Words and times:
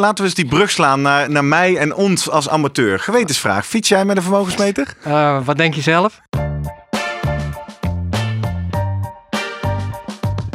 Laten 0.00 0.16
we 0.16 0.22
eens 0.22 0.34
die 0.34 0.46
brug 0.46 0.70
slaan 0.70 1.02
naar, 1.02 1.30
naar 1.30 1.44
mij 1.44 1.76
en 1.76 1.94
ons 1.94 2.30
als 2.30 2.48
amateur. 2.48 2.98
Gewetensvraag. 2.98 3.66
Fiets 3.66 3.88
jij 3.88 4.04
met 4.04 4.16
een 4.16 4.22
vermogensmeter? 4.22 4.94
Uh, 5.06 5.44
wat 5.44 5.56
denk 5.56 5.74
je 5.74 5.80
zelf? 5.80 6.20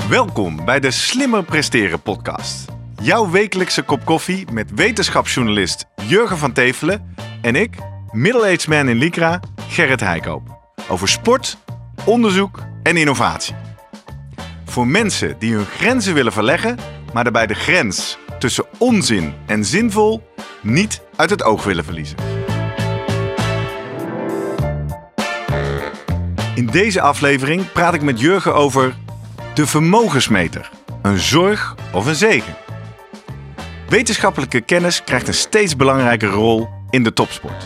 Welkom 0.10 0.66
bij 0.66 0.80
de 0.80 0.92
Slimmer 0.92 1.44
Presteren 1.44 2.02
podcast. 2.02 2.66
Jouw 3.02 3.30
wekelijkse 3.30 3.82
kop 3.82 4.06
koffie 4.06 4.52
met 4.52 4.72
wetenschapsjournalist 4.76 5.86
Jurgen 6.08 6.38
van 6.38 6.52
Tevelen 6.52 7.16
en 7.42 7.56
ik, 7.56 7.76
middle-aged 8.12 8.68
man 8.68 8.90
in 8.90 8.98
Lycra, 8.98 9.40
Gerrit 9.68 10.00
Heikoop. 10.00 10.74
Over 10.90 11.08
sport, 11.08 11.58
onderzoek 12.06 12.60
en 12.84 12.98
innovatie. 12.98 13.56
Voor 14.66 14.88
mensen 14.88 15.36
die 15.38 15.54
hun 15.54 15.66
grenzen 15.66 16.14
willen 16.14 16.34
verleggen, 16.34 16.78
maar 17.14 17.24
daarbij 17.24 17.48
de 17.48 17.54
grens 17.54 18.18
tussen 18.40 18.66
onzin 18.78 19.34
en 19.46 19.66
zinvol 19.66 20.28
niet 20.62 21.02
uit 21.16 21.30
het 21.30 21.44
oog 21.44 21.64
willen 21.64 21.84
verliezen. 21.84 22.18
In 26.56 26.66
deze 26.66 27.02
aflevering 27.02 27.72
praat 27.72 27.94
ik 27.94 28.02
met 28.02 28.20
Jurgen 28.20 28.56
over 28.56 28.96
de 29.54 29.68
vermogensmeter. 29.68 30.70
Een 31.02 31.20
zorg 31.20 31.76
of 31.94 32.06
een 32.06 32.16
zegen? 32.16 32.54
Wetenschappelijke 33.90 34.62
kennis 34.62 35.04
krijgt 35.04 35.28
een 35.28 35.34
steeds 35.34 35.76
belangrijkere 35.76 36.32
rol 36.32 36.70
in 36.90 37.04
de 37.04 37.14
topsport. 37.14 37.66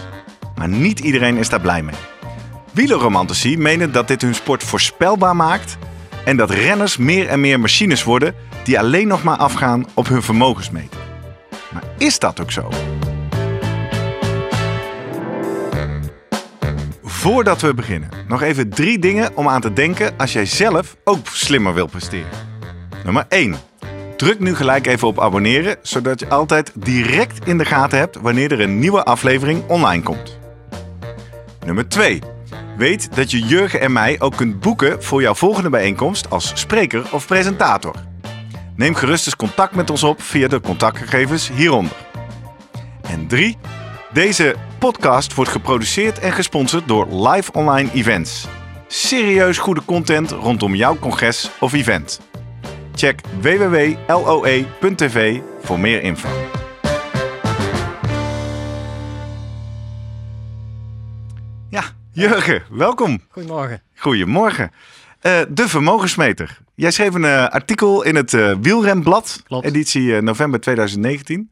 Maar 0.56 0.70
niet 0.70 1.00
iedereen 1.00 1.38
is 1.38 1.50
daar 1.50 1.62
blij 1.62 1.84
mee. 1.84 1.96
Wielerromantici 2.72 3.58
menen 3.58 3.92
dat 3.92 4.08
dit 4.08 4.22
hun 4.22 4.36
sport 4.36 4.64
voorspelbaar 4.64 5.36
maakt 5.36 5.78
en 6.26 6.38
dat 6.38 6.50
renners 6.50 6.98
meer 6.98 7.28
en 7.28 7.40
meer 7.40 7.60
machines 7.60 8.04
worden 8.04 8.36
die 8.64 8.80
alleen 8.80 9.08
nog 9.08 9.24
maar 9.24 9.38
afgaan 9.38 9.86
op 9.94 10.08
hun 10.08 10.22
vermogensmeter. 10.22 11.00
Maar 11.74 11.84
is 11.98 12.20
dat 12.20 12.42
ook 12.42 12.52
zo? 12.52 12.70
Voordat 17.24 17.62
we 17.62 17.74
beginnen, 17.74 18.10
nog 18.28 18.42
even 18.42 18.70
drie 18.70 19.00
dingen 19.00 19.36
om 19.36 19.48
aan 19.48 19.62
te 19.62 19.74
denken 19.74 20.18
als 20.18 20.34
jij 20.34 20.46
zelf 20.46 20.96
ook 21.04 21.28
slimmer 21.28 21.74
wil 21.74 21.88
presteren. 21.88 22.32
Nummer 23.04 23.26
1. 23.30 23.56
Druk 24.18 24.40
nu 24.40 24.56
gelijk 24.56 24.88
even 24.88 25.08
op 25.08 25.20
abonneren, 25.20 25.78
zodat 25.82 26.20
je 26.20 26.30
altijd 26.30 26.72
direct 26.76 27.48
in 27.48 27.58
de 27.58 27.66
gaten 27.66 27.98
hebt 27.98 28.18
wanneer 28.22 28.52
er 28.52 28.62
een 28.62 28.80
nieuwe 28.80 29.04
aflevering 29.04 29.64
online 29.68 30.04
komt. 30.04 30.40
Nummer 31.66 31.88
2. 31.88 32.22
Weet 32.78 33.16
dat 33.16 33.32
je 33.32 33.40
Jurgen 33.40 33.82
en 33.82 33.92
mij 33.92 34.16
ook 34.20 34.36
kunt 34.36 34.60
boeken 34.60 35.04
voor 35.04 35.22
jouw 35.22 35.34
volgende 35.34 35.70
bijeenkomst 35.70 36.30
als 36.30 36.52
spreker 36.54 37.06
of 37.12 37.28
presentator. 37.28 37.96
Neem 38.76 38.96
gerust 38.96 39.26
eens 39.26 39.36
contact 39.36 39.76
met 39.76 39.90
ons 39.90 40.04
op 40.04 40.22
via 40.22 40.48
de 40.48 40.60
contactgegevens 40.60 41.50
hieronder. 41.50 41.96
En 43.02 43.28
3. 43.28 43.58
Deze 44.14 44.56
podcast 44.80 45.34
wordt 45.34 45.52
geproduceerd 45.52 46.20
en 46.20 46.32
gesponsord 46.32 46.88
door 46.88 47.28
Live 47.28 47.52
Online 47.52 47.92
Events. 47.92 48.48
Serieus 48.88 49.58
goede 49.58 49.86
content 49.86 50.32
rondom 50.32 50.76
jouw 50.76 50.98
congres 51.00 51.50
of 51.60 51.74
event. 51.74 52.20
Check 52.96 53.22
www.loe.tv 53.42 55.40
voor 55.62 55.80
meer 55.80 56.02
info. 56.02 56.30
Ja, 61.70 61.84
Jurgen, 62.12 62.64
welkom. 62.70 63.22
Goedemorgen. 63.30 63.82
Goedemorgen. 63.96 64.72
Uh, 65.24 65.40
de 65.50 65.68
vermogensmeter. 65.68 66.58
Jij 66.76 66.92
schreef 66.92 67.14
een 67.14 67.24
uh, 67.24 67.48
artikel 67.48 68.04
in 68.04 68.16
het 68.16 68.34
uh, 68.34 68.56
Wielrenblad, 68.62 69.42
Klopt. 69.48 69.66
editie 69.66 70.22
november 70.22 70.60
2019. 70.60 71.50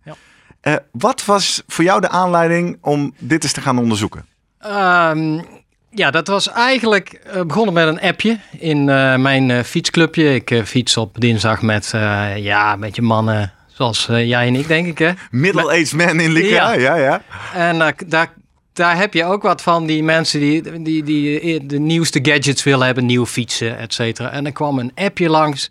Ja. 0.62 0.80
wat 0.92 1.26
was 1.26 1.64
voor 1.68 1.84
jou 1.84 2.02
de 2.02 2.10
aanleiding 2.10 2.78
om 2.82 3.14
dit 3.18 3.44
eens 3.44 3.54
te 3.54 3.62
gaan 3.62 3.78
onderzoeken? 3.78 4.26
Um, 4.66 5.46
ja, 5.90 6.12
dat 6.12 6.28
was 6.28 6.50
eigenlijk 6.50 7.22
begonnen 7.48 7.74
met 7.74 7.88
een 7.88 8.02
appje 8.02 8.40
in 8.60 8.84
mijn 9.22 9.66
fietsclubje. 9.66 10.34
Ik 10.34 10.62
fiets 10.66 10.98
op 10.98 11.20
dinsdag 11.20 11.62
met 11.62 11.90
ja, 12.36 12.76
met 12.76 12.96
je 12.96 13.02
mannen 13.02 13.54
zoals 13.68 14.06
jij 14.06 14.48
en 14.48 14.56
ik, 14.56 14.68
denk 14.68 15.00
ik. 15.00 15.14
Middle-aged 15.32 15.94
man 15.94 16.20
in 16.20 16.32
Lycra, 16.32 16.74
ja. 16.74 16.96
ja, 16.96 16.96
ja. 16.96 17.22
En 17.54 17.96
daar 18.08 18.34
daar 18.74 18.98
heb 18.98 19.14
je 19.14 19.26
ook 19.26 19.42
wat 19.42 19.62
van 19.62 19.86
die 19.86 20.04
mensen 20.04 20.40
die, 20.40 20.82
die, 20.82 21.04
die 21.04 21.66
de 21.66 21.80
nieuwste 21.80 22.20
gadgets 22.22 22.64
willen 22.64 22.86
hebben, 22.86 23.06
nieuwe 23.06 23.28
fietsen, 23.28 23.78
et 23.78 23.94
cetera. 23.94 24.32
En 24.32 24.46
er 24.46 24.52
kwam 24.52 24.80
een 24.80 24.92
appje 24.96 25.30
langs. 25.30 25.70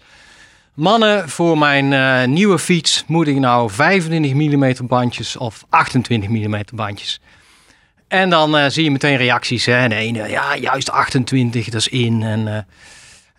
Mannen, 0.75 1.29
voor 1.29 1.59
mijn 1.59 1.93
uh, 1.93 2.25
nieuwe 2.25 2.59
fiets 2.59 3.05
moet 3.07 3.27
ik 3.27 3.37
nou 3.37 3.71
25 3.71 4.35
mm 4.35 4.87
bandjes 4.87 5.37
of 5.37 5.65
28 5.69 6.31
mm 6.31 6.61
bandjes. 6.75 7.21
En 8.09 8.31
dan 8.31 8.57
uh, 8.57 8.65
zie 8.69 8.85
je 8.85 8.91
meteen 8.91 9.17
reacties. 9.17 9.67
Hè? 9.67 9.89
De 9.89 9.95
ene, 9.95 10.29
ja, 10.29 10.57
juist 10.57 10.91
28, 10.91 11.65
dat 11.65 11.81
is 11.81 11.89
in. 11.89 12.23
En, 12.23 12.47
uh, 12.47 12.59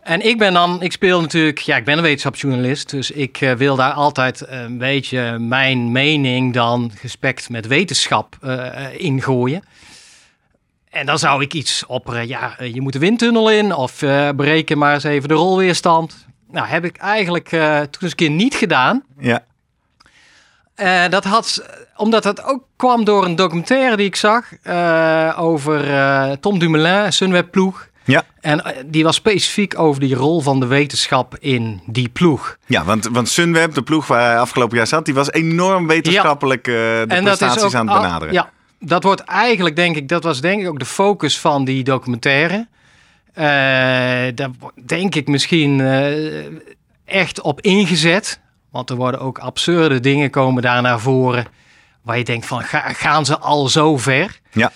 en 0.01 0.27
ik 0.27 0.37
ben 0.37 0.53
dan, 0.53 0.81
ik 0.81 0.91
speel 0.91 1.21
natuurlijk, 1.21 1.59
ja, 1.59 1.77
ik 1.77 1.85
ben 1.85 1.97
een 1.97 2.03
wetenschapsjournalist. 2.03 2.89
Dus 2.89 3.11
ik 3.11 3.41
uh, 3.41 3.51
wil 3.51 3.75
daar 3.75 3.91
altijd 3.91 4.43
een 4.47 4.77
beetje 4.77 5.39
mijn 5.39 5.91
mening 5.91 6.53
dan 6.53 6.91
gespekt 6.95 7.49
met 7.49 7.67
wetenschap 7.67 8.37
uh, 8.43 8.65
ingooien. 8.97 9.63
En 10.89 11.05
dan 11.05 11.19
zou 11.19 11.41
ik 11.41 11.53
iets 11.53 11.85
opperen, 11.85 12.27
ja, 12.27 12.55
je 12.73 12.81
moet 12.81 12.93
de 12.93 12.99
windtunnel 12.99 13.51
in 13.51 13.75
of 13.75 14.01
uh, 14.01 14.29
bereken 14.29 14.77
maar 14.77 14.93
eens 14.93 15.03
even 15.03 15.29
de 15.29 15.33
rolweerstand. 15.33 16.25
Nou, 16.49 16.67
heb 16.67 16.85
ik 16.85 16.97
eigenlijk 16.97 17.47
toen 17.49 18.01
eens 18.01 18.11
een 18.11 18.15
keer 18.15 18.29
niet 18.29 18.55
gedaan. 18.55 19.03
Ja. 19.19 19.43
dat 21.09 21.23
had, 21.23 21.65
omdat 21.95 22.23
het 22.23 22.43
ook 22.43 22.63
kwam 22.75 23.03
door 23.03 23.25
een 23.25 23.35
documentaire 23.35 23.97
die 23.97 24.05
ik 24.05 24.15
zag 24.15 24.51
over 25.37 26.39
Tom 26.39 26.59
Dumoulin, 26.59 27.13
Sunweb 27.13 27.51
ploeg. 27.51 27.89
Ja. 28.03 28.23
En 28.39 28.63
die 28.85 29.03
was 29.03 29.15
specifiek 29.15 29.79
over 29.79 30.01
die 30.01 30.15
rol 30.15 30.41
van 30.41 30.59
de 30.59 30.65
wetenschap 30.65 31.37
in 31.39 31.81
die 31.85 32.09
ploeg. 32.09 32.57
Ja, 32.65 32.83
want, 32.83 33.07
want 33.11 33.29
Sunweb, 33.29 33.73
de 33.73 33.81
ploeg 33.81 34.07
waar 34.07 34.29
hij 34.29 34.39
afgelopen 34.39 34.77
jaar 34.77 34.87
zat, 34.87 35.05
die 35.05 35.13
was 35.13 35.31
enorm 35.31 35.87
wetenschappelijk 35.87 36.67
uh, 36.67 36.75
de 36.75 37.05
en 37.07 37.23
prestaties 37.23 37.39
dat 37.39 37.55
is 37.57 37.63
ook, 37.63 37.73
aan 37.73 37.87
het 37.89 38.01
benaderen. 38.01 38.33
Ja, 38.33 38.49
dat 38.79 39.03
wordt 39.03 39.21
eigenlijk, 39.21 39.75
denk 39.75 39.95
ik, 39.95 40.07
dat 40.07 40.23
was 40.23 40.41
denk 40.41 40.61
ik 40.61 40.67
ook 40.67 40.79
de 40.79 40.85
focus 40.85 41.39
van 41.39 41.65
die 41.65 41.83
documentaire. 41.83 42.67
Uh, 43.35 43.43
daar 44.35 44.49
denk 44.85 45.15
ik 45.15 45.27
misschien 45.27 45.79
uh, 45.79 46.45
echt 47.05 47.41
op 47.41 47.61
ingezet. 47.61 48.39
Want 48.71 48.89
er 48.89 48.95
worden 48.95 49.19
ook 49.19 49.37
absurde 49.37 49.99
dingen 49.99 50.29
komen 50.29 50.61
daar 50.61 50.81
naar 50.81 50.99
voren. 50.99 51.45
Waar 52.01 52.17
je 52.17 52.23
denkt 52.23 52.45
van, 52.45 52.63
ga, 52.63 52.79
gaan 52.93 53.25
ze 53.25 53.37
al 53.37 53.67
zo 53.67 53.97
ver? 53.97 54.39
Ja. 54.51 54.71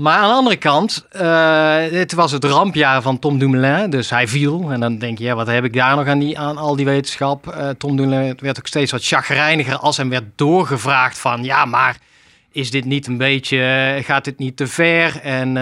Maar 0.00 0.16
aan 0.16 0.28
de 0.28 0.34
andere 0.34 0.56
kant, 0.56 1.06
uh, 1.12 1.76
het 1.90 2.12
was 2.12 2.32
het 2.32 2.44
rampjaar 2.44 3.02
van 3.02 3.18
Tom 3.18 3.38
Dumoulin, 3.38 3.90
dus 3.90 4.10
hij 4.10 4.28
viel. 4.28 4.70
En 4.70 4.80
dan 4.80 4.98
denk 4.98 5.18
je, 5.18 5.24
ja, 5.24 5.34
wat 5.34 5.46
heb 5.46 5.64
ik 5.64 5.72
daar 5.72 5.96
nog 5.96 6.06
aan, 6.06 6.18
die, 6.18 6.38
aan 6.38 6.56
al 6.56 6.76
die 6.76 6.84
wetenschap? 6.84 7.46
Uh, 7.46 7.68
Tom 7.68 7.96
Dumoulin 7.96 8.38
werd 8.40 8.58
ook 8.58 8.66
steeds 8.66 8.92
wat 8.92 9.06
chagrijniger 9.06 9.76
als 9.76 9.96
hem 9.96 10.08
werd 10.08 10.24
doorgevraagd 10.34 11.18
van... 11.18 11.44
ja, 11.44 11.64
maar 11.64 11.96
is 12.52 12.70
dit 12.70 12.84
niet 12.84 13.06
een 13.06 13.16
beetje, 13.16 13.98
gaat 14.04 14.24
dit 14.24 14.38
niet 14.38 14.56
te 14.56 14.66
ver? 14.66 15.20
En, 15.20 15.56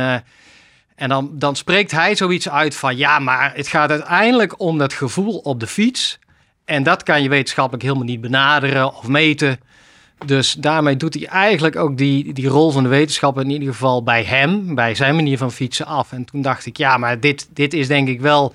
en 0.94 1.09
dan, 1.09 1.31
dan 1.32 1.56
spreekt 1.56 1.91
hij 1.91 2.16
zoiets 2.16 2.49
uit 2.49 2.76
van... 2.76 2.97
ja, 2.97 3.19
maar 3.19 3.53
het 3.55 3.69
gaat 3.69 3.91
uiteindelijk 3.91 4.60
om 4.60 4.78
dat 4.78 4.93
gevoel 4.93 5.38
op 5.38 5.60
de 5.60 5.66
fiets. 5.66 6.19
En 6.65 6.82
dat 6.82 7.03
kan 7.03 7.22
je 7.22 7.28
wetenschappelijk 7.28 7.82
helemaal 7.82 8.05
niet 8.05 8.20
benaderen 8.20 8.94
of 8.94 9.09
meten... 9.09 9.60
Dus 10.26 10.52
daarmee 10.52 10.96
doet 10.96 11.14
hij 11.14 11.26
eigenlijk 11.26 11.76
ook 11.76 11.96
die, 11.96 12.32
die 12.32 12.48
rol 12.48 12.70
van 12.70 12.82
de 12.82 12.88
wetenschap 12.88 13.40
in 13.40 13.50
ieder 13.50 13.68
geval 13.68 14.02
bij 14.02 14.24
hem, 14.24 14.74
bij 14.74 14.94
zijn 14.94 15.14
manier 15.14 15.38
van 15.38 15.52
fietsen 15.52 15.86
af. 15.86 16.12
En 16.12 16.24
toen 16.24 16.42
dacht 16.42 16.66
ik, 16.66 16.76
ja, 16.76 16.96
maar 16.96 17.20
dit, 17.20 17.48
dit 17.52 17.74
is 17.74 17.88
denk 17.88 18.08
ik 18.08 18.20
wel 18.20 18.54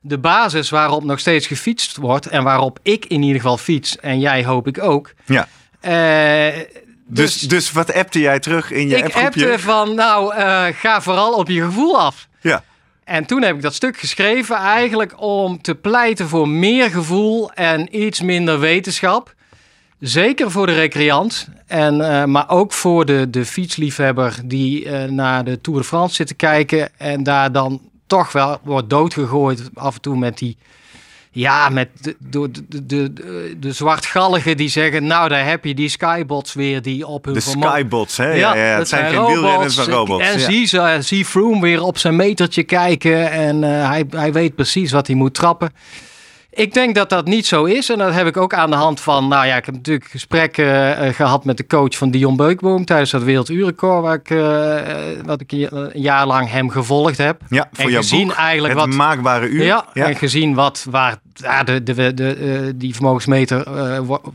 de 0.00 0.18
basis 0.18 0.70
waarop 0.70 1.04
nog 1.04 1.18
steeds 1.18 1.46
gefietst 1.46 1.96
wordt 1.96 2.26
en 2.26 2.42
waarop 2.42 2.78
ik 2.82 3.04
in 3.04 3.22
ieder 3.22 3.40
geval 3.40 3.58
fiets 3.58 3.98
en 3.98 4.20
jij 4.20 4.44
hoop 4.44 4.66
ik 4.66 4.82
ook. 4.82 5.12
Ja. 5.24 5.48
Uh, 5.82 6.62
dus, 7.06 7.38
dus, 7.38 7.48
dus 7.48 7.72
wat 7.72 7.94
appte 7.94 8.20
jij 8.20 8.38
terug 8.38 8.70
in 8.70 8.88
je 8.88 8.96
ik 8.96 9.04
appgroepje? 9.04 9.46
appte 9.46 9.58
van, 9.58 9.94
nou, 9.94 10.34
uh, 10.34 10.64
ga 10.72 11.00
vooral 11.00 11.32
op 11.32 11.48
je 11.48 11.62
gevoel 11.62 12.00
af. 12.00 12.28
Ja. 12.40 12.64
En 13.04 13.26
toen 13.26 13.42
heb 13.42 13.56
ik 13.56 13.62
dat 13.62 13.74
stuk 13.74 13.98
geschreven 13.98 14.56
eigenlijk 14.56 15.20
om 15.20 15.62
te 15.62 15.74
pleiten 15.74 16.28
voor 16.28 16.48
meer 16.48 16.90
gevoel 16.90 17.52
en 17.52 18.02
iets 18.02 18.20
minder 18.20 18.60
wetenschap. 18.60 19.34
Zeker 20.02 20.50
voor 20.50 20.66
de 20.66 20.74
recreant, 20.74 21.48
en, 21.66 22.00
uh, 22.00 22.24
maar 22.24 22.48
ook 22.48 22.72
voor 22.72 23.04
de, 23.06 23.30
de 23.30 23.44
fietsliefhebber 23.44 24.38
die 24.44 24.84
uh, 24.84 25.04
naar 25.04 25.44
de 25.44 25.60
Tour 25.60 25.78
de 25.78 25.84
France 25.84 26.14
zit 26.14 26.26
te 26.26 26.34
kijken 26.34 26.98
en 26.98 27.22
daar 27.22 27.52
dan 27.52 27.80
toch 28.06 28.32
wel 28.32 28.58
wordt 28.62 28.90
doodgegooid 28.90 29.70
af 29.74 29.94
en 29.94 30.00
toe 30.00 30.16
met 30.16 30.38
die, 30.38 30.56
ja, 31.30 31.68
met 31.68 31.88
de, 32.00 32.16
de, 32.18 32.50
de, 32.68 32.84
de, 32.86 33.56
de 33.60 33.72
zwartgalligen 33.72 34.56
die 34.56 34.68
zeggen, 34.68 35.06
nou 35.06 35.28
daar 35.28 35.46
heb 35.46 35.64
je 35.64 35.74
die 35.74 35.88
skybots 35.88 36.54
weer 36.54 36.82
die 36.82 37.06
op 37.06 37.24
hun 37.24 37.34
De 37.34 37.40
skybots, 37.40 38.16
hè? 38.16 38.32
Ja, 38.32 38.54
ja, 38.54 38.64
ja, 38.64 38.78
het 38.78 38.88
zijn, 38.88 39.12
geen 39.12 39.26
wielrenners, 39.26 39.76
maar 39.76 39.86
robots. 39.86 40.28
En 40.28 40.38
ja. 40.38 40.50
zie, 40.50 40.74
uh, 40.74 40.94
zie 40.98 41.24
Froome 41.24 41.60
weer 41.60 41.82
op 41.82 41.98
zijn 41.98 42.16
metertje 42.16 42.62
kijken 42.62 43.30
en 43.30 43.62
uh, 43.62 43.88
hij, 43.88 44.04
hij 44.10 44.32
weet 44.32 44.54
precies 44.54 44.92
wat 44.92 45.06
hij 45.06 45.16
moet 45.16 45.34
trappen. 45.34 45.72
Ik 46.54 46.74
denk 46.74 46.94
dat 46.94 47.10
dat 47.10 47.26
niet 47.26 47.46
zo 47.46 47.64
is. 47.64 47.90
En 47.90 47.98
dat 47.98 48.12
heb 48.12 48.26
ik 48.26 48.36
ook 48.36 48.54
aan 48.54 48.70
de 48.70 48.76
hand 48.76 49.00
van... 49.00 49.28
Nou 49.28 49.46
ja, 49.46 49.56
ik 49.56 49.64
heb 49.64 49.74
natuurlijk 49.74 50.10
gesprekken 50.10 50.96
eh, 50.96 51.14
gehad 51.14 51.44
met 51.44 51.56
de 51.56 51.66
coach 51.66 51.96
van 51.96 52.10
Dion 52.10 52.36
Beukboom... 52.36 52.84
tijdens 52.84 53.10
dat 53.10 53.22
Werelduurrecord... 53.22 54.02
waar 54.02 54.14
ik, 54.14 54.30
uh, 54.30 54.80
wat 55.24 55.40
ik 55.40 55.52
een 55.52 55.90
jaar 55.94 56.26
lang 56.26 56.50
hem 56.50 56.70
gevolgd 56.70 57.18
heb. 57.18 57.40
Ja, 57.48 57.68
voor 57.72 57.90
en 57.90 57.96
gezien 57.96 58.26
boek, 58.26 58.36
eigenlijk 58.36 58.74
het 58.74 58.86
wat... 58.86 58.94
maakbare 58.94 59.48
uur. 59.48 59.64
Ja, 59.64 59.86
en 59.92 60.16
gezien 60.16 60.54
wat, 60.54 60.86
waar 60.90 61.16
ja, 61.34 61.62
de, 61.62 61.82
de, 61.82 62.14
de, 62.14 62.72
die 62.76 62.94
vermogensmeter 62.94 63.66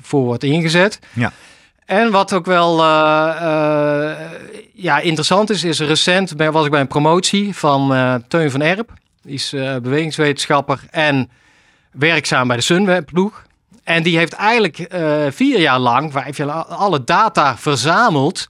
voor 0.02 0.24
wordt 0.24 0.44
ingezet. 0.44 1.00
Ja. 1.14 1.32
En 1.86 2.12
wat 2.12 2.34
ook 2.34 2.46
wel 2.46 2.78
ja, 4.74 5.00
interessant 5.00 5.50
is, 5.50 5.64
is 5.64 5.80
recent 5.80 6.34
was 6.38 6.66
ik 6.66 6.72
bij 6.72 6.82
een 6.82 6.88
promotie 6.88 7.56
van 7.56 7.94
Teun 8.28 8.52
van 8.52 8.62
Erp. 8.62 8.94
Die 9.22 9.34
is 9.34 9.50
bewegingswetenschapper 9.82 10.80
en 10.92 11.30
werkzaam 12.00 12.48
bij 12.48 12.58
de 12.58 12.64
Sunweb-ploeg. 12.64 13.46
En 13.84 14.04
die 14.04 14.18
heeft 14.18 14.34
eigenlijk 14.34 14.80
uh, 14.94 15.26
vier 15.30 15.60
jaar 15.60 15.80
lang, 15.80 16.12
vijf 16.12 16.38
jaar 16.38 16.52
alle 16.52 17.04
data 17.04 17.58
verzameld 17.58 18.48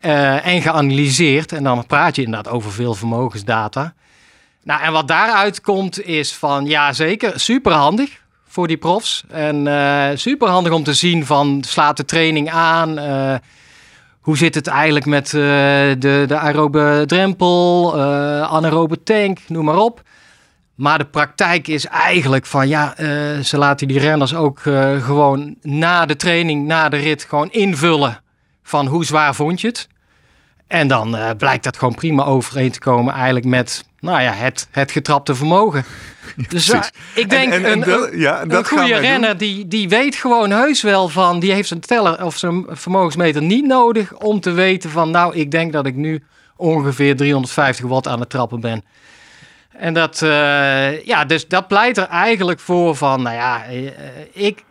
uh, 0.00 0.46
en 0.46 0.62
geanalyseerd. 0.62 1.52
En 1.52 1.62
dan 1.62 1.86
praat 1.86 2.16
je 2.16 2.22
inderdaad 2.22 2.52
over 2.52 2.72
veel 2.72 2.94
vermogensdata. 2.94 3.94
Nou, 4.62 4.82
en 4.82 4.92
wat 4.92 5.08
daaruit 5.08 5.60
komt 5.60 6.04
is 6.04 6.34
van, 6.34 6.66
ja 6.66 6.92
zeker, 6.92 7.40
superhandig 7.40 8.22
voor 8.48 8.66
die 8.66 8.76
profs. 8.76 9.24
En 9.28 9.66
uh, 9.66 10.06
superhandig 10.14 10.72
om 10.72 10.82
te 10.82 10.94
zien 10.94 11.26
van, 11.26 11.64
slaat 11.66 11.96
de 11.96 12.04
training 12.04 12.50
aan... 12.50 12.98
hoe 14.20 14.36
zit 14.36 14.54
het 14.54 14.66
eigenlijk 14.66 15.06
met 15.06 15.30
de, 15.30 16.24
de 16.26 16.36
aerobe 16.36 17.02
drempel, 17.06 17.94
anaerobe 18.44 19.02
tank, 19.02 19.38
noem 19.48 19.64
maar 19.64 19.78
op. 19.78 20.02
Maar 20.80 20.98
de 20.98 21.04
praktijk 21.04 21.68
is 21.68 21.86
eigenlijk 21.86 22.46
van 22.46 22.68
ja, 22.68 23.00
uh, 23.00 23.38
ze 23.38 23.58
laten 23.58 23.88
die 23.88 23.98
renners 23.98 24.34
ook 24.34 24.64
uh, 24.64 25.04
gewoon 25.04 25.56
na 25.62 26.06
de 26.06 26.16
training, 26.16 26.66
na 26.66 26.88
de 26.88 26.96
rit, 26.96 27.24
gewoon 27.28 27.50
invullen 27.50 28.20
van 28.62 28.86
hoe 28.86 29.04
zwaar 29.04 29.34
vond 29.34 29.60
je 29.60 29.66
het. 29.66 29.88
En 30.66 30.88
dan 30.88 31.16
uh, 31.16 31.30
blijkt 31.38 31.64
dat 31.64 31.76
gewoon 31.76 31.94
prima 31.94 32.24
overeen 32.24 32.70
te 32.70 32.78
komen 32.78 33.14
eigenlijk 33.14 33.46
met 33.46 33.84
nou 33.98 34.22
ja, 34.22 34.32
het, 34.32 34.68
het 34.70 34.90
getrapte 34.90 35.34
vermogen. 35.34 35.84
dus 36.48 36.72
ik 37.14 37.30
denk 37.30 37.52
en, 37.52 37.64
en, 37.64 37.90
een, 37.90 38.18
ja, 38.18 38.42
een 38.42 38.64
goede 38.64 38.96
renner 38.96 39.38
die, 39.38 39.68
die 39.68 39.88
weet 39.88 40.14
gewoon 40.14 40.50
heus 40.50 40.82
wel 40.82 41.08
van, 41.08 41.40
die 41.40 41.52
heeft 41.52 41.68
zijn 41.68 41.80
teller 41.80 42.24
of 42.24 42.36
zijn 42.36 42.64
vermogensmeter 42.68 43.42
niet 43.42 43.66
nodig 43.66 44.14
om 44.14 44.40
te 44.40 44.50
weten 44.50 44.90
van 44.90 45.10
nou, 45.10 45.34
ik 45.34 45.50
denk 45.50 45.72
dat 45.72 45.86
ik 45.86 45.94
nu 45.94 46.22
ongeveer 46.56 47.16
350 47.16 47.86
watt 47.86 48.08
aan 48.08 48.20
het 48.20 48.30
trappen 48.30 48.60
ben. 48.60 48.84
En 49.80 49.94
dat, 49.94 50.20
uh, 50.22 51.04
ja, 51.04 51.24
dus 51.24 51.48
dat 51.48 51.68
pleit 51.68 51.96
er 51.96 52.06
eigenlijk 52.06 52.60
voor 52.60 52.96
van, 52.96 53.22
nou 53.22 53.36
ja, 53.36 53.72
uh, 53.72 53.88
ik, 54.32 54.64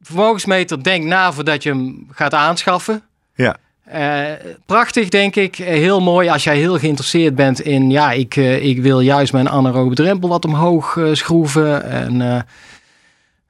vermogensmeter, 0.00 0.82
denk 0.82 1.04
na 1.04 1.32
voordat 1.32 1.62
je 1.62 1.68
hem 1.68 2.06
gaat 2.10 2.34
aanschaffen. 2.34 3.02
Ja. 3.34 3.56
Uh, 3.94 4.24
prachtig, 4.66 5.08
denk 5.08 5.36
ik. 5.36 5.56
Heel 5.56 6.00
mooi 6.00 6.28
als 6.28 6.44
jij 6.44 6.56
heel 6.56 6.78
geïnteresseerd 6.78 7.34
bent 7.34 7.60
in, 7.60 7.90
ja, 7.90 8.10
ik, 8.10 8.36
ik 8.36 8.82
wil 8.82 9.00
juist 9.00 9.32
mijn 9.32 9.48
anaerobe 9.48 9.94
drempel 9.94 10.28
wat 10.28 10.44
omhoog 10.44 10.98
schroeven. 11.12 11.84
En, 11.84 12.46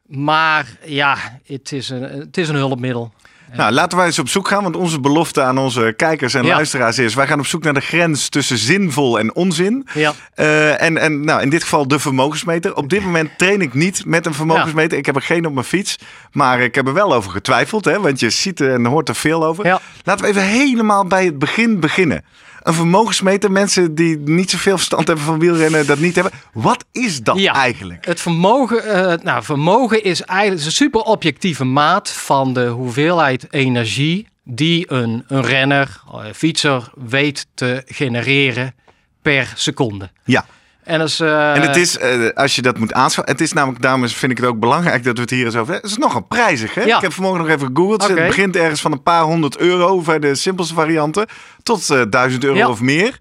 maar 0.06 0.66
ja, 0.84 1.16
het 1.46 1.72
is, 1.72 1.88
een, 1.88 2.02
het 2.02 2.38
is 2.38 2.48
een 2.48 2.55
hulpmiddel. 2.55 3.12
Nou, 3.54 3.72
laten 3.72 3.99
wij 3.99 4.06
eens 4.06 4.19
op 4.19 4.28
zoek 4.28 4.49
gaan, 4.49 4.62
want 4.62 4.76
onze 4.76 5.00
belofte 5.00 5.43
aan 5.43 5.58
onze 5.58 5.94
kijkers 5.96 6.34
en 6.34 6.46
luisteraars 6.46 6.99
is: 6.99 7.14
wij 7.14 7.26
gaan 7.26 7.38
op 7.38 7.46
zoek 7.46 7.62
naar 7.62 7.75
de 7.75 7.81
grens 7.81 8.28
tussen 8.28 8.58
zinvol 8.58 9.19
en 9.19 9.34
onzin. 9.34 9.87
Ja. 9.94 10.12
Uh, 10.37 10.82
en 10.82 10.99
en 10.99 11.25
nou, 11.25 11.43
in 11.43 11.50
dit 11.50 11.62
geval 11.62 11.88
de 11.88 11.99
vermogensmeter. 11.99 12.76
Op 12.76 12.88
dit 12.88 13.02
moment 13.04 13.31
train 13.38 13.60
ik 13.60 13.75
niet 13.75 14.04
met 14.06 14.26
een 14.26 14.34
vermogensmeter. 14.34 14.99
Ik 14.99 15.06
heb 15.06 15.16
er 15.16 15.22
geen 15.22 15.46
op 15.46 15.52
mijn 15.52 15.66
fiets, 15.66 15.99
maar 16.32 16.60
ik 16.60 16.75
heb 16.75 16.87
er 16.87 16.93
wel 16.93 17.14
over 17.14 17.31
getwijfeld, 17.31 17.84
hè, 17.84 18.00
want 18.00 18.20
je 18.20 18.31
ziet 18.31 18.60
en 18.60 18.84
hoort 18.84 19.08
er 19.08 19.14
veel 19.14 19.44
over. 19.44 19.81
Laten 20.02 20.25
we 20.25 20.31
even 20.31 20.43
helemaal 20.43 21.06
bij 21.06 21.25
het 21.25 21.38
begin 21.38 21.81
beginnen 21.81 22.25
een 22.62 22.74
vermogensmeter. 22.74 23.52
Mensen 23.52 23.94
die 23.94 24.18
niet 24.18 24.50
zoveel 24.50 24.76
verstand 24.76 25.06
hebben 25.06 25.24
van 25.24 25.38
wielrennen, 25.38 25.86
dat 25.86 25.98
niet 25.98 26.14
hebben. 26.14 26.32
Wat 26.52 26.84
is 26.92 27.20
dat 27.20 27.44
eigenlijk? 27.44 28.06
Het 28.06 28.20
vermogen, 28.20 28.86
uh, 28.86 29.14
nou, 29.22 29.42
vermogen 29.42 30.04
is 30.04 30.22
eigenlijk 30.22 30.64
een 30.64 30.72
super 30.72 31.00
objectieve 31.00 31.64
maat 31.64 32.10
van 32.10 32.52
de 32.54 32.66
hoeveelheid 32.66 33.46
energie 33.50 34.28
die 34.44 34.92
een, 34.92 35.24
een 35.26 35.42
renner, 35.42 36.02
een 36.12 36.24
eh, 36.24 36.32
fietser 36.32 36.90
weet 36.94 37.46
te 37.54 37.82
genereren 37.86 38.74
per 39.22 39.52
seconde. 39.54 40.10
Ja. 40.24 40.46
En, 40.84 41.00
als, 41.00 41.20
uh... 41.20 41.55
en 41.56 41.62
het 41.62 41.76
is, 41.76 41.99
uh, 41.99 42.29
als 42.34 42.55
je 42.55 42.62
dat 42.62 42.79
moet 42.79 42.93
aanschaffen, 42.93 43.32
het 43.32 43.43
is 43.43 43.52
namelijk, 43.52 43.82
daarom 43.82 44.08
vind 44.08 44.32
ik 44.32 44.38
het 44.38 44.46
ook 44.46 44.58
belangrijk 44.58 45.05
dat 45.05 45.14
we 45.14 45.20
het 45.20 45.31
hier 45.31 45.44
eens 45.44 45.56
over 45.56 45.73
hebben. 45.73 45.90
Het 45.90 45.99
is 45.99 46.05
nogal 46.05 46.20
prijzig, 46.20 46.75
hè? 46.75 46.82
Ja. 46.82 46.96
Ik 46.96 47.02
heb 47.02 47.12
vanmorgen 47.12 47.43
nog 47.43 47.50
even 47.50 47.67
gegoogeld. 47.67 48.02
Okay. 48.02 48.17
Het 48.17 48.26
begint 48.26 48.56
ergens 48.56 48.81
van 48.81 48.93
een 48.93 49.02
paar 49.02 49.23
honderd 49.23 49.56
euro 49.56 50.00
bij 50.00 50.19
de 50.19 50.34
simpelste 50.34 50.75
varianten 50.75 51.26
tot 51.62 51.90
uh, 51.90 52.02
duizend 52.11 52.44
euro 52.44 52.56
ja. 52.56 52.69
of 52.69 52.81
meer. 52.81 53.19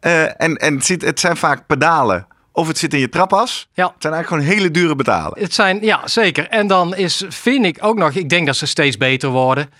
en 0.00 0.56
en 0.56 0.74
het, 0.74 0.84
zit, 0.84 1.02
het 1.02 1.20
zijn 1.20 1.36
vaak 1.36 1.66
pedalen. 1.66 2.26
Of 2.52 2.68
het 2.68 2.78
zit 2.78 2.94
in 2.94 3.00
je 3.00 3.08
trapas. 3.08 3.68
Ja. 3.72 3.84
Het 3.84 3.94
zijn 3.98 4.12
eigenlijk 4.14 4.44
gewoon 4.44 4.58
hele 4.58 4.70
dure 4.70 4.96
betalen. 4.96 5.40
Het 5.40 5.54
zijn, 5.54 5.78
ja, 5.82 6.00
zeker. 6.04 6.48
En 6.48 6.66
dan 6.66 6.96
is, 6.96 7.24
vind 7.28 7.64
ik 7.64 7.78
ook 7.80 7.96
nog, 7.96 8.10
ik 8.10 8.28
denk 8.28 8.46
dat 8.46 8.56
ze 8.56 8.66
steeds 8.66 8.96
beter 8.96 9.28
worden. 9.28 9.70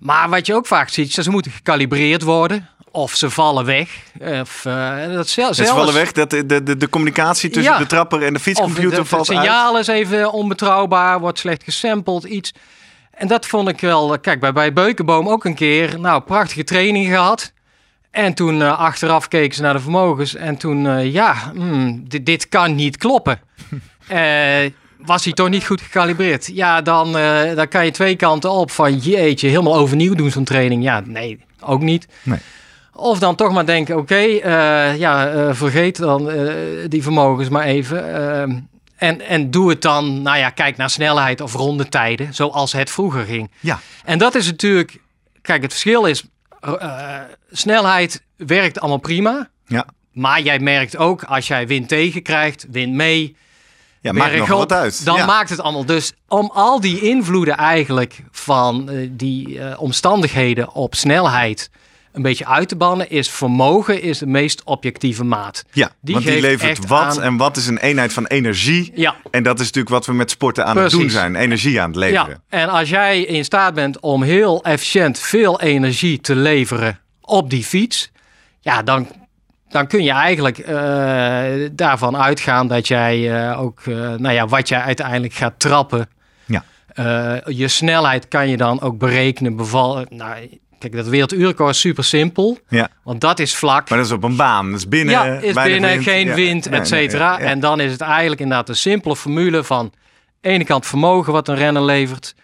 Maar 0.00 0.28
wat 0.28 0.46
je 0.46 0.54
ook 0.54 0.66
vaak 0.66 0.88
ziet, 0.88 1.12
ze 1.12 1.30
moeten 1.30 1.50
gecalibreerd 1.50 2.22
worden 2.22 2.68
of 2.96 3.14
ze 3.14 3.30
vallen 3.30 3.64
weg. 3.64 3.88
Of, 4.40 4.64
uh, 4.66 5.12
dat 5.12 5.28
zelfs, 5.28 5.58
ze 5.58 5.64
vallen 5.64 5.94
weg, 5.94 6.12
dat 6.12 6.30
de, 6.30 6.46
de, 6.46 6.76
de 6.76 6.88
communicatie 6.88 7.50
tussen 7.50 7.72
ja. 7.72 7.78
de 7.78 7.86
trapper 7.86 8.22
en 8.22 8.32
de 8.32 8.40
fietscomputer 8.40 9.00
of 9.00 9.08
valt 9.08 9.30
uit. 9.30 9.38
Het 9.38 9.46
signaal 9.46 9.78
is 9.78 9.86
even 9.86 10.32
onbetrouwbaar, 10.32 11.20
wordt 11.20 11.38
slecht 11.38 11.64
gesampled, 11.64 12.24
iets. 12.24 12.52
En 13.10 13.28
dat 13.28 13.46
vond 13.46 13.68
ik 13.68 13.80
wel, 13.80 14.18
kijk, 14.18 14.40
bij, 14.40 14.52
bij 14.52 14.72
Beukenboom 14.72 15.28
ook 15.28 15.44
een 15.44 15.54
keer, 15.54 16.00
nou, 16.00 16.22
prachtige 16.22 16.64
training 16.64 17.06
gehad. 17.06 17.52
En 18.10 18.34
toen 18.34 18.60
uh, 18.60 18.78
achteraf 18.78 19.28
keken 19.28 19.54
ze 19.54 19.62
naar 19.62 19.72
de 19.72 19.80
vermogens 19.80 20.34
en 20.34 20.56
toen, 20.56 20.84
uh, 20.84 21.12
ja, 21.12 21.52
mm, 21.54 22.04
dit, 22.08 22.26
dit, 22.26 22.48
kan 22.48 22.74
niet 22.74 22.96
kloppen. 22.96 23.40
was 25.06 25.24
hij 25.24 25.32
toch 25.32 25.48
niet 25.48 25.64
goed 25.64 25.80
gecalibreerd? 25.80 26.50
Ja, 26.52 26.82
dan, 26.82 27.12
dan 27.54 27.68
kan 27.68 27.84
je 27.84 27.90
twee 27.90 28.16
kanten 28.16 28.50
op 28.50 28.70
van 28.70 28.96
jeetje, 28.96 29.48
helemaal 29.48 29.76
overnieuw 29.76 30.14
doen 30.14 30.30
zo'n 30.30 30.44
training. 30.44 30.82
Ja, 30.82 31.02
nee, 31.04 31.40
ook 31.60 31.82
niet. 31.82 32.06
Nee. 32.22 32.38
Of 32.96 33.18
dan 33.18 33.34
toch 33.34 33.52
maar 33.52 33.66
denken, 33.66 33.96
oké, 33.96 34.02
okay, 34.02 34.30
uh, 34.34 34.98
ja, 34.98 35.34
uh, 35.34 35.48
vergeet 35.52 35.96
dan 35.96 36.30
uh, 36.30 36.52
die 36.88 37.02
vermogens 37.02 37.48
maar 37.48 37.64
even. 37.64 38.68
En, 38.96 39.20
en 39.20 39.50
doe 39.50 39.68
het 39.68 39.82
dan, 39.82 40.22
nou 40.22 40.38
ja, 40.38 40.50
kijk 40.50 40.76
naar 40.76 40.90
snelheid 40.90 41.40
of 41.40 41.54
rondetijden, 41.54 42.34
zoals 42.34 42.72
het 42.72 42.90
vroeger 42.90 43.24
ging. 43.24 43.50
Ja. 43.60 43.80
En 44.04 44.18
dat 44.18 44.34
is 44.34 44.46
natuurlijk, 44.46 44.98
kijk, 45.42 45.62
het 45.62 45.70
verschil 45.70 46.04
is, 46.04 46.24
snelheid 47.50 48.22
werkt 48.36 48.80
allemaal 48.80 48.98
prima. 48.98 49.48
Ja. 49.66 49.86
Maar 50.12 50.40
jij 50.40 50.58
merkt 50.58 50.96
ook, 50.96 51.22
als 51.24 51.46
jij 51.46 51.66
wind 51.66 51.88
tegen 51.88 52.22
krijgt, 52.22 52.66
wind 52.70 52.92
mee, 52.92 53.36
ja, 54.00 54.12
maakt 54.12 54.36
nog 54.36 54.48
wat 54.48 54.72
uit. 54.72 55.04
Dan 55.04 55.16
ja. 55.16 55.26
maakt 55.26 55.50
het 55.50 55.60
allemaal. 55.60 55.86
Dus 55.86 56.12
om 56.28 56.50
al 56.54 56.80
die 56.80 57.00
invloeden 57.00 57.56
eigenlijk 57.56 58.22
van 58.30 58.90
die 59.10 59.78
omstandigheden 59.78 60.72
op 60.72 60.94
snelheid 60.94 61.70
een 62.16 62.22
beetje 62.22 62.46
uit 62.46 62.68
te 62.68 62.76
bannen, 62.76 63.10
is 63.10 63.30
vermogen 63.30 64.02
is 64.02 64.18
de 64.18 64.26
meest 64.26 64.62
objectieve 64.64 65.24
maat. 65.24 65.64
Ja, 65.72 65.90
die 66.00 66.14
want 66.14 66.26
die 66.26 66.40
levert 66.40 66.86
wat 66.86 67.18
en 67.18 67.36
wat 67.36 67.56
is 67.56 67.66
een 67.66 67.78
eenheid 67.78 68.12
van 68.12 68.26
energie. 68.26 68.92
Ja. 68.94 69.16
En 69.30 69.42
dat 69.42 69.58
is 69.58 69.64
natuurlijk 69.64 69.94
wat 69.94 70.06
we 70.06 70.12
met 70.12 70.30
sporten 70.30 70.66
aan 70.66 70.74
Precies. 70.74 70.92
het 70.92 71.00
doen 71.00 71.10
zijn, 71.10 71.34
energie 71.34 71.80
aan 71.80 71.88
het 71.88 71.96
leveren. 71.96 72.42
Ja, 72.48 72.58
en 72.58 72.68
als 72.68 72.88
jij 72.88 73.20
in 73.20 73.44
staat 73.44 73.74
bent 73.74 74.00
om 74.00 74.22
heel 74.22 74.64
efficiënt 74.64 75.18
veel 75.18 75.60
energie 75.60 76.20
te 76.20 76.36
leveren 76.36 76.98
op 77.20 77.50
die 77.50 77.64
fiets, 77.64 78.10
ja, 78.60 78.82
dan, 78.82 79.08
dan 79.68 79.86
kun 79.86 80.02
je 80.02 80.12
eigenlijk 80.12 80.58
uh, 80.58 81.68
daarvan 81.72 82.16
uitgaan 82.16 82.68
dat 82.68 82.88
jij 82.88 83.18
uh, 83.50 83.60
ook, 83.60 83.80
uh, 83.84 83.96
nou 83.96 84.34
ja, 84.34 84.46
wat 84.46 84.68
jij 84.68 84.80
uiteindelijk 84.80 85.34
gaat 85.34 85.58
trappen. 85.58 86.08
Ja. 86.44 86.64
je 87.46 87.68
snelheid 87.68 88.28
kan 88.28 88.48
je 88.48 88.56
dan 88.56 88.80
ook 88.80 88.98
berekenen. 88.98 89.56
Beval, 89.56 90.04
nou, 90.08 90.60
Kijk, 90.78 90.92
dat 90.92 91.06
werelduurrecord 91.06 91.74
is 91.74 91.80
super 91.80 92.04
simpel. 92.04 92.58
Ja. 92.68 92.88
Want 93.02 93.20
dat 93.20 93.38
is 93.38 93.56
vlak. 93.56 93.88
Maar 93.88 93.98
dat 93.98 94.06
is 94.06 94.12
op 94.12 94.22
een 94.22 94.36
baan. 94.36 94.70
Dat 94.70 94.78
is 94.78 94.88
binnen. 94.88 95.14
Ja, 95.14 95.24
is 95.24 95.54
binnen, 95.54 95.90
wind. 95.90 96.02
geen 96.02 96.34
wind, 96.34 96.66
et 96.66 96.88
cetera. 96.88 97.30
Nee, 97.30 97.38
ja, 97.38 97.44
ja. 97.44 97.50
En 97.50 97.60
dan 97.60 97.80
is 97.80 97.92
het 97.92 98.00
eigenlijk 98.00 98.40
inderdaad 98.40 98.68
een 98.68 98.76
simpele 98.76 99.16
formule 99.16 99.64
van... 99.64 99.92
ene 100.40 100.64
kant 100.64 100.86
vermogen 100.86 101.32
wat 101.32 101.48
een 101.48 101.56
renner 101.56 101.84
levert... 101.84 102.34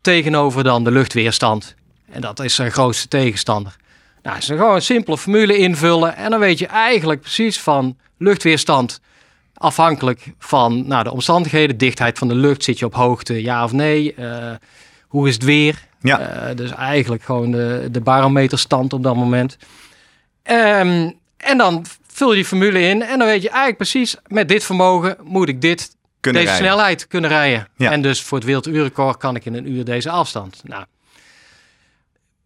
tegenover 0.00 0.64
dan 0.64 0.84
de 0.84 0.90
luchtweerstand. 0.90 1.74
En 2.10 2.20
dat 2.20 2.40
is 2.40 2.54
zijn 2.54 2.72
grootste 2.72 3.08
tegenstander. 3.08 3.76
Nou, 4.22 4.36
is 4.36 4.46
gewoon 4.46 4.74
een 4.74 4.82
simpele 4.82 5.18
formule 5.18 5.56
invullen... 5.56 6.16
en 6.16 6.30
dan 6.30 6.40
weet 6.40 6.58
je 6.58 6.66
eigenlijk 6.66 7.20
precies 7.20 7.60
van 7.60 7.96
luchtweerstand... 8.18 9.00
afhankelijk 9.54 10.32
van 10.38 10.86
nou, 10.86 11.04
de 11.04 11.12
omstandigheden, 11.12 11.78
dichtheid 11.78 12.18
van 12.18 12.28
de 12.28 12.34
lucht... 12.34 12.64
zit 12.64 12.78
je 12.78 12.84
op 12.84 12.94
hoogte, 12.94 13.42
ja 13.42 13.64
of 13.64 13.72
nee... 13.72 14.14
Uh, 14.18 14.50
hoe 15.14 15.28
is 15.28 15.34
het 15.34 15.44
weer? 15.44 15.86
Ja. 16.00 16.48
Uh, 16.48 16.56
dus 16.56 16.70
eigenlijk 16.70 17.22
gewoon 17.22 17.50
de, 17.50 17.88
de 17.90 18.00
barometerstand 18.00 18.92
op 18.92 19.02
dat 19.02 19.16
moment. 19.16 19.56
Um, 20.50 21.18
en 21.36 21.58
dan 21.58 21.84
vul 22.06 22.28
je 22.28 22.34
die 22.34 22.44
formule 22.44 22.80
in 22.80 23.02
en 23.02 23.18
dan 23.18 23.28
weet 23.28 23.42
je 23.42 23.48
eigenlijk 23.48 23.76
precies 23.76 24.16
met 24.26 24.48
dit 24.48 24.64
vermogen 24.64 25.16
moet 25.22 25.48
ik 25.48 25.60
dit 25.60 25.96
kunnen 26.20 26.42
deze 26.42 26.54
rijden. 26.54 26.72
snelheid 26.72 27.06
kunnen 27.06 27.30
rijden. 27.30 27.68
Ja. 27.76 27.90
En 27.90 28.02
dus 28.02 28.22
voor 28.22 28.38
het 28.38 28.46
werelduurrecord 28.46 29.16
kan 29.16 29.36
ik 29.36 29.44
in 29.44 29.54
een 29.54 29.72
uur 29.72 29.84
deze 29.84 30.10
afstand. 30.10 30.60
Nou. 30.64 30.84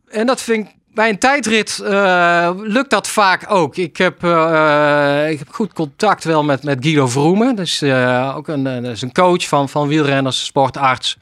En 0.08 0.26
dat 0.26 0.40
vind 0.40 0.66
ik 0.66 0.74
bij 0.94 1.08
een 1.08 1.18
tijdrit 1.18 1.78
eh, 1.78 2.50
lukt 2.56 2.90
dat 2.90 3.08
vaak 3.08 3.44
ook. 3.48 3.76
Ik 3.76 3.96
heb, 3.96 4.24
eh, 4.24 5.30
ik 5.30 5.38
heb 5.38 5.48
goed 5.50 5.72
contact 5.72 6.24
wel 6.24 6.44
met, 6.44 6.62
met 6.62 6.78
Guido 6.80 7.06
Vroemen. 7.06 7.56
Dus 7.56 7.82
eh, 7.82 8.32
ook 8.36 8.48
een, 8.48 8.66
eh, 8.66 8.82
dat 8.82 8.92
is 8.92 9.02
een 9.02 9.12
coach 9.12 9.48
van, 9.48 9.68
van 9.68 9.88
wielrenners, 9.88 10.44
sportarts. 10.44 11.16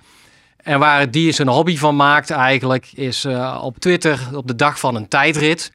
En 0.66 0.78
waar 0.78 1.10
die 1.10 1.32
zijn 1.32 1.48
hobby 1.48 1.76
van 1.76 1.96
maakt 1.96 2.30
eigenlijk, 2.30 2.90
is 2.94 3.24
eh, 3.24 3.60
op 3.62 3.78
Twitter 3.78 4.20
op 4.34 4.46
de 4.46 4.54
dag 4.54 4.78
van 4.78 4.94
een 4.94 5.08
tijdrit 5.08 5.72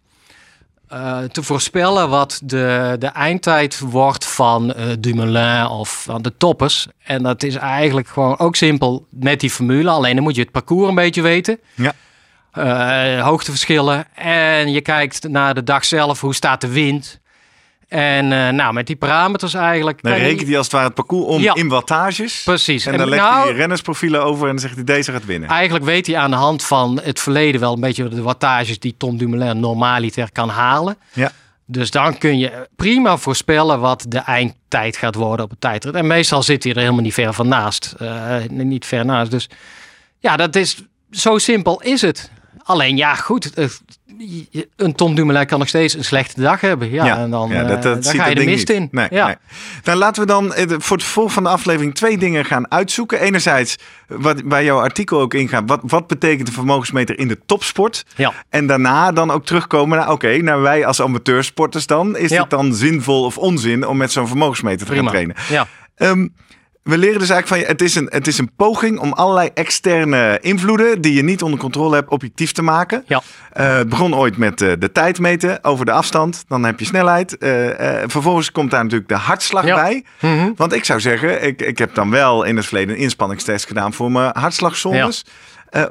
eh, 0.88 1.20
te 1.20 1.44
voorspellen 1.44 2.10
wat 2.10 2.42
de, 2.44 2.96
de 3.00 3.08
eindtijd 3.08 3.80
wordt 3.80 4.26
van 4.26 4.74
eh 4.74 4.86
Dumoulin 5.00 5.68
of 5.68 6.04
van 6.04 6.22
de 6.22 6.38
toppers. 6.38 6.88
En 7.04 7.24
dat 7.24 7.44
is 7.44 7.56
eigenlijk 7.56 8.08
gewoon 8.08 8.40
ook 8.40 8.56
simpel 8.56 9.06
met 9.10 9.40
die 9.40 9.50
formule. 9.50 9.90
Alleen 9.90 10.16
dan 10.16 10.24
moet 10.24 10.36
je 10.36 10.42
het 10.42 10.52
parcours 10.52 10.90
een 10.90 10.96
beetje 10.96 11.22
weten. 11.22 11.60
Ja. 11.74 11.94
Hoogteverschillen. 13.22 14.16
En 14.16 14.72
je 14.72 14.82
kijkt 14.82 15.28
naar 15.28 15.54
de 15.54 15.64
dag 15.64 15.86
zelf, 15.86 16.22
hoe 16.22 16.36
staat 16.36 16.62
de 16.62 16.72
wind. 16.72 17.20
En 17.92 18.32
eh, 18.32 18.50
nou, 18.50 18.74
met 18.74 18.88
die 18.88 18.96
parameters 18.96 19.54
eigenlijk... 19.54 20.02
Dan 20.02 20.14
rekent 20.14 20.48
hij 20.48 20.58
als 20.58 20.66
het 20.66 20.76
ware 20.76 20.86
het 20.86 20.96
parcours 20.96 21.26
om 21.26 21.42
Ja. 21.42 21.54
in 21.56 21.68
wattages. 21.68 22.42
Precies. 22.44 22.86
En 22.86 22.92
En 22.92 22.98
dan 22.98 23.10
legt 23.10 23.22
nou- 23.22 23.48
hij 23.48 23.56
rennersprofielen 23.56 24.24
over 24.24 24.44
en 24.44 24.50
dan 24.52 24.60
zegt 24.60 24.76
hij 24.76 24.84
deze 24.84 25.12
gaat 25.12 25.26
winnen. 25.26 25.50
Eigenlijk 25.50 25.86
weet 25.86 26.08
hij 26.08 26.18
aan 26.18 26.30
de 26.32 26.38
hand 26.38 26.64
van 26.64 27.00
het 27.04 27.20
verleden 27.20 27.62
wel 27.62 27.74
een 27.74 27.80
beetje 27.80 28.08
de 28.10 28.22
wattages 28.22 28.80
die 28.80 28.96
Tom 28.98 29.18
Dumoulin 29.18 29.60
normaliter 29.60 30.32
kan 30.32 30.50
halen. 30.50 30.98
Ja. 31.14 31.32
Dus 31.66 31.92
dan 31.92 32.18
kun 32.18 32.38
je 32.40 32.68
prima 32.76 33.18
voorspellen 33.18 33.80
wat 33.80 34.06
de 34.08 34.20
eindtijd 34.20 34.98
gaat 34.98 35.16
worden 35.16 35.46
op 35.46 35.52
een 35.52 35.60
tijdrit. 35.60 35.96
En 35.96 36.08
meestal 36.08 36.44
zit 36.44 36.64
hij 36.64 36.74
er 36.74 36.80
helemaal 36.80 37.02
niet 37.02 37.14
ver 37.14 37.34
van 37.34 37.48
naast. 37.48 37.96
Eh, 38.00 38.36
niet 38.50 38.86
ver 38.86 39.06
naast. 39.06 39.32
Dus 39.32 39.50
ja, 40.20 40.38
dat 40.38 40.56
is 40.56 40.84
zo 41.12 41.38
simpel 41.38 41.82
is 41.82 42.02
het. 42.02 42.32
Alleen 42.64 42.98
ja, 42.98 43.16
goed. 43.16 43.52
Een 44.76 44.96
Tom 44.96 45.16
Dumoulin 45.16 45.46
kan 45.46 45.60
nog 45.60 45.68
steeds 45.68 45.94
een 45.94 46.04
slechte 46.04 46.42
dag 46.42 46.62
hebben. 46.62 46.92
Ja, 46.92 47.18
en 47.18 47.30
dan, 47.30 47.50
ja, 47.50 47.64
eh, 47.64 47.82
dan 47.82 48.04
ga 48.04 48.28
je 48.28 48.36
de 48.36 48.46
mist 48.46 48.68
niet. 48.68 48.78
in. 48.78 48.88
Nee, 48.92 49.08
ja. 49.10 49.26
nee. 49.26 49.36
Dan 49.84 49.98
laten 49.98 50.22
we 50.22 50.28
dan 50.28 50.54
eh, 50.54 50.66
voor 50.78 50.98
het 50.98 51.06
volg 51.06 51.34
van 51.34 51.44
de 51.44 51.50
aflevering 51.50 51.96
twee 51.96 52.18
dingen 52.18 52.46
gaan 52.46 52.72
uitzoeken. 52.72 53.20
Enerzijds, 53.20 53.76
wat 54.08 54.44
bij 54.44 54.64
jouw 54.64 54.80
artikel 54.80 55.20
ook 55.20 55.34
ingaat, 55.34 55.64
wat, 55.66 55.80
wat 55.84 56.08
betekent 56.08 56.48
de 56.48 56.54
vermogensmeter 56.54 57.20
in 57.20 57.28
de 57.28 57.40
topsport? 57.46 58.06
Ja. 58.16 58.34
En 58.50 58.68
daarna 58.68 59.12
dan 59.12 59.32
ook 59.32 59.46
terugkomen 59.46 59.98
naar, 59.98 60.12
oké, 60.12 60.38
nou 60.38 60.62
wij 60.62 60.86
als 60.86 61.02
amateursporters 61.02 61.86
dan, 61.86 62.18
is 62.18 62.30
het 62.30 62.50
dan 62.50 62.74
zinvol 62.74 63.24
of 63.24 63.38
onzin 63.38 63.88
om 63.88 63.98
met 63.98 64.12
zo'n 64.12 64.28
vermogensmeter 64.28 64.88
te 64.88 64.96
gaan 64.96 65.08
trainen? 65.08 65.36
Ja. 65.50 65.68
Ehm, 65.96 66.28
we 66.84 66.98
leren 66.98 67.20
dus 67.20 67.30
eigenlijk 67.30 67.48
van 67.48 67.60
je, 67.60 67.66
het 67.66 67.82
is, 67.82 67.96
een, 67.96 68.08
het 68.12 68.28
is 68.28 68.38
een 68.38 68.52
poging 68.56 69.00
om 69.00 69.14
allerlei 69.14 69.50
externe 69.54 70.38
invloeden 70.42 71.02
die 71.02 71.14
je 71.14 71.24
niet 71.24 71.42
onder 71.42 71.60
controle 71.60 71.96
hebt, 71.96 72.10
objectief 72.10 72.52
te 72.52 72.62
maken. 72.62 73.04
Ja. 73.08 73.22
Eh, 73.54 73.76
het 73.76 73.90
begon 73.90 74.16
ooit 74.16 74.38
met 74.38 74.62
eh, 74.62 74.72
de 74.80 74.92
tijd 74.92 75.20
meten 75.20 75.64
over 75.64 75.86
de 75.86 75.92
afstand. 75.92 76.44
Dan 76.48 76.64
heb 76.64 76.80
je 76.80 76.86
snelheid. 76.86 77.38
Eh, 77.38 77.50
vervolgens 78.06 78.52
komt 78.52 78.72
daar 78.72 78.84
natuurlijk 78.84 79.10
de 79.10 79.16
hartslag 79.16 79.66
Ja. 79.66 79.76
bij. 79.76 80.04
Mhm. 80.20 80.52
Want 80.56 80.74
ik 80.74 80.86
zou 80.86 81.00
zeggen, 81.00 81.44
ik, 81.44 81.62
ik 81.62 81.78
heb 81.78 81.96
dan 81.96 82.10
wel 82.10 82.44
in 82.44 82.56
het 82.56 82.66
verleden 82.66 82.96
een 82.96 83.02
inspanningstest 83.02 83.66
gedaan 83.68 83.94
voor 83.94 84.12
mijn 84.12 84.38
hartslagzones. 84.38 85.26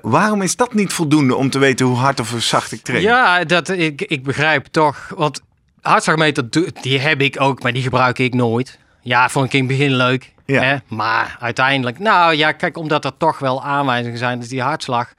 Waarom 0.03 0.43
is 0.43 0.57
dat 0.57 0.75
niet 0.75 0.93
voldoende 0.93 1.35
om 1.35 1.51
te 1.51 1.59
weten 1.59 1.87
hoe 1.87 1.97
hard 1.97 2.21
of 2.21 2.31
hoe 2.31 2.41
zacht 2.41 2.73
ik 2.73 2.83
train? 2.83 3.03
Ja, 3.03 3.45
dat, 3.45 3.69
ik, 3.69 4.03
ik 4.03 4.23
begrijp 4.23 4.67
toch. 4.67 5.13
Want 5.17 5.41
hartslagmeter, 5.81 6.45
die 6.81 6.99
heb 6.99 7.21
ik 7.21 7.41
ook, 7.41 7.63
maar 7.63 7.73
die 7.73 7.83
gebruik 7.83 8.19
ik 8.19 8.35
nooit. 8.35 8.79
Ja, 9.03 9.29
vond 9.29 9.47
ik 9.47 9.53
in 9.53 9.59
het 9.59 9.69
begin 9.69 9.95
leuk. 9.95 10.33
Ja. 10.47 10.63
Hè? 10.63 10.77
Maar 10.89 11.37
uiteindelijk, 11.41 11.99
nou 11.99 12.35
ja, 12.35 12.53
kijk, 12.53 12.77
omdat 12.77 13.05
er 13.05 13.17
toch 13.17 13.39
wel 13.39 13.63
aanwijzingen 13.63 14.19
zijn, 14.19 14.39
dus 14.39 14.49
die 14.49 14.63
hartslag, 14.63 15.13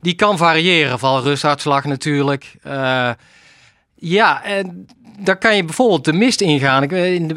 die 0.00 0.14
kan 0.14 0.36
variëren. 0.36 0.98
Van 0.98 1.22
rusthartslag 1.22 1.84
natuurlijk. 1.84 2.56
Eh, 2.62 3.10
ja, 3.94 4.44
en 4.44 4.86
daar 5.18 5.38
kan 5.38 5.56
je 5.56 5.64
bijvoorbeeld 5.64 6.04
de 6.04 6.12
mist 6.12 6.40
ingaan. 6.40 6.82
Ik, 6.82 6.90
in 6.92 7.28
de, 7.28 7.34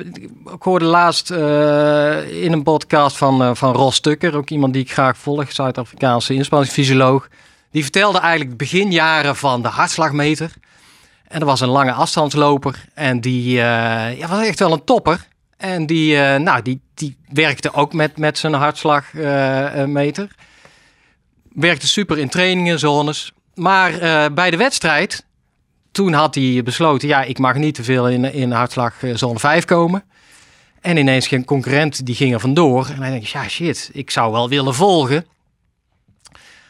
ik 0.53 0.61
hoorde 0.61 0.85
laatst 0.85 1.31
eh, 1.31 2.43
in 2.43 2.51
een 2.51 2.63
podcast 2.63 3.17
van, 3.17 3.41
eh, 3.41 3.49
van 3.53 3.73
Ros 3.73 3.99
Tukker, 3.99 4.35
ook 4.35 4.49
iemand 4.49 4.73
die 4.73 4.81
ik 4.81 4.91
graag 4.91 5.17
volg, 5.17 5.51
Zuid-Afrikaanse 5.51 6.33
inspanningsfysioloog. 6.33 7.27
Die 7.71 7.83
vertelde 7.83 8.19
eigenlijk 8.19 8.49
de 8.49 8.65
beginjaren 8.65 9.35
van 9.35 9.61
de 9.61 9.67
hartslagmeter. 9.67 10.53
En 11.27 11.39
er 11.39 11.45
was 11.45 11.61
een 11.61 11.69
lange 11.69 11.91
afstandsloper 11.91 12.85
en 12.93 13.21
die 13.21 13.51
ja, 13.51 14.27
was 14.27 14.45
echt 14.45 14.59
wel 14.59 14.71
een 14.71 14.83
topper. 14.83 15.27
En 15.61 15.85
die, 15.85 16.17
eh, 16.17 16.39
nou, 16.39 16.61
die, 16.61 16.81
die 16.93 17.17
werkte 17.29 17.73
ook 17.73 17.93
met, 17.93 18.17
met 18.17 18.37
zijn 18.37 18.53
hartslagmeter. 18.53 20.27
werkte 21.53 21.87
super 21.87 22.17
in 22.17 22.29
trainingen, 22.29 22.79
zones. 22.79 23.31
Maar 23.55 23.93
eh, 23.99 24.25
bij 24.33 24.51
de 24.51 24.57
wedstrijd, 24.57 25.25
toen 25.91 26.13
had 26.13 26.35
hij 26.35 26.61
besloten... 26.63 27.07
ja, 27.07 27.21
ik 27.23 27.37
mag 27.37 27.55
niet 27.55 27.75
te 27.75 27.83
veel 27.83 28.09
in, 28.09 28.33
in 28.33 28.51
hartslagzone 28.51 29.39
5 29.39 29.65
komen. 29.65 30.03
En 30.81 30.97
ineens 30.97 31.27
ging 31.27 31.41
een 31.41 31.47
concurrent, 31.47 32.05
die 32.05 32.15
ging 32.15 32.33
er 32.33 32.39
vandoor. 32.39 32.87
En 32.87 33.01
hij 33.01 33.11
denkt, 33.11 33.29
ja 33.29 33.47
shit, 33.47 33.89
ik 33.93 34.11
zou 34.11 34.31
wel 34.31 34.49
willen 34.49 34.73
volgen. 34.75 35.25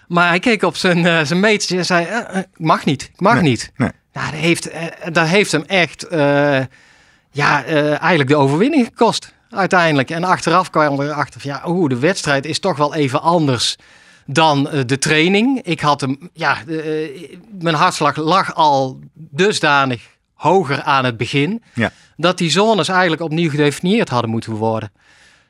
Maar 0.08 0.28
hij 0.28 0.40
keek 0.40 0.64
op 0.64 0.76
zijn, 0.76 1.06
eh, 1.06 1.22
zijn 1.24 1.40
metertje 1.40 1.78
en 1.78 1.86
zei, 1.86 2.06
eh, 2.06 2.18
eh, 2.20 2.38
ik 2.38 2.48
mag 2.60 2.86
niet, 2.86 3.02
ik 3.04 3.20
mag 3.20 3.34
Nee, 3.34 3.42
niet. 3.44 3.72
nee. 3.76 3.90
Nou, 4.14 4.32
dat 4.32 4.40
heeft, 4.40 4.70
eh, 4.70 4.84
dat 5.12 5.28
heeft 5.28 5.52
hem 5.52 5.64
echt 5.68 6.04
eh, 6.08 6.60
ja, 7.32 7.64
eh, 7.64 7.90
eigenlijk 8.02 8.30
de 8.30 8.36
overwinning 8.36 8.86
gekost 8.86 9.34
uiteindelijk. 9.50 10.10
En 10.10 10.24
achteraf 10.24 10.70
kwam 10.70 11.00
er 11.00 11.10
erachter 11.10 11.42
van, 11.42 11.52
ja, 11.52 11.62
oeh, 11.68 11.90
de 11.90 12.00
wedstrijd 12.00 12.46
is 12.46 12.60
toch 12.60 12.78
wel 12.78 12.94
even 12.96 13.22
anders 13.22 13.76
dan 14.26 14.70
eh, 14.70 14.82
de 14.86 14.98
training. 14.98 15.62
Ik 15.64 15.80
had 15.80 16.02
hem, 16.02 16.30
ja, 16.34 16.58
eh, 16.68 17.30
mijn 17.60 17.76
hartslag 17.76 18.16
lag 18.16 18.56
al 18.56 19.00
dusdanig 19.14 20.02
hoger 20.34 20.82
aan 20.82 21.06
het 21.06 21.18
begin, 21.18 21.64
Ja. 21.74 21.92
dat 22.18 22.38
die 22.38 22.50
zones 22.52 22.88
eigenlijk 22.88 23.22
opnieuw 23.22 23.50
gedefinieerd 23.50 24.10
hadden 24.10 24.30
moeten 24.30 24.54
worden. 24.54 24.92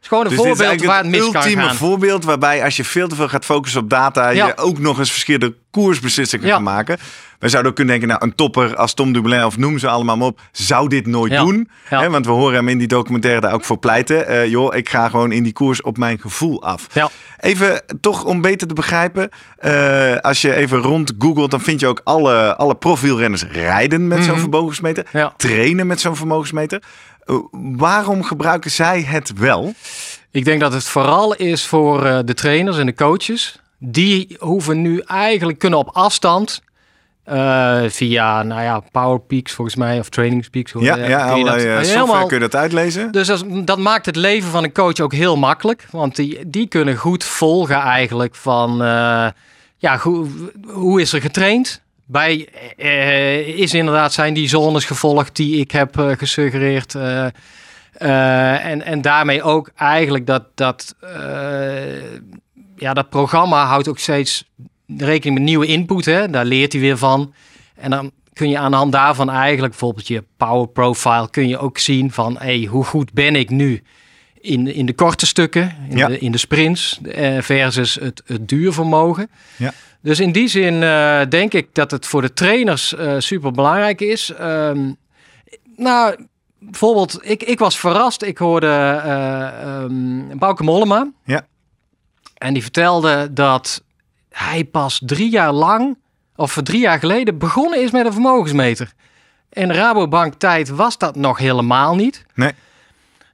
Het 0.01 0.11
is 0.11 0.17
gewoon 0.17 0.23
een 0.23 0.29
Dus 0.29 0.41
dit 0.41 0.51
is 0.51 0.57
voorbeeld 0.57 0.85
waar 0.85 1.03
het 1.03 1.31
kan 1.33 1.41
ultieme 1.41 1.73
voorbeeld 1.73 2.23
waarbij 2.23 2.63
als 2.63 2.75
je 2.75 2.83
veel 2.83 3.07
te 3.07 3.15
veel 3.15 3.27
gaat 3.27 3.45
focussen 3.45 3.81
op 3.81 3.89
data, 3.89 4.29
Ja. 4.29 4.47
je 4.47 4.57
ook 4.57 4.79
nog 4.79 4.99
eens 4.99 5.11
verschillende 5.11 5.55
koersbeslissingen 5.71 6.47
Ja. 6.47 6.53
kan 6.53 6.63
maken. 6.63 6.97
We 7.39 7.49
zouden 7.49 7.71
ook 7.71 7.77
kunnen 7.77 7.99
denken, 7.99 8.17
nou 8.17 8.29
een 8.31 8.35
topper 8.35 8.75
als 8.75 8.93
Tom 8.93 9.13
Dumoulin 9.13 9.45
of 9.45 9.57
noem 9.57 9.77
ze 9.77 9.87
allemaal 9.87 10.17
maar 10.17 10.27
op, 10.27 10.39
zou 10.51 10.87
dit 10.89 11.07
nooit 11.07 11.31
Ja. 11.31 11.43
doen. 11.43 11.69
Hè, 11.83 12.09
want 12.09 12.25
we 12.25 12.31
horen 12.31 12.55
hem 12.55 12.67
in 12.67 12.77
die 12.77 12.87
documentaire 12.87 13.41
daar 13.41 13.53
ook 13.53 13.63
voor 13.63 13.77
pleiten. 13.77 14.27
Eh, 14.27 14.47
joh, 14.47 14.75
ik 14.75 14.89
ga 14.89 15.09
gewoon 15.09 15.31
in 15.31 15.43
die 15.43 15.53
koers 15.53 15.81
op 15.81 15.97
mijn 15.97 16.19
gevoel 16.19 16.63
af. 16.63 16.87
Ja. 16.93 17.09
Even 17.39 17.83
toch 18.01 18.23
om 18.23 18.41
beter 18.41 18.67
te 18.67 18.73
begrijpen. 18.73 19.29
eh, 19.57 20.15
als 20.17 20.41
je 20.41 20.55
even 20.55 20.77
rond 20.77 21.13
googelt, 21.19 21.51
dan 21.51 21.61
vind 21.61 21.79
je 21.79 21.87
ook 21.87 22.01
alle, 22.03 22.55
alle 22.55 22.75
profielrenners 22.75 23.43
rijden 23.51 24.07
met 24.07 24.23
zo'n 24.23 24.31
Mhm. 24.31 24.39
vermogensmeter. 24.41 25.05
Trainen 25.37 25.87
met 25.87 25.99
zo'n 26.01 26.15
vermogensmeter. 26.15 26.81
Eh, 27.31 27.37
waarom 27.77 28.23
gebruiken 28.23 28.71
zij 28.71 29.01
het 29.01 29.33
wel? 29.37 29.73
Ik 30.31 30.45
denk 30.45 30.59
dat 30.61 30.73
het 30.73 30.83
vooral 30.83 31.33
is 31.35 31.65
voor 31.65 32.05
eh, 32.05 32.19
de 32.25 32.33
trainers 32.33 32.77
en 32.77 32.85
de 32.85 32.93
coaches. 32.93 33.59
Die 33.77 34.35
hoeven 34.39 34.81
nu 34.81 34.99
eigenlijk 34.99 35.59
kunnen 35.59 35.79
op 35.79 35.89
afstand 35.93 36.61
eh, 37.23 37.81
via, 37.87 38.43
nou 38.43 38.61
ja, 38.61 38.79
Powerpeaks 38.91 39.51
volgens 39.53 39.75
mij 39.75 39.99
of 39.99 40.09
Trainingspeaks. 40.09 40.71
Ja, 40.79 40.97
eh, 40.97 41.09
ja 41.09 41.27
kun 41.27 41.37
je 41.37 41.43
dat- 41.45 41.53
kun 41.55 41.63
je 41.63 41.69
software 41.75 41.99
helemaal- 41.99 42.25
kun 42.25 42.37
je 42.37 42.43
dat 42.49 42.55
uitlezen. 42.55 43.11
Dus 43.11 43.27
dat, 43.27 43.45
dat 43.65 43.77
maakt 43.77 44.05
het 44.05 44.15
leven 44.15 44.51
van 44.51 44.63
een 44.63 44.73
coach 44.73 44.99
ook 44.99 45.13
heel 45.13 45.37
makkelijk. 45.37 45.87
Want 45.91 46.15
die, 46.15 46.49
die 46.49 46.67
kunnen 46.67 46.95
goed 46.95 47.23
volgen 47.23 47.75
eigenlijk 47.75 48.35
van... 48.35 48.77
ja, 49.77 49.97
hoe, 50.01 50.27
hoe 50.67 51.01
is 51.01 51.13
er 51.13 51.21
getraind? 51.21 51.81
Bij 52.11 52.47
eh, 52.77 53.47
is 53.47 53.73
inderdaad 53.73 54.13
zijn 54.13 54.33
die 54.33 54.47
zones 54.47 54.85
gevolgd 54.85 55.35
die 55.35 55.59
ik 55.59 55.71
heb 55.71 55.99
eh, 55.99 56.11
gesuggereerd. 56.17 56.95
eh, 56.95 58.65
en, 58.65 58.81
en 58.81 59.01
daarmee 59.01 59.43
ook 59.43 59.71
eigenlijk 59.75 60.27
dat, 60.27 60.43
dat, 60.55 60.95
ja, 62.75 62.93
dat 62.93 63.09
programma 63.09 63.65
houdt 63.65 63.87
ook 63.87 63.99
steeds 63.99 64.49
rekening 64.97 65.37
met 65.37 65.47
nieuwe 65.47 65.65
input. 65.65 66.05
Hè? 66.05 66.29
Daar 66.29 66.45
leert 66.45 66.71
hij 66.71 66.81
weer 66.81 66.97
van. 66.97 67.33
En 67.75 67.89
dan 67.89 68.11
kun 68.33 68.49
je 68.49 68.57
aan 68.57 68.71
de 68.71 68.77
hand 68.77 68.91
daarvan 68.91 69.29
eigenlijk 69.29 69.69
bijvoorbeeld 69.69 70.07
je 70.07 70.23
power 70.37 70.67
profile 70.67 71.29
kun 71.29 71.47
je 71.47 71.57
ook 71.57 71.77
zien 71.77 72.11
van 72.11 72.37
hey, 72.39 72.67
hoe 72.69 72.83
goed 72.83 73.13
ben 73.13 73.35
ik 73.35 73.49
nu 73.49 73.83
in, 74.41 74.67
in 74.73 74.85
de 74.85 74.93
korte 74.93 75.25
stukken, 75.25 75.75
in, 75.89 75.97
Ja. 75.97 76.07
de, 76.07 76.19
in 76.19 76.31
de 76.31 76.37
sprints 76.37 76.99
eh, 77.01 77.41
versus 77.41 77.95
het, 77.95 78.21
het 78.25 78.49
duurvermogen. 78.49 79.29
Ja. 79.57 79.73
Dus 80.01 80.19
in 80.19 80.31
die 80.31 80.47
zin 80.47 80.83
eh, 80.83 81.21
denk 81.29 81.53
ik 81.53 81.67
dat 81.73 81.91
het 81.91 82.05
voor 82.07 82.21
de 82.21 82.33
trainers 82.33 82.95
eh 82.95 83.15
super 83.17 83.51
belangrijk 83.51 84.01
is. 84.01 84.29
Ehm, 84.33 84.91
nou, 85.75 86.25
bijvoorbeeld, 86.59 87.19
ik, 87.21 87.43
ik 87.43 87.59
was 87.59 87.79
verrast. 87.79 88.21
Ik 88.23 88.37
hoorde 88.37 89.01
ehm, 89.05 90.37
Bauke 90.37 90.63
Mollema. 90.63 91.11
Ja. 91.23 91.45
En 92.37 92.53
die 92.53 92.61
vertelde 92.61 93.33
dat 93.33 93.83
hij 94.29 94.63
pas 94.63 95.01
drie 95.05 95.29
jaar 95.29 95.51
lang, 95.51 95.97
of 96.35 96.57
drie 96.63 96.79
jaar 96.79 96.99
geleden, 96.99 97.37
begonnen 97.37 97.81
is 97.83 97.91
met 97.91 98.05
een 98.05 98.13
vermogensmeter. 98.13 98.93
In 99.49 99.67
de 99.67 99.73
Rabobank 99.73 100.33
tijd 100.33 100.69
was 100.69 100.97
dat 100.97 101.15
nog 101.15 101.37
helemaal 101.37 101.95
niet. 101.95 102.25
Nee. 102.35 102.51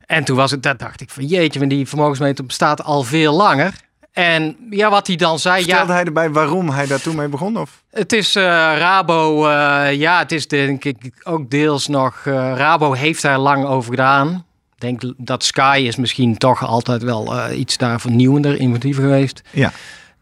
En 0.08 0.24
toen 0.24 0.36
was 0.36 0.52
het, 0.52 0.64
dat 0.64 0.80
dacht 0.80 1.02
ik 1.02 1.10
van 1.10 1.26
jeetje, 1.26 1.60
want 1.60 1.72
die 1.72 1.88
vermogensmeter 1.88 2.46
bestaat 2.46 2.84
al 2.84 3.04
veel 3.04 3.34
langer. 3.34 3.74
En 4.12 4.56
ja, 4.70 4.90
wat 4.90 5.08
hij 5.08 5.16
dan 5.16 5.40
zei. 5.40 5.62
Stelde 5.64 5.88
ja, 5.88 5.94
hij 5.94 6.04
erbij 6.04 6.30
waarom 6.30 6.70
hij 6.70 6.88
daar 6.88 7.02
toen 7.02 7.16
mee 7.16 7.28
begon? 7.28 7.58
Of? 7.58 7.84
Het 7.92 8.14
is 8.14 8.36
uh, 8.36 8.44
Rabo, 8.78 9.48
uh, 9.48 9.94
ja, 9.94 10.20
het 10.20 10.32
is 10.32 10.48
denk 10.48 10.84
ik 10.84 11.12
ook 11.24 11.50
deels 11.50 11.88
nog. 11.88 12.26
Uh, 12.26 12.34
Rabo 12.56 12.94
heeft 12.94 13.22
daar 13.22 13.38
lang 13.38 13.66
over 13.66 13.90
gedaan. 13.90 14.46
Ik 14.76 14.82
denk 14.82 15.14
dat 15.18 15.44
Sky 15.44 15.84
is 15.88 15.96
misschien 15.96 16.38
toch 16.38 16.66
altijd 16.66 17.04
wel 17.04 17.52
iets 17.52 17.78
daar 17.78 18.02
vernieuwender, 18.02 18.60
inventiever 18.60 19.04
geweest. 19.04 19.42
Ja. 19.52 19.72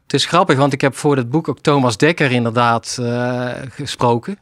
Het 0.03 0.13
is 0.13 0.25
grappig, 0.25 0.57
want 0.57 0.73
ik 0.73 0.81
heb 0.81 0.95
voor 0.95 1.17
het 1.17 1.29
boek 1.29 1.49
ook 1.49 1.59
Thomas 1.59 1.97
Dekker 1.97 2.31
inderdaad 2.31 2.99
gesproken. 3.69 4.37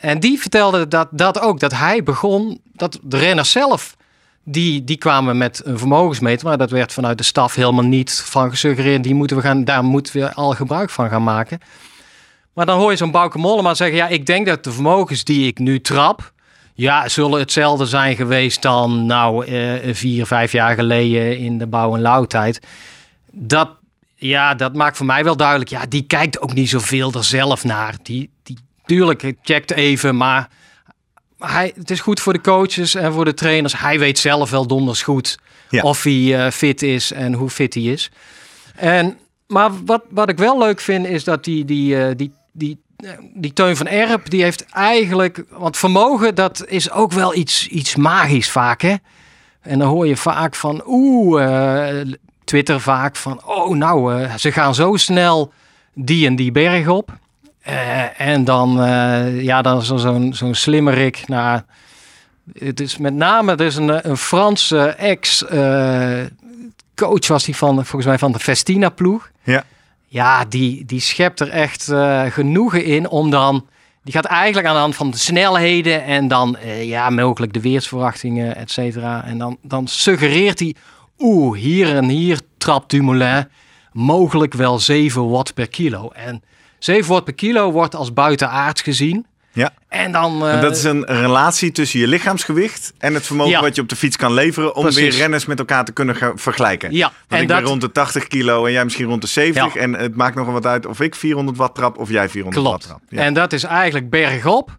en 0.00 0.20
die 0.20 0.40
vertelde 0.40 0.88
dat, 0.88 1.08
dat 1.10 1.40
ook, 1.40 1.60
dat 1.60 1.72
hij 1.72 2.02
begon, 2.02 2.60
dat 2.72 2.98
de 3.02 3.18
renner 3.18 3.44
zelf 3.44 3.96
die, 4.44 4.84
die 4.84 4.96
kwamen 4.96 5.38
met 5.38 5.60
een 5.64 5.78
vermogensmeter, 5.78 6.46
maar 6.46 6.58
dat 6.58 6.70
werd 6.70 6.92
vanuit 6.92 7.18
de 7.18 7.24
staf 7.24 7.54
helemaal 7.54 7.84
niet 7.84 8.22
van 8.26 8.50
gesuggereerd. 8.50 9.02
Die 9.02 9.14
moeten 9.14 9.36
we 9.36 9.42
gaan, 9.42 9.64
daar 9.64 9.84
moeten 9.84 10.20
we 10.20 10.34
al 10.34 10.50
gebruik 10.50 10.90
van 10.90 11.08
gaan 11.08 11.22
maken. 11.22 11.58
Maar 12.52 12.66
dan 12.66 12.78
hoor 12.78 12.90
je 12.90 12.96
zo'n 12.96 13.10
Bouke 13.10 13.38
Mollema 13.38 13.74
zeggen: 13.74 13.96
Ja, 13.96 14.08
ik 14.08 14.26
denk 14.26 14.46
dat 14.46 14.64
de 14.64 14.72
vermogens 14.72 15.24
die 15.24 15.46
ik 15.46 15.58
nu 15.58 15.80
trap. 15.80 16.32
Ja, 16.74 17.08
zullen 17.08 17.38
hetzelfde 17.38 17.86
zijn 17.86 18.16
geweest 18.16 18.62
dan 18.62 19.06
nou 19.06 19.46
eh, 19.46 19.94
vier, 19.94 20.26
vijf 20.26 20.52
jaar 20.52 20.74
geleden 20.74 21.38
in 21.38 21.58
de 21.58 21.66
bouw- 21.66 21.94
en 21.94 22.00
lauwtijd. 22.00 22.60
Dat, 23.30 23.68
ja, 24.14 24.54
dat 24.54 24.74
maakt 24.74 24.96
voor 24.96 25.06
mij 25.06 25.24
wel 25.24 25.36
duidelijk. 25.36 25.70
Ja, 25.70 25.86
die 25.88 26.02
kijkt 26.02 26.40
ook 26.40 26.52
niet 26.52 26.68
zoveel 26.68 27.12
er 27.12 27.24
zelf 27.24 27.64
naar. 27.64 27.94
Die, 28.02 28.30
die, 28.42 28.58
tuurlijk, 28.84 29.32
checkt 29.42 29.70
even, 29.70 30.16
maar 30.16 30.48
hij, 31.38 31.72
het 31.76 31.90
is 31.90 32.00
goed 32.00 32.20
voor 32.20 32.32
de 32.32 32.40
coaches 32.40 32.94
en 32.94 33.12
voor 33.12 33.24
de 33.24 33.34
trainers. 33.34 33.78
Hij 33.78 33.98
weet 33.98 34.18
zelf 34.18 34.50
wel 34.50 34.66
donders 34.66 35.02
goed 35.02 35.38
of 35.80 36.02
hij 36.02 36.12
uh, 36.12 36.50
fit 36.50 36.82
is 36.82 37.12
en 37.12 37.32
hoe 37.32 37.50
fit 37.50 37.74
hij 37.74 37.82
is. 37.82 38.10
En, 38.74 39.18
maar 39.46 39.84
wat, 39.84 40.02
wat 40.10 40.28
ik 40.28 40.38
wel 40.38 40.58
leuk 40.58 40.80
vind 40.80 41.06
is 41.06 41.24
dat 41.24 41.44
die, 41.44 41.64
die, 41.64 41.96
uh, 41.96 42.06
die, 42.16 42.32
die, 42.52 42.78
uh, 43.04 43.10
die 43.34 43.52
Teun 43.52 43.76
van 43.76 43.86
Erp, 43.86 44.30
die 44.30 44.42
heeft 44.42 44.64
eigenlijk... 44.66 45.44
Want 45.50 45.76
vermogen, 45.76 46.34
dat 46.34 46.64
is 46.66 46.90
ook 46.90 47.12
wel 47.12 47.34
iets, 47.34 47.68
iets 47.68 47.96
magisch 47.96 48.50
vaak, 48.50 48.82
hè? 48.82 48.94
En 49.60 49.78
dan 49.78 49.88
hoor 49.88 50.06
je 50.06 50.16
vaak 50.16 50.54
van, 50.54 50.82
oeh, 50.86 52.00
Twitter 52.44 52.80
vaak 52.80 53.16
van... 53.16 53.44
Oh, 53.44 53.76
nou, 53.76 54.26
ze 54.38 54.52
gaan 54.52 54.74
zo 54.74 54.96
snel 54.96 55.52
die 55.94 56.26
en 56.26 56.36
die 56.36 56.52
berg 56.52 56.88
op. 56.88 57.12
Uh, 57.68 58.20
en 58.20 58.44
dan, 58.44 58.84
uh, 58.84 59.42
ja, 59.42 59.62
dan 59.62 59.82
zo'n 59.82 59.98
zo 59.98 60.28
zo'n 60.30 60.54
slimmerik. 60.54 61.28
Nou, 61.28 61.60
het 62.58 62.80
is 62.80 62.96
met 62.96 63.14
name, 63.14 63.52
er 63.52 63.60
is 63.60 63.76
een, 63.76 64.08
een 64.08 64.16
Franse 64.16 64.86
ex-coach 64.88 65.48
was 67.26 67.44
die 67.44 67.56
van, 67.56 67.74
volgens 67.74 68.06
mij 68.06 68.18
van 68.18 68.32
de 68.32 68.38
Festina-ploeg. 68.38 69.30
Ja. 69.42 69.64
Ja, 70.06 70.44
die, 70.44 70.84
die 70.84 71.00
schept 71.00 71.40
er 71.40 71.48
echt 71.48 71.92
genoegen 72.28 72.84
in 72.84 73.08
om 73.08 73.30
dan... 73.30 73.66
Die 74.02 74.12
gaat 74.12 74.24
eigenlijk 74.24 74.66
aan 74.66 74.74
de 74.74 74.80
hand 74.80 74.96
van 74.96 75.10
de 75.10 75.18
snelheden 75.18 76.04
en 76.04 76.28
dan 76.28 76.56
ja, 76.80 77.10
mogelijk 77.10 77.52
de 77.52 77.60
weersverwachtingen, 77.60 78.56
et 78.56 78.70
cetera. 78.70 79.24
En 79.24 79.38
dan, 79.38 79.58
dan 79.62 79.86
suggereert 79.86 80.58
hij, 80.58 80.74
oeh, 81.18 81.58
hier 81.58 81.96
en 81.96 82.08
hier 82.08 82.40
trapt 82.58 82.90
Dumoulin 82.90 83.48
mogelijk 83.92 84.54
wel 84.54 84.78
7 84.78 85.28
watt 85.28 85.54
per 85.54 85.68
kilo. 85.68 86.10
En 86.10 86.42
7 86.84 87.10
watt 87.10 87.24
per 87.24 87.34
kilo 87.34 87.70
wordt 87.72 87.94
als 87.94 88.12
buitenaards 88.12 88.82
gezien. 88.82 89.26
Ja. 89.52 89.72
En 89.88 90.12
dan. 90.12 90.46
en 90.46 90.60
dat 90.60 90.76
is 90.76 90.84
een 90.84 91.04
relatie 91.04 91.72
tussen 91.72 92.00
je 92.00 92.06
lichaamsgewicht 92.06 92.92
en 92.98 93.14
het 93.14 93.26
vermogen 93.26 93.52
Ja. 93.52 93.60
wat 93.60 93.74
je 93.74 93.82
op 93.82 93.88
de 93.88 93.96
fiets 93.96 94.16
kan 94.16 94.32
leveren 94.32 94.74
om 94.74 94.82
Precies. 94.82 95.00
weer 95.00 95.12
renners 95.18 95.46
met 95.46 95.58
elkaar 95.58 95.84
te 95.84 95.92
kunnen 95.92 96.16
gaan 96.16 96.38
vergelijken. 96.38 96.92
Ja, 96.92 97.06
Want 97.06 97.16
en 97.28 97.42
ik 97.42 97.48
dat- 97.48 97.58
ben 97.58 97.66
rond 97.68 97.80
de 97.80 97.92
80 97.92 98.26
kilo 98.26 98.66
en 98.66 98.72
jij 98.72 98.84
misschien 98.84 99.06
rond 99.06 99.20
de 99.20 99.26
70. 99.28 99.74
Ja. 99.74 99.80
En 99.80 99.92
het 99.94 100.16
maakt 100.16 100.34
nog 100.36 100.46
wat 100.46 100.66
uit 100.66 100.86
of 100.86 101.00
ik 101.00 101.14
400 101.14 101.56
watt 101.56 101.74
trap 101.74 101.98
of 101.98 102.08
jij 102.10 102.28
400 102.28 102.64
Klopt. 102.64 102.86
watt 102.86 103.00
trap. 103.02 103.18
Ja. 103.18 103.24
En 103.26 103.34
dat 103.34 103.52
is 103.52 103.64
eigenlijk 103.64 104.10
bergop. 104.10 104.76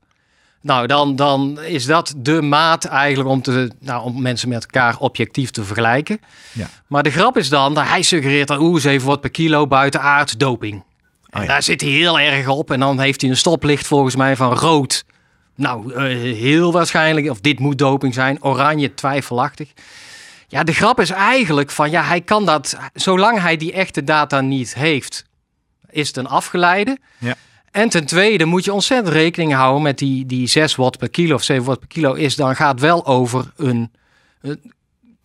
Nou, 0.62 0.88
dan, 0.88 1.16
dan 1.16 1.60
is 1.62 1.86
dat 1.86 2.14
de 2.18 2.42
maat 2.42 2.86
eigenlijk 2.86 3.30
om, 3.30 3.42
te, 3.42 3.72
nou, 3.80 4.04
om 4.04 4.22
mensen 4.22 4.50
met 4.50 4.62
elkaar 4.64 4.98
objectief 5.00 5.52
te 5.52 5.64
vergelijken. 5.64 6.20
Ja. 6.52 6.68
Maar 6.88 7.04
de 7.04 7.12
grap 7.12 7.38
is 7.38 7.50
dan, 7.50 7.74
dat 7.74 7.88
hij 7.88 8.02
suggereert 8.02 8.48
dan, 8.48 8.60
oeh, 8.62 8.80
7 8.80 9.08
watt 9.08 9.22
per 9.22 9.30
kilo 9.32 9.68
buitenaards 9.68 10.34
doping. 10.38 10.84
En 11.36 11.42
Oh 11.42 11.48
ja. 11.48 11.54
daar 11.54 11.64
zit 11.64 11.82
hij 11.82 11.90
heel 11.90 12.20
erg 12.20 12.48
op. 12.48 12.72
En 12.72 12.80
dan 12.80 13.00
heeft 13.00 13.22
hij 13.22 13.30
een 13.30 13.38
stoplicht 13.38 13.88
volgens 13.88 14.16
mij 14.16 14.36
van 14.36 14.54
rood. 14.54 15.06
Nou, 15.56 15.94
eh, 15.94 16.02
heel 16.38 16.72
waarschijnlijk, 16.72 17.30
of 17.30 17.40
dit 17.40 17.60
moet 17.60 17.78
doping 17.78 18.14
zijn. 18.14 18.44
Oranje, 18.44 18.94
twijfelachtig. 18.94 19.70
Ja, 20.48 20.64
de 20.64 20.74
grap 20.74 21.00
is 21.00 21.10
eigenlijk 21.10 21.72
van, 21.72 21.92
ja, 21.92 22.04
hij 22.04 22.22
kan 22.22 22.46
dat, 22.46 22.78
zolang 22.94 23.40
hij 23.40 23.58
die 23.58 23.74
echte 23.74 24.04
data 24.04 24.42
niet 24.42 24.76
heeft, 24.76 25.26
is 25.90 26.08
het 26.08 26.18
een 26.18 26.28
afgeleide. 26.28 26.98
Ja. 27.18 27.36
En 27.72 27.90
ten 27.90 28.06
tweede 28.06 28.46
moet 28.46 28.66
je 28.66 28.74
ontzettend 28.74 29.14
rekening 29.14 29.54
houden 29.54 29.82
met 29.82 29.98
die, 29.98 30.26
die 30.26 30.48
6 30.48 30.76
watt 30.76 30.98
per 30.98 31.10
kilo 31.10 31.36
of 31.36 31.44
7 31.44 31.66
watt 31.66 31.80
per 31.80 31.88
kilo 31.88 32.14
is, 32.14 32.36
dan 32.36 32.56
gaat 32.56 32.80
wel 32.80 33.06
over 33.06 33.52
een, 33.56 33.92
een 34.42 34.74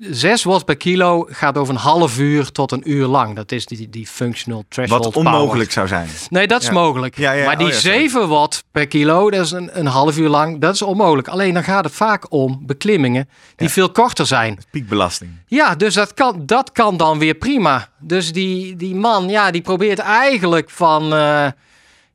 6 0.01 0.43
watt 0.45 0.65
per 0.65 0.77
kilo 0.77 1.27
gaat 1.31 1.59
over 1.59 1.75
een 1.75 1.81
half 1.81 2.19
uur 2.19 2.53
tot 2.53 2.73
een 2.73 2.91
uur 2.91 3.07
lang. 3.07 3.37
Dat 3.37 3.53
is 3.53 3.67
die, 3.67 3.91
die 3.91 4.07
functional 4.07 4.65
threshold 4.69 5.05
Wat 5.05 5.13
power. 5.13 5.33
onmogelijk 5.33 5.73
zou 5.73 5.89
zijn. 5.89 6.09
Nee, 6.31 6.47
dat 6.47 6.61
is 6.61 6.67
Ja. 6.67 6.73
mogelijk. 6.73 7.17
Ja, 7.17 7.33
ja, 7.33 7.45
maar 7.47 7.59
die 7.59 7.67
oh 7.67 7.73
sorry. 7.73 7.99
7 7.99 8.29
watt 8.29 8.65
per 8.73 8.87
kilo, 8.87 9.31
dat 9.31 9.45
is 9.45 9.51
een, 9.51 9.79
een 9.79 9.87
half 9.87 10.19
uur 10.19 10.29
lang, 10.29 10.61
dat 10.61 10.75
is 10.75 10.83
onmogelijk. 10.83 11.29
Alleen 11.29 11.55
dan 11.55 11.65
gaat 11.65 11.85
het 11.85 11.93
vaak 11.95 12.33
om 12.33 12.63
beklimmingen 12.67 13.29
die 13.57 13.69
veel 13.69 13.91
korter 13.91 14.27
zijn. 14.27 14.59
Piekbelasting. 14.71 15.31
Ja, 15.47 15.75
dus 15.75 15.95
dat 15.95 16.15
kan, 16.15 16.43
dat 16.47 16.73
kan 16.73 16.97
dan 16.97 17.19
weer 17.19 17.35
prima. 17.35 17.89
Dus 17.99 18.33
die, 18.33 18.77
die 18.77 18.95
man, 18.95 19.29
ja, 19.29 19.51
die 19.51 19.63
probeert 19.63 19.99
eigenlijk 19.99 20.71
van 20.71 21.15
eh, 21.15 21.47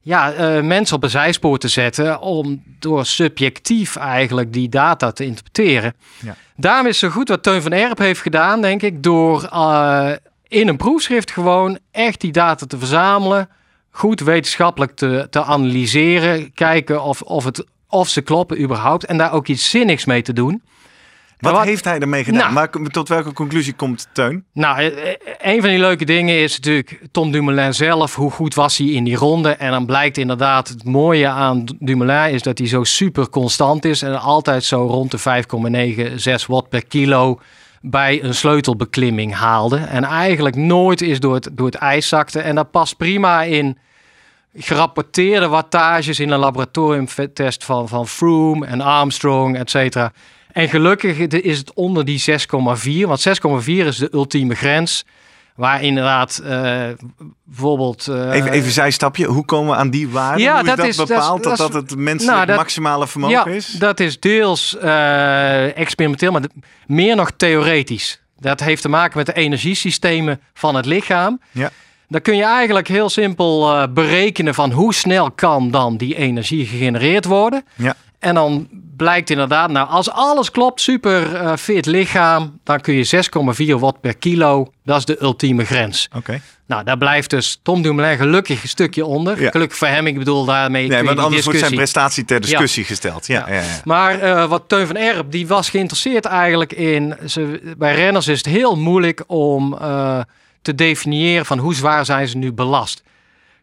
ja, 0.05 0.33
eh, 0.33 0.61
mensen 0.61 0.95
op 0.95 1.03
een 1.03 1.09
zijspoor 1.09 1.57
te 1.57 1.67
zetten 1.67 2.19
om 2.19 2.63
door 2.79 3.05
subjectief 3.05 3.95
eigenlijk 3.95 4.53
die 4.53 4.69
data 4.69 5.11
te 5.11 5.25
interpreteren. 5.25 5.93
Ja. 6.21 6.35
Daarom 6.55 6.87
is 6.87 6.99
zo 6.99 7.09
goed 7.09 7.29
wat 7.29 7.43
Teun 7.43 7.61
van 7.61 7.71
Erp 7.71 7.97
heeft 7.97 8.21
gedaan, 8.21 8.61
denk 8.61 8.81
ik, 8.81 9.03
door 9.03 9.43
eh, 9.43 10.11
in 10.47 10.67
een 10.67 10.77
proefschrift 10.77 11.31
gewoon 11.31 11.79
echt 11.91 12.21
die 12.21 12.31
data 12.31 12.65
te 12.65 12.77
verzamelen, 12.77 13.49
goed 13.89 14.19
wetenschappelijk 14.19 14.95
te, 14.95 15.27
te 15.29 15.43
analyseren, 15.43 16.53
kijken 16.53 17.03
of, 17.03 17.21
of, 17.21 17.43
het, 17.43 17.65
of 17.89 18.09
ze 18.09 18.21
kloppen 18.21 18.61
überhaupt 18.61 19.05
en 19.05 19.17
daar 19.17 19.31
ook 19.31 19.47
iets 19.47 19.69
zinnigs 19.69 20.05
mee 20.05 20.21
te 20.21 20.33
doen. 20.33 20.63
Wat, 21.39 21.52
wat- 21.52 21.63
heeft 21.63 21.84
hij 21.86 22.00
ermee 22.00 22.24
gedaan? 22.24 22.54
Nou. 22.54 22.54
Maar 22.54 22.69
tot 22.91 23.08
welke 23.08 23.34
conclusie 23.34 23.74
komt 23.74 24.08
Teun? 24.12 24.45
Nou, 24.54 24.80
eh, 24.80 24.86
eh, 24.88 25.15
een 25.41 25.62
van 25.62 25.69
die 25.69 25.80
leuke 25.80 26.06
dingen 26.06 26.36
is 26.36 26.56
natuurlijk 26.56 27.00
Tom 27.12 27.32
Dumoulin 27.32 27.74
zelf. 27.74 28.15
Hoe 28.15 28.32
goed 28.32 28.54
was 28.54 28.78
hij 28.78 28.88
in 28.88 29.04
die 29.04 29.15
ronde? 29.15 29.50
En 29.50 29.71
dan 29.71 29.86
blijkt 29.86 30.17
inderdaad 30.17 30.67
het 30.67 30.84
mooie 30.84 31.28
aan 31.28 31.65
Dumoulin 31.80 32.34
is 32.34 32.41
dat 32.41 32.58
hij 32.58 32.67
zo 32.67 32.84
super 32.84 33.30
constant 33.30 33.86
is. 33.86 34.02
En 34.02 34.19
altijd 34.21 34.63
zo 34.63 34.86
rond 34.86 35.12
de 35.12 35.17
5,9, 35.17 36.19
6 36.19 36.45
watt 36.45 36.69
per 36.69 36.86
kilo 36.86 37.39
bij 37.82 38.24
een 38.24 38.36
sleutelbeklimming 38.36 39.34
haalde. 39.34 39.78
En 39.78 40.04
eigenlijk 40.04 40.56
nooit 40.56 41.02
is 41.02 41.19
door 41.19 41.34
het, 41.34 41.50
door 41.52 41.65
het 41.65 41.76
ijs 41.76 42.08
zakte. 42.08 42.39
En 42.39 42.56
dat 42.56 42.71
past 42.71 42.98
prima 42.98 43.41
in 43.43 43.78
gerapporteerde 44.58 45.48
wattages 45.48 46.19
in 46.19 46.32
een 46.32 46.39
laboratoriumtest 46.39 47.63
van, 47.63 47.88
van 47.88 48.08
Froome 48.08 48.65
en 48.65 48.82
Armstrong, 48.82 49.58
et 49.58 49.69
cetera. 49.69 50.12
En 50.55 50.69
gelukkig 50.69 51.17
is 51.17 51.57
het 51.57 51.73
onder 51.73 52.05
die 52.05 52.23
6,4. 52.31 53.07
Want 53.07 53.27
6,4 53.27 53.65
is 53.67 53.97
de 53.97 54.09
ultieme 54.13 54.55
grens. 54.55 55.05
Waar 55.55 55.81
inderdaad 55.83 56.37
eh, 56.37 56.83
bijvoorbeeld... 57.43 58.07
eh, 58.07 58.31
Even, 58.31 58.51
even 58.51 58.71
zijstapje. 58.71 59.25
Hoe 59.25 59.45
komen 59.45 59.71
we 59.71 59.77
aan 59.77 59.89
die 59.89 60.09
waarde? 60.09 60.41
Ja, 60.41 60.55
Hoe 60.55 60.75
dat 60.75 60.85
is- 60.85 60.95
dat 60.95 61.09
is- 61.09 61.15
bepaald 61.15 61.43
dat 61.43 61.57
dat 61.57 61.71
dat, 61.71 61.83
is- 61.83 61.89
het 61.89 61.99
menselijk 61.99 62.45
Nou, 62.47 62.57
maximale 62.59 63.07
vermogen 63.07 63.35
ja, 63.51 63.57
is? 63.57 63.67
dat 63.67 63.99
is 63.99 64.19
deels 64.19 64.77
eh, 64.77 65.77
experimenteel, 65.77 66.31
maar 66.31 66.41
meer 66.87 67.15
nog 67.15 67.31
theoretisch. 67.37 68.21
Dat 68.39 68.59
heeft 68.59 68.81
te 68.81 68.89
maken 68.89 69.17
met 69.17 69.25
de 69.25 69.33
energiesystemen 69.33 70.41
van 70.53 70.75
het 70.75 70.85
lichaam. 70.85 71.41
Ja. 71.51 71.71
Dan 72.07 72.21
kun 72.21 72.35
je 72.35 72.43
eigenlijk 72.43 72.87
heel 72.87 73.09
simpel 73.09 73.87
berekenen 73.93 74.53
van 74.53 74.71
hoe 74.71 74.93
snel 74.93 75.31
kan 75.31 75.71
dan 75.71 75.97
die 75.97 76.15
energie 76.15 76.65
gegenereerd 76.65 77.25
worden. 77.25 77.65
Ja. 77.75 77.95
En 78.19 78.33
dan 78.35 78.67
blijkt 78.97 79.29
inderdaad, 79.29 79.69
nou 79.69 79.89
als 79.89 80.10
alles 80.10 80.51
klopt, 80.51 80.81
super 80.81 81.36
eh, 81.36 81.55
fit 81.55 81.86
lichaam, 81.86 82.60
dan 82.63 82.81
kun 82.81 82.93
je 82.93 83.29
6,4 83.75 83.79
watt 83.79 84.01
per 84.01 84.17
kilo. 84.17 84.71
Dat 84.84 84.97
is 84.97 85.05
de 85.05 85.21
ultieme 85.21 85.65
grens. 85.65 86.10
Oké. 86.15 86.41
Nou, 86.67 86.84
daar 86.84 86.97
blijft 86.97 87.29
dus 87.29 87.60
Tom 87.63 87.81
Dumoulin 87.81 88.17
gelukkig 88.17 88.63
een 88.63 88.69
stukje 88.69 89.05
onder. 89.05 89.41
Ja. 89.41 89.49
Gelukkig 89.51 89.77
voor 89.77 89.88
hem, 89.88 90.08
ik 90.08 90.17
bedoel 90.17 90.45
daarmee 90.45 90.88
Nee, 90.88 91.03
want 91.03 91.19
anders 91.19 91.45
wordt 91.45 91.60
zijn 91.60 91.75
prestatie 91.75 92.25
ter 92.25 92.41
discussie 92.41 92.84
gesteld. 92.84 93.27
Ja, 93.27 93.45
ja. 93.47 93.53
Ja, 93.53 93.63
maar 93.84 94.19
eh, 94.19 94.45
wat 94.45 94.63
Teun 94.67 94.88
van 94.88 94.95
Erp, 94.95 95.31
die 95.31 95.47
was 95.47 95.69
geïnteresseerd 95.69 96.25
eigenlijk 96.25 96.73
in... 96.73 97.15
Ze, 97.27 97.73
bij 97.77 97.95
renners 97.95 98.27
is 98.27 98.38
het 98.38 98.47
heel 98.47 98.75
moeilijk 98.75 99.23
om 99.27 99.77
eh, 99.77 100.19
te 100.62 100.75
definiëren 100.75 101.45
van 101.45 101.58
hoe 101.58 101.75
zwaar 101.75 102.05
zijn 102.05 102.27
ze 102.27 102.38
nu 102.38 102.53
belast. 102.53 103.03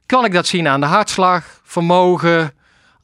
Kan 0.07 0.25
ik 0.25 0.33
dat 0.33 0.47
zien 0.47 0.69
aan 0.69 0.81
de 0.81 0.87
hartslag, 0.87 1.45
vermogen, 1.65 2.53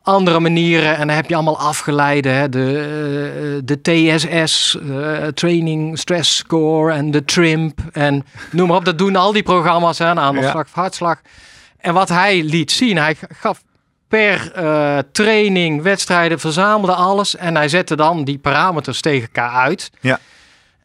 andere 0.08 0.40
manieren. 0.40 0.96
En 0.96 1.06
dan 1.06 1.16
heb 1.16 1.28
je 1.28 1.34
allemaal 1.34 1.58
afgeleide. 1.58 2.28
Hè? 2.28 2.48
De, 2.48 2.60
eh, 2.60 3.60
de 3.64 3.80
TSS, 3.80 4.78
eh, 4.78 5.26
Training 5.26 5.98
Stress 5.98 6.36
Score 6.36 6.92
en 6.92 7.10
de 7.10 7.24
TRIMP. 7.24 7.80
En 7.92 8.24
noem 8.50 8.68
maar 8.68 8.76
op, 8.76 8.84
dat 8.84 8.98
doen 8.98 9.16
al 9.16 9.32
die 9.32 9.42
programma's 9.42 10.00
aan 10.00 10.18
aandachtslag, 10.18 10.66
ja. 10.66 10.80
hartslag. 10.80 11.20
En 11.78 11.94
wat 11.94 12.08
hij 12.08 12.42
liet 12.42 12.70
zien, 12.70 12.96
hij 12.96 13.16
gaf 13.28 13.62
per 14.08 14.52
uh, 14.56 14.98
training, 15.12 15.82
wedstrijden, 15.82 16.40
verzamelde 16.40 16.94
alles. 16.94 17.36
En 17.36 17.56
hij 17.56 17.68
zette 17.68 17.96
dan 17.96 18.24
die 18.24 18.38
parameters 18.38 19.00
tegen 19.00 19.22
elkaar 19.22 19.50
uit. 19.50 19.90
Ja. 20.00 20.18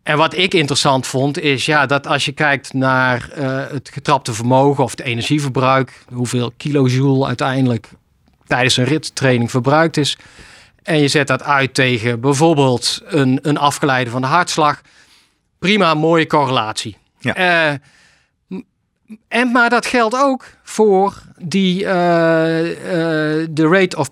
En 0.04 0.18
wat 0.18 0.38
ik 0.38 0.54
interessant 0.54 1.08
vond, 1.08 1.40
is 1.40 1.66
ja, 1.66 1.86
dat 1.86 2.08
als 2.08 2.26
je 2.26 2.32
kijkt 2.32 2.74
naar 2.74 3.30
uh, 3.38 3.62
het 3.70 3.90
getrapte 3.94 4.34
vermogen 4.34 4.84
of 4.84 4.92
het 4.92 5.02
energieverbruik, 5.02 6.04
hoeveel 6.14 6.52
kilojoule 6.58 7.26
uiteindelijk 7.26 7.90
tijdens 8.54 8.78
een 8.78 8.86
rittraining 8.86 9.52
verbruikt 9.52 9.98
is. 9.98 10.18
En 10.84 11.00
je 11.00 11.08
zet 11.08 11.28
dat 11.28 11.44
uit 11.44 11.74
tegen 11.74 12.20
bijvoorbeeld 12.20 13.02
een, 13.06 13.40
een 13.42 13.58
afgeleide 13.58 14.10
van 14.10 14.22
de 14.22 14.28
hartslag. 14.28 14.82
Prima, 15.60 15.94
mooie 15.94 16.28
correlatie. 16.28 16.98
Ja. 17.20 17.70
Uh, 17.70 18.60
en, 19.28 19.52
maar 19.52 19.70
dat 19.70 19.86
geldt 19.86 20.16
ook 20.16 20.46
voor 20.64 21.22
die, 21.38 21.84
uh, 21.84 21.90
uh, 21.90 21.94
de 23.50 23.68
rate 23.68 23.98
of 23.98 24.12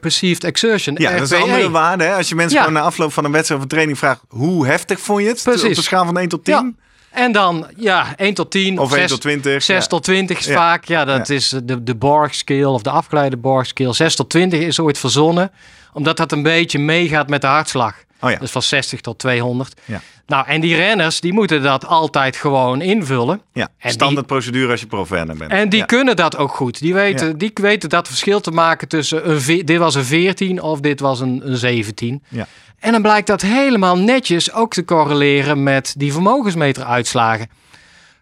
perceived 0.00 0.44
exertion. 0.44 0.96
Ja, 0.98 1.12
dat 1.12 1.20
is 1.22 1.30
een 1.30 1.42
andere 1.42 1.70
waarde. 1.70 2.04
Hè? 2.04 2.14
Als 2.14 2.28
je 2.28 2.34
mensen 2.34 2.56
ja. 2.56 2.64
gewoon 2.64 2.80
na 2.80 2.86
afloop 2.86 3.12
van 3.12 3.24
een 3.24 3.32
wedstrijd 3.32 3.60
of 3.60 3.66
een 3.66 3.72
training 3.72 3.98
vraagt... 3.98 4.20
hoe 4.28 4.66
heftig 4.66 5.00
vond 5.00 5.22
je 5.22 5.28
het 5.28 5.42
Precies. 5.42 5.78
op 5.78 5.84
schaal 5.84 6.04
van 6.04 6.18
1 6.18 6.28
tot 6.28 6.44
10? 6.44 6.54
Ja. 6.54 6.85
En 7.16 7.32
dan, 7.32 7.66
ja, 7.76 8.16
1 8.16 8.34
tot 8.34 8.50
10. 8.50 8.78
Of, 8.78 8.94
1 8.94 9.06
tot 9.06 9.20
20. 9.20 9.62
6 9.62 9.82
ja. 9.82 9.86
tot 9.86 10.04
20 10.04 10.38
is 10.38 10.46
vaak. 10.46 10.84
Ja, 10.84 11.04
dat 11.04 11.28
is 11.28 11.48
de, 11.64 11.82
de 11.82 11.94
Borg 11.94 12.34
scale 12.34 12.68
of 12.68 12.82
de 12.82 12.90
afgeleide 12.90 13.36
Borg 13.36 13.66
scale. 13.66 13.92
6 13.92 14.16
tot 14.16 14.30
20 14.30 14.60
is 14.60 14.80
ooit 14.80 14.98
verzonnen. 14.98 15.50
Omdat 15.92 16.16
dat 16.16 16.32
een 16.32 16.42
beetje 16.42 16.78
meegaat 16.78 17.28
met 17.28 17.40
de 17.40 17.46
hartslag. 17.46 17.94
Oh 18.20 18.30
ja. 18.30 18.38
Dus 18.38 18.50
van 18.50 18.62
60 18.62 19.00
tot 19.00 19.18
200. 19.18 19.80
Ja. 19.84 20.00
Nou, 20.26 20.46
en 20.46 20.60
die 20.60 20.76
renners, 20.76 21.20
die 21.20 21.32
moeten 21.32 21.62
dat 21.62 21.86
altijd 21.86 22.36
gewoon 22.36 22.80
invullen. 22.80 23.40
Ja, 23.52 23.68
en 23.78 23.90
standaard 23.90 24.26
procedure 24.26 24.70
als 24.70 24.80
je 24.80 24.86
profrenner 24.86 25.36
bent. 25.36 25.50
En 25.50 25.68
die 25.68 25.78
ja. 25.78 25.84
kunnen 25.84 26.16
dat 26.16 26.36
ook 26.36 26.54
goed. 26.54 26.80
Die 26.80 26.94
weten, 26.94 27.38
die 27.38 27.50
weten 27.54 27.88
dat 27.88 28.08
verschil 28.08 28.40
te 28.40 28.50
maken 28.50 28.88
tussen 28.88 29.30
een, 29.30 29.62
dit 29.64 29.78
was 29.78 29.94
een 29.94 30.04
14 30.04 30.62
of 30.62 30.80
dit 30.80 31.00
was 31.00 31.20
een, 31.20 31.42
een 31.44 31.56
17. 31.56 32.22
Ja. 32.28 32.46
En 32.86 32.92
dan 32.92 33.02
blijkt 33.02 33.26
dat 33.26 33.42
helemaal 33.42 33.98
netjes 33.98 34.52
ook 34.52 34.72
te 34.72 34.84
correleren 34.84 35.62
met 35.62 35.94
die 35.96 36.12
vermogensmeteruitslagen. 36.12 37.48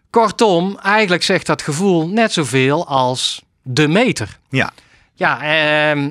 Kortom, 0.09 0.77
eigenlijk 0.83 1.23
zegt 1.23 1.45
dat 1.45 1.61
gevoel 1.61 2.07
net 2.07 2.31
zoveel 2.31 2.87
als 2.87 3.41
de 3.61 3.87
meter. 3.87 4.39
Ja. 4.49 4.71
Ja, 5.13 5.41
ehm, 5.41 6.09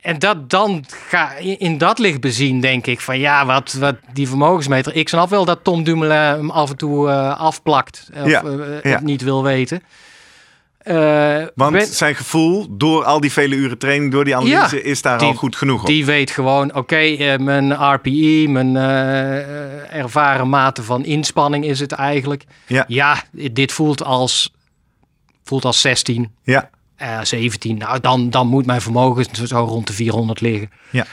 en 0.00 0.18
dat 0.18 0.50
dan 0.50 0.84
ga 0.88 1.32
in 1.58 1.78
dat 1.78 1.98
licht 1.98 2.20
bezien, 2.20 2.60
denk 2.60 2.86
ik 2.86 3.00
van 3.00 3.18
ja, 3.18 3.46
wat, 3.46 3.72
wat 3.72 3.96
die 4.12 4.28
vermogensmeter. 4.28 4.94
Ik 4.94 5.08
snap 5.08 5.30
wel 5.30 5.44
dat 5.44 5.58
Tom 5.62 5.84
Dumoulin 5.84 6.16
hem 6.16 6.50
af 6.50 6.70
en 6.70 6.76
toe 6.76 7.08
eh, 7.10 7.40
afplakt 7.40 8.08
of 8.14 8.28
Ja, 8.28 8.42
eh, 8.42 8.82
ja. 8.90 9.00
niet 9.00 9.22
wil 9.22 9.42
weten. 9.42 9.82
Eh, 10.84 11.42
Want 11.54 11.72
ben- 11.72 11.86
zijn 11.86 12.14
gevoel, 12.14 12.66
door 12.70 13.04
al 13.04 13.20
die 13.20 13.32
vele 13.32 13.54
uren 13.54 13.78
training, 13.78 14.12
door 14.12 14.24
die 14.24 14.36
analyse, 14.36 14.76
Ja, 14.76 14.82
is 14.82 15.02
daar 15.02 15.18
die- 15.18 15.28
al 15.28 15.34
goed 15.34 15.56
genoeg 15.56 15.80
op. 15.80 15.86
die 15.86 16.04
weet 16.04 16.30
gewoon, 16.30 16.74
oké, 16.74 16.96
eh, 16.96 17.38
mijn 17.38 17.72
RPI, 17.94 18.48
mijn 18.48 18.76
eh, 18.76 19.94
ervaren 19.94 20.48
mate 20.48 20.82
van 20.82 21.04
inspanning 21.04 21.64
is 21.64 21.80
het 21.80 21.92
eigenlijk. 21.92 22.44
Ja. 22.66 22.84
ja 22.88 23.22
dit 23.32 23.72
voelt 23.72 24.02
als, 24.04 24.54
voelt 25.44 25.64
als 25.64 25.80
16, 25.80 26.34
Ja, 26.42 26.70
eh 26.96 27.18
17. 27.22 27.78
Nou, 27.78 28.00
dan, 28.00 28.30
dan 28.30 28.46
moet 28.46 28.66
mijn 28.66 28.80
vermogen 28.80 29.26
zo 29.46 29.64
rond 29.64 29.86
de 29.86 29.92
400 29.92 30.40
liggen. 30.40 30.70
ja. 30.90 31.04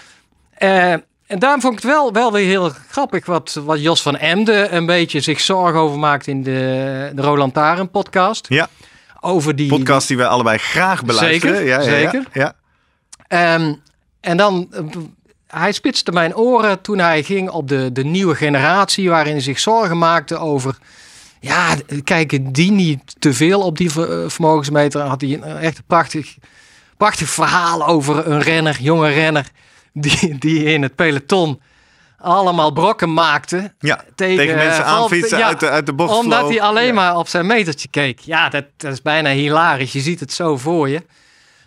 En 1.28 1.40
daarom 1.40 1.62
vond 1.62 1.74
ik 1.74 1.80
het 1.84 1.92
wel, 1.92 2.14
wel 2.14 2.32
weer 2.32 2.46
heel 2.48 2.72
grappig 2.90 3.26
wat, 3.26 3.62
wat 3.66 3.82
Jos 3.82 4.02
van 4.02 4.18
Emden 4.18 4.76
een 4.76 4.86
beetje 4.86 5.20
zich 5.20 5.40
zorgen 5.40 5.80
over 5.80 6.00
maakt 6.00 6.28
in 6.28 6.44
de, 6.44 7.12
de 7.16 7.22
Roland 7.22 7.54
Taren 7.54 7.90
podcast. 7.90 8.46
ja. 8.50 8.68
Over 9.24 9.56
die 9.56 9.68
Podcast 9.68 10.08
die 10.08 10.18
wij 10.18 10.28
allebei 10.28 10.58
graag 10.58 11.06
beluisteren. 11.06 11.56
Zeker, 11.56 11.70
ja, 11.70 11.80
ja, 11.80 11.84
zeker. 11.84 12.28
Ja, 12.34 12.56
ja. 13.28 13.56
Ehm, 13.56 13.74
en 14.22 14.38
dan, 14.38 14.68
eh, 14.72 14.84
hij 15.48 15.72
spitste 15.72 16.12
mijn 16.12 16.36
oren 16.36 16.82
toen 16.82 17.00
hij 17.00 17.24
ging 17.24 17.50
op 17.50 17.68
de, 17.68 17.92
de 17.92 18.04
nieuwe 18.04 18.36
generatie, 18.36 19.10
waarin 19.10 19.32
hij 19.32 19.42
zich 19.42 19.60
zorgen 19.60 19.98
maakte 19.98 20.38
over, 20.38 20.78
ja, 21.40 21.76
kijken 22.04 22.52
die 22.52 22.72
niet 22.72 23.16
te 23.20 23.34
veel 23.34 23.62
op 23.62 23.78
die 23.78 23.90
eh, 24.08 24.30
vermogensmeter. 24.30 25.02
Had 25.02 25.22
hij 25.22 25.34
een 25.34 25.44
echt 25.44 25.78
een 25.78 25.84
prachtig, 25.88 26.38
prachtig 26.98 27.30
verhaal 27.30 27.88
over 27.88 28.28
een 28.28 28.42
renner, 28.42 28.78
jonge 28.80 29.10
renner, 29.10 29.48
die, 29.94 30.38
die 30.38 30.64
in 30.64 30.82
het 30.82 30.96
peloton 30.96 31.62
allemaal 32.22 32.72
brokken 32.72 33.14
maakte. 33.14 33.74
Ja, 33.80 34.04
Tegen, 34.16 34.38
tegen, 34.38 34.56
mensen 34.56 34.84
eh, 34.84 34.90
val- 34.92 35.02
aanfietsen 35.04 35.38
ja, 35.38 35.48
uit, 35.48 35.60
de, 35.60 35.70
uit 35.70 35.86
de 35.86 35.94
bocht 35.94 36.14
Omdat 36.18 36.40
vloog. 36.40 36.52
hij 36.52 36.62
alleen 36.62 36.86
Ja. 36.88 36.94
maar 36.94 37.18
op 37.18 37.28
zijn 37.28 37.46
metertje 37.46 37.88
keek. 37.88 38.20
Ja, 38.20 38.50
dat, 38.50 38.66
dat 38.78 38.92
is 38.94 39.02
bijna 39.02 39.30
hilarisch. 39.30 39.92
Je 39.92 40.00
ziet 40.00 40.20
het 40.20 40.34
zo 40.34 40.58
voor 40.58 40.90
je. 40.90 41.04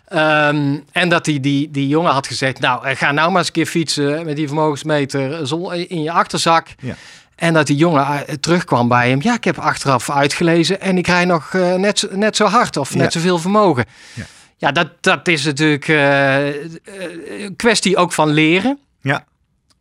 Ehm, 0.07 0.77
en 0.91 1.09
dat 1.09 1.25
die, 1.25 1.39
die, 1.39 1.71
die 1.71 1.87
jongen 1.87 2.11
had 2.11 2.27
gezegd... 2.27 2.59
nou, 2.59 2.85
eh, 2.87 2.95
ga 2.95 3.11
nou 3.11 3.27
maar 3.29 3.37
eens 3.37 3.47
een 3.47 3.53
keer 3.53 3.65
fietsen 3.65 4.25
met 4.25 4.35
die 4.35 4.47
vermogensmeter 4.47 5.47
zo 5.47 5.69
in 5.69 6.01
je 6.01 6.11
achterzak. 6.11 6.67
Ja. 6.79 6.95
En 7.35 7.53
dat 7.53 7.67
die 7.67 7.75
jongen 7.75 8.05
eh, 8.27 8.35
terugkwam 8.35 8.87
bij 8.87 9.09
hem. 9.09 9.21
Ja, 9.21 9.33
ik 9.33 9.43
heb 9.43 9.57
achteraf 9.59 10.09
uitgelezen 10.09 10.81
en 10.81 10.97
ik 10.97 11.07
rij 11.07 11.25
nog 11.25 11.53
eh, 11.53 11.73
net, 11.73 11.99
zo- 11.99 12.07
net 12.11 12.35
zo 12.35 12.45
hard 12.45 12.77
of 12.77 12.95
net 12.95 13.13
Ja. 13.13 13.19
zoveel 13.19 13.37
vermogen. 13.39 13.85
Ja. 14.13 14.23
Ja, 14.57 14.71
dat, 14.71 14.87
dat 15.01 15.27
is 15.27 15.43
natuurlijk 15.45 15.87
eh, 15.87 16.47
eh, 16.47 16.55
een 17.39 17.55
kwestie 17.55 17.97
ook 17.97 18.11
van 18.11 18.29
leren. 18.29 18.79
Ja, 19.01 19.25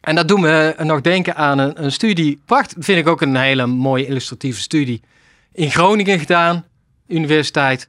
En 0.04 0.14
dat 0.14 0.28
doen 0.28 0.42
we 0.42 0.74
nog 0.78 1.00
denken 1.00 1.36
aan 1.36 1.58
een, 1.58 1.84
een 1.84 1.92
studie. 1.92 2.40
Pracht, 2.44 2.74
vind 2.78 2.98
ik 2.98 3.08
ook 3.08 3.20
een 3.20 3.36
hele 3.36 3.66
mooie 3.66 4.06
illustratieve 4.06 4.60
studie. 4.60 5.02
In 5.52 5.70
Groningen 5.70 6.18
gedaan, 6.18 6.64
universiteit. 7.08 7.88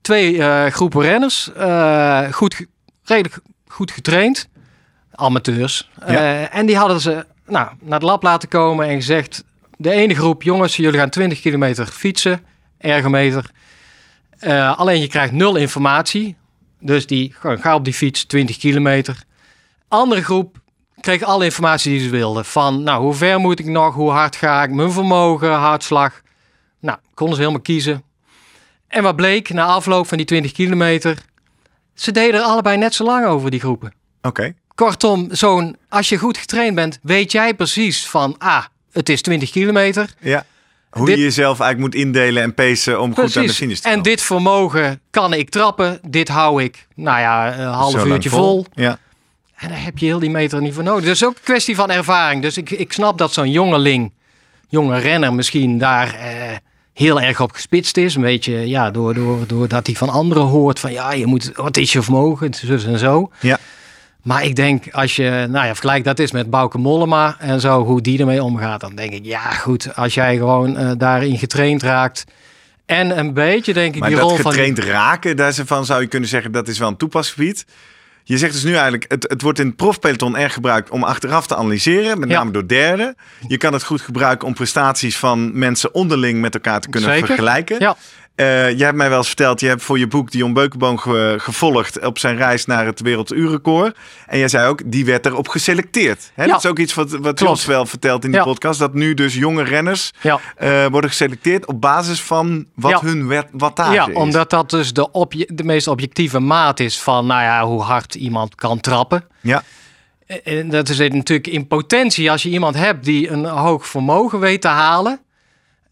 Twee 0.00 0.42
eh, 0.42 0.72
groepen 0.72 1.02
renners, 1.02 1.52
eh, 1.52 2.32
goed, 2.32 2.66
redelijk 3.04 3.38
goed 3.66 3.90
getraind, 3.90 4.48
amateurs. 5.10 5.90
Ja. 5.98 6.06
Eh, 6.06 6.58
en 6.58 6.66
die 6.66 6.76
hadden 6.76 7.00
ze 7.00 7.26
nou, 7.46 7.68
naar 7.80 7.98
het 7.98 8.08
lab 8.08 8.22
laten 8.22 8.48
komen 8.48 8.88
en 8.88 8.94
gezegd: 8.94 9.44
de 9.76 9.90
ene 9.90 10.14
groep, 10.14 10.42
jongens, 10.42 10.76
jullie 10.76 10.98
gaan 10.98 11.10
20 11.10 11.40
kilometer 11.40 11.86
fietsen, 11.86 12.44
ergometer. 12.78 13.50
Alleen 14.76 15.00
je 15.00 15.08
krijgt 15.08 15.32
nul 15.32 15.56
informatie. 15.56 16.36
Dus 16.80 17.06
die 17.06 17.34
gewoon, 17.38 17.58
ga 17.58 17.74
op 17.74 17.84
die 17.84 17.94
fiets 17.94 18.24
20 18.24 18.56
kilometer. 18.56 19.22
Andere 19.88 20.22
groep 20.22 20.62
kreeg 21.04 21.22
alle 21.22 21.44
informatie 21.44 21.90
die 21.92 22.00
ze 22.00 22.08
wilden. 22.10 22.44
Van, 22.44 22.82
nou, 22.82 23.02
hoe 23.02 23.14
ver 23.14 23.40
moet 23.40 23.58
ik 23.58 23.66
nog? 23.66 23.94
Hoe 23.94 24.10
hard 24.10 24.36
ga 24.36 24.62
ik? 24.62 24.70
Mijn 24.70 24.92
vermogen, 24.92 25.50
hartslag. 25.52 26.20
Nou, 26.80 26.98
konden 27.14 27.34
ze 27.36 27.40
helemaal 27.40 27.62
kiezen. 27.62 28.02
En 28.88 29.02
wat 29.02 29.16
bleek 29.16 29.50
na 29.52 29.64
afloop 29.64 30.06
van 30.06 30.16
die 30.16 30.26
20 30.26 30.52
kilometer? 30.52 31.18
Ze 31.94 32.12
deden 32.12 32.40
er 32.40 32.46
allebei 32.46 32.76
net 32.76 32.94
zo 32.94 33.04
lang 33.04 33.26
over, 33.26 33.50
die 33.50 33.60
groepen. 33.60 33.92
oké. 34.22 34.54
Kortom, 34.74 35.28
zo'n, 35.30 35.76
als 35.88 36.08
je 36.08 36.16
goed 36.18 36.38
getraind 36.38 36.74
bent, 36.74 36.98
weet 37.02 37.32
jij 37.32 37.54
precies 37.54 38.08
van, 38.08 38.34
ah, 38.38 38.64
het 38.92 39.08
is 39.08 39.22
20 39.22 39.50
kilometer. 39.50 40.08
Ja. 40.20 40.44
Hoe 40.90 41.06
Dit- 41.06 41.16
je 41.16 41.22
jezelf 41.22 41.60
eigenlijk 41.60 41.94
moet 41.94 42.02
indelen 42.04 42.42
en 42.42 42.54
pacen 42.54 43.00
om 43.00 43.14
goed 43.14 43.36
aan 43.36 43.46
de 43.46 43.52
finish 43.52 43.78
te 43.78 43.84
En 43.84 43.90
komen. 43.94 44.04
dit 44.10 44.22
vermogen 44.22 45.00
kan 45.10 45.32
ik 45.32 45.50
trappen. 45.50 45.98
Dit 46.08 46.28
hou 46.28 46.62
ik, 46.62 46.86
nou 46.94 47.18
ja, 47.20 47.58
een 47.58 47.66
half 47.72 47.90
Zo 47.92 48.06
uurtje 48.06 48.30
vol. 48.30 48.66
Ja, 48.74 48.98
En 49.56 49.68
daar 49.68 49.82
heb 49.82 49.98
je 49.98 50.06
heel 50.06 50.18
die 50.18 50.30
meter 50.30 50.60
niet 50.60 50.74
voor 50.74 50.82
nodig. 50.82 51.04
Dus 51.04 51.24
ook 51.24 51.34
een 51.34 51.42
kwestie 51.42 51.76
van 51.76 51.90
ervaring. 51.90 52.42
Dus 52.42 52.56
ik, 52.56 52.70
ik 52.70 52.92
snap 52.92 53.18
dat 53.18 53.32
zo'n 53.32 53.50
jongeling, 53.50 54.12
jonge 54.68 54.98
renner 54.98 55.34
misschien 55.34 55.78
daar 55.78 56.14
eh, 56.14 56.56
heel 56.92 57.20
erg 57.20 57.40
op 57.40 57.52
gespitst 57.52 57.96
is. 57.96 58.14
Een 58.14 58.22
beetje, 58.22 58.68
ja, 58.68 58.90
door, 58.90 59.14
door, 59.14 59.46
doordat 59.46 59.86
hij 59.86 59.94
van 59.96 60.08
anderen 60.08 60.42
hoort 60.42 60.78
van, 60.78 60.92
ja, 60.92 61.12
je 61.12 61.26
moet, 61.26 61.50
wat 61.54 61.76
is 61.76 61.92
je 61.92 62.02
vermogen, 62.02 62.54
zus 62.54 62.84
en 62.84 62.98
zo. 62.98 63.30
ja. 63.40 63.58
Maar 64.22 64.44
ik 64.44 64.56
denk, 64.56 64.84
als 64.92 65.16
je, 65.16 65.46
nou 65.50 65.66
ja, 65.66 65.74
vergelijk 65.74 66.04
dat 66.04 66.18
is 66.18 66.32
met 66.32 66.50
Bauke 66.50 66.78
Mollema 66.78 67.36
en 67.38 67.60
zo, 67.60 67.84
hoe 67.84 68.00
die 68.00 68.18
ermee 68.18 68.42
omgaat, 68.42 68.80
dan 68.80 68.94
denk 68.94 69.12
ik, 69.12 69.24
ja, 69.24 69.50
goed, 69.50 69.96
als 69.96 70.14
jij 70.14 70.36
gewoon 70.36 70.76
eh, 70.76 70.90
daarin 70.96 71.38
getraind 71.38 71.82
raakt. 71.82 72.24
En 72.86 73.18
een 73.18 73.34
beetje, 73.34 73.72
denk 73.72 73.94
ik, 73.94 74.00
Maar 74.00 74.08
die 74.08 74.18
rol 74.18 74.36
van. 74.36 74.50
getraind 74.52 74.78
raken, 74.78 75.36
daarvan 75.36 75.84
zou 75.84 76.00
je 76.00 76.06
kunnen 76.06 76.28
zeggen 76.28 76.52
dat 76.52 76.68
is 76.68 76.78
wel 76.78 76.88
een 76.88 76.96
toepassingsgebied. 76.96 77.66
Je 78.26 78.38
zegt 78.38 78.52
dus 78.52 78.62
nu 78.64 78.72
eigenlijk, 78.72 79.04
het, 79.08 79.26
het 79.28 79.42
wordt 79.42 79.58
in 79.58 79.66
het 79.66 79.76
profpeloton 79.76 80.36
erg 80.36 80.52
gebruikt 80.52 80.90
om 80.90 81.02
achteraf 81.04 81.46
te 81.46 81.56
analyseren, 81.56 82.18
met 82.20 82.28
Ja. 82.28 82.38
name 82.38 82.50
door 82.50 82.66
derden. 82.68 83.16
Je 83.48 83.56
kan 83.56 83.72
het 83.72 83.84
goed 83.84 84.00
gebruiken 84.00 84.48
om 84.48 84.54
prestaties 84.54 85.16
van 85.16 85.58
mensen 85.58 85.94
onderling 85.94 86.40
met 86.40 86.54
elkaar 86.54 86.80
te 86.80 86.88
kunnen 86.88 87.10
Zeker. 87.10 87.26
vergelijken. 87.26 87.76
Ja. 87.80 87.96
Uh, 88.36 88.70
jij 88.70 88.86
hebt 88.86 88.96
mij 88.96 89.08
wel 89.08 89.18
eens 89.18 89.26
verteld, 89.26 89.60
je 89.60 89.66
hebt 89.66 89.82
voor 89.82 89.98
je 89.98 90.06
boek 90.06 90.30
Dion 90.30 90.52
Beukenboom 90.52 90.98
ge 90.98 91.34
gevolgd 91.38 92.06
op 92.06 92.18
zijn 92.18 92.36
reis 92.36 92.66
naar 92.66 92.86
het 92.86 93.00
werelduurrecord. 93.00 93.96
En 94.26 94.38
jij 94.38 94.48
zei 94.48 94.68
ook, 94.68 94.80
die 94.86 95.04
werd 95.04 95.26
erop 95.26 95.48
geselecteerd. 95.48 96.30
Hè? 96.34 96.46
Dat 96.46 96.64
is 96.64 96.70
ook 96.70 96.78
iets 96.78 96.94
wat, 96.94 97.10
wat 97.10 97.42
ons 97.42 97.64
wel 97.64 97.86
vertelt 97.86 98.24
in 98.24 98.30
die 98.30 98.42
podcast. 98.42 98.78
Dat 98.78 98.94
nu 98.94 99.14
dus 99.14 99.34
jonge 99.34 99.62
renners 99.62 100.12
ja. 100.20 100.40
uh, 100.58 100.86
worden 100.86 101.10
geselecteerd 101.10 101.66
op 101.66 101.80
basis 101.80 102.20
van 102.20 102.66
wat 102.74 103.00
hun 103.00 103.44
wattage 103.52 103.92
ja, 103.92 104.06
is. 104.06 104.12
Ja, 104.12 104.20
omdat 104.20 104.50
dat 104.50 104.70
dus 104.70 104.92
de, 104.92 105.08
de 105.46 105.64
meest 105.64 105.88
objectieve 105.88 106.40
maat 106.40 106.80
is 106.80 107.00
van 107.00 107.26
nou 107.26 107.42
ja, 107.42 107.64
hoe 107.64 107.82
hard 107.82 108.14
iemand 108.14 108.54
kan 108.54 108.80
trappen. 108.80 109.24
Ja. 109.40 109.62
En 110.44 110.70
dat 110.70 110.88
is 110.88 110.98
natuurlijk 110.98 111.46
in 111.46 111.66
potentie, 111.66 112.30
als 112.30 112.42
je 112.42 112.48
iemand 112.48 112.76
hebt 112.76 113.04
die 113.04 113.30
een 113.30 113.44
hoog 113.44 113.86
vermogen 113.86 114.40
weet 114.40 114.60
te 114.60 114.68
halen, 114.68 115.20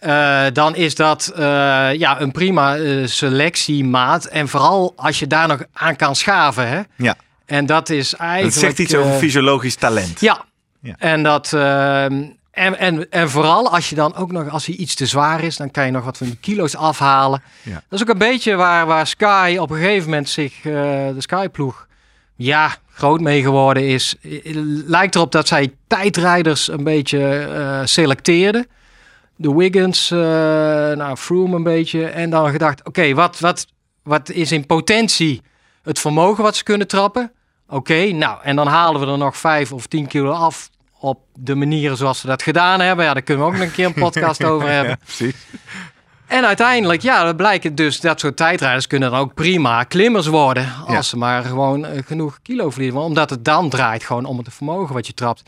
uh, 0.06 0.44
dan 0.52 0.76
is 0.76 0.94
dat 0.94 1.32
uh, 1.32 1.38
ja, 1.94 2.20
een 2.20 2.32
prima 2.32 2.76
uh, 2.76 3.06
selectiemaat. 3.06 4.24
En 4.24 4.48
vooral 4.48 4.92
als 4.96 5.18
je 5.18 5.26
daar 5.26 5.48
nog 5.48 5.62
aan 5.72 5.96
kan 5.96 6.16
schaven. 6.16 6.68
Hè? 6.68 6.80
Ja. 6.96 7.16
En 7.46 7.66
dat 7.66 7.90
is 7.90 8.14
eigenlijk. 8.14 8.54
Het 8.54 8.62
zegt 8.62 8.78
iets 8.78 8.94
over 8.94 9.12
fysiologisch 9.12 9.74
talent. 9.74 10.20
Ja. 10.20 10.44
ja. 10.80 10.94
En 10.98 11.22
dat. 11.22 11.52
Ehm, 11.52 12.22
en, 12.50 12.78
en, 12.78 13.10
en 13.10 13.30
vooral 13.30 13.70
als 13.70 13.88
je 13.88 13.94
dan 13.94 14.14
ook 14.14 14.32
nog, 14.32 14.48
als 14.48 14.66
hij 14.66 14.74
iets 14.74 14.94
te 14.94 15.06
zwaar 15.06 15.44
is, 15.44 15.56
dan 15.56 15.70
kan 15.70 15.84
je 15.84 15.90
nog 15.90 16.04
wat 16.04 16.16
van 16.16 16.26
die 16.26 16.38
kilo's 16.40 16.76
afhalen. 16.76 17.42
Ja. 17.62 17.72
Dat 17.72 18.00
is 18.00 18.02
ook 18.02 18.12
een 18.12 18.18
beetje 18.18 18.54
waar, 18.54 18.86
waar 18.86 19.06
Sky 19.06 19.56
op 19.60 19.70
een 19.70 19.76
gegeven 19.76 20.10
moment 20.10 20.28
zich, 20.28 20.60
de 20.62 21.14
Sky-ploeg, 21.18 21.86
ja, 22.36 22.76
groot 22.92 23.20
mee 23.20 23.42
geworden 23.42 23.88
is. 23.88 24.14
Lijkt 24.86 25.14
erop 25.14 25.32
dat 25.32 25.48
zij 25.48 25.72
tijdrijders 25.86 26.68
een 26.68 26.84
beetje 26.84 27.82
selecteerden 27.84 28.66
de 29.42 29.55
Wiggins, 29.55 30.11
uh, 30.11 30.18
nou, 30.92 31.16
Froome 31.16 31.57
een 31.57 31.62
beetje. 31.62 32.07
En 32.07 32.31
dan 32.31 32.50
gedacht, 32.50 32.87
oké, 32.87 33.14
wat, 33.14 33.40
wat, 33.40 33.66
wat 34.02 34.31
is 34.31 34.52
in 34.52 34.66
potentie 34.66 35.42
het 35.83 35.98
vermogen 35.98 36.42
wat 36.42 36.57
ze 36.57 36.64
kunnen 36.64 36.87
trappen? 36.87 37.33
Oké, 37.68 38.12
nou, 38.12 38.38
en 38.42 38.57
dan 38.57 38.66
halen 38.66 39.00
we 39.00 39.07
er 39.07 39.18
nog 39.18 39.37
vijf 39.37 39.72
of 39.72 39.87
tien 39.87 40.07
kilo 40.07 40.31
af 40.31 40.70
op 40.98 41.18
de 41.35 41.55
manieren 41.55 41.96
zoals 41.96 42.20
ze 42.20 42.26
dat 42.26 42.42
gedaan 42.42 42.81
hebben. 42.81 43.05
Ja, 43.05 43.12
daar 43.12 43.22
kunnen 43.22 43.44
we 43.44 43.50
ook 43.50 43.57
nog 43.57 43.66
een 43.66 43.72
keer 43.72 43.87
een 43.87 43.92
podcast 43.92 44.44
over 44.52 44.68
hebben. 44.68 44.98
precies. 45.05 45.35
En 46.26 46.46
uiteindelijk, 46.46 47.02
ja, 47.02 47.24
dan 47.24 47.37
blijkt 47.37 47.76
dus 47.76 48.00
dat 48.00 48.20
soort 48.20 48.37
tijdrijders 48.37 48.87
kunnen 48.87 49.11
dan 49.11 49.20
ook 49.20 49.35
prima 49.35 49.85
klimmers 49.85 50.26
worden. 50.26 50.72
Als 50.87 51.09
ze 51.09 51.16
maar 51.16 51.44
gewoon 51.44 51.85
eh, 51.85 52.02
genoeg 52.07 52.38
kilo 52.42 52.70
verliezen. 52.70 53.00
Omdat 53.00 53.31
het 53.31 53.44
dan 53.44 53.68
draait 53.68 54.05
gewoon 54.05 54.24
om 54.24 54.38
het 54.38 54.48
vermogen 54.50 54.94
wat 54.94 55.07
je 55.07 55.14
trapt. 55.14 55.42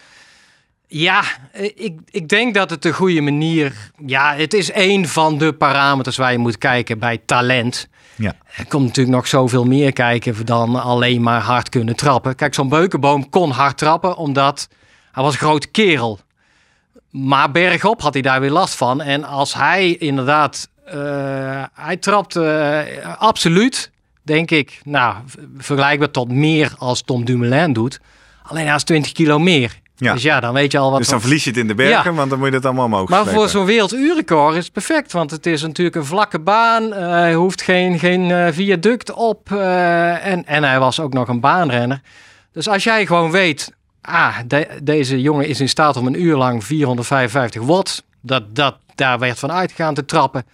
Ja, 0.97 1.23
eh, 1.53 1.65
ik, 1.75 1.99
ik 2.11 2.29
denk 2.29 2.55
dat 2.55 2.71
het 2.71 2.83
de 2.83 2.93
goede 2.93 3.21
manier... 3.21 3.91
Ja, 4.07 4.35
het 4.35 4.55
is 4.55 4.71
één 4.71 5.09
van 5.09 5.39
de 5.39 5.53
parameters 5.53 6.17
waar 6.17 6.33
je 6.33 6.39
moet 6.39 6.59
kijken 6.59 6.99
bij 6.99 7.21
talent. 7.27 7.89
Ja. 8.17 8.35
Er 8.57 8.67
komt 8.67 8.87
natuurlijk 8.87 9.17
nog 9.17 9.27
zoveel 9.27 9.65
meer 9.65 9.93
kijken 9.93 10.47
dan 10.47 10.83
alleen 10.83 11.23
maar 11.23 11.41
hard 11.41 11.69
kunnen 11.69 11.97
trappen. 11.97 12.35
Kijk, 12.35 12.55
zo'n 12.55 12.69
beukenboom 12.69 13.31
kon 13.31 13.51
hard 13.51 13.79
trappen 13.79 14.17
omdat 14.17 14.69
hij 15.13 15.23
was 15.23 15.33
een 15.33 15.39
grote 15.39 15.69
kerel. 15.69 16.19
Maar 17.11 17.51
bergop 17.51 18.03
had 18.03 18.13
hij 18.13 18.23
daar 18.23 18.41
weer 18.41 18.51
last 18.51 18.75
van. 18.75 19.01
En 19.01 19.25
als 19.25 19.55
hij 19.55 19.97
inderdaad... 19.97 20.69
Uh, 20.95 21.65
hij 21.75 21.97
trapt 21.97 22.37
uh, 22.37 22.81
absoluut, 23.19 23.91
denk 24.23 24.51
ik, 24.51 24.81
nou, 24.85 25.15
vergelijkbaar 25.57 26.11
tot 26.11 26.31
meer 26.31 26.73
als 26.79 27.03
Tom 27.03 27.25
Dumoulin 27.25 27.73
doet. 27.73 28.01
Alleen 28.43 28.67
hij 28.67 28.75
is 28.75 28.83
20 28.83 29.13
kilo 29.13 29.39
meer. 29.39 29.83
Ja. 29.97 30.13
Dus 30.13 30.23
ja, 30.23 30.41
dan 30.41 30.53
weet 30.53 30.73
je 30.73 30.79
al 30.79 30.91
wat. 30.91 30.99
Dus 30.99 31.09
dan 31.09 31.21
verlies 31.21 31.45
je 31.45 31.51
het 31.51 31.59
in 31.59 31.67
de 31.67 31.75
bergen, 31.75 32.15
want 32.15 32.31
dan 32.31 32.39
moet 32.39 32.49
je 32.49 32.55
het 32.55 32.65
allemaal 32.65 32.85
omhoog 32.85 33.09
Maar 33.09 33.27
voor 33.27 33.49
zo'n 33.49 33.65
werelduurrecord 33.65 34.57
is 34.57 34.65
het 34.65 34.73
perfect, 34.73 35.13
want 35.13 35.31
het 35.31 35.47
is 35.47 35.63
natuurlijk 35.63 35.97
een 35.97 36.05
vlakke 36.05 36.39
baan. 36.39 36.85
Uh, 36.85 37.09
hij 37.09 37.35
hoeft 37.35 37.63
geen, 37.63 37.99
geen 37.99 38.29
uh, 38.29 38.47
viaduct 38.51 39.13
op 39.13 39.51
uh, 39.53 40.27
en, 40.27 40.47
en 40.47 40.65
hij 40.65 40.79
was 40.79 41.01
ook 41.01 41.13
nog 41.13 41.29
een 41.29 41.41
baanrenner. 41.41 42.01
Dus 42.53 42.69
als 42.69 42.85
jij 42.85 43.07
gewoon 43.07 43.31
weet, 43.31 43.73
ah, 44.01 44.37
de, 44.47 44.69
deze 44.83 45.21
jongen 45.21 45.49
is 45.49 45.61
in 45.61 45.69
staat 45.69 45.97
om 45.97 46.07
een 46.07 46.23
uur 46.23 46.37
lang 46.37 46.65
455 46.65 47.63
watt, 47.63 48.05
dat, 48.21 48.57
dat, 48.57 48.77
daar 48.95 49.19
werd 49.19 49.39
van 49.39 49.53
uitgegaan 49.53 49.95
te 49.95 50.05
trappen. 50.05 50.45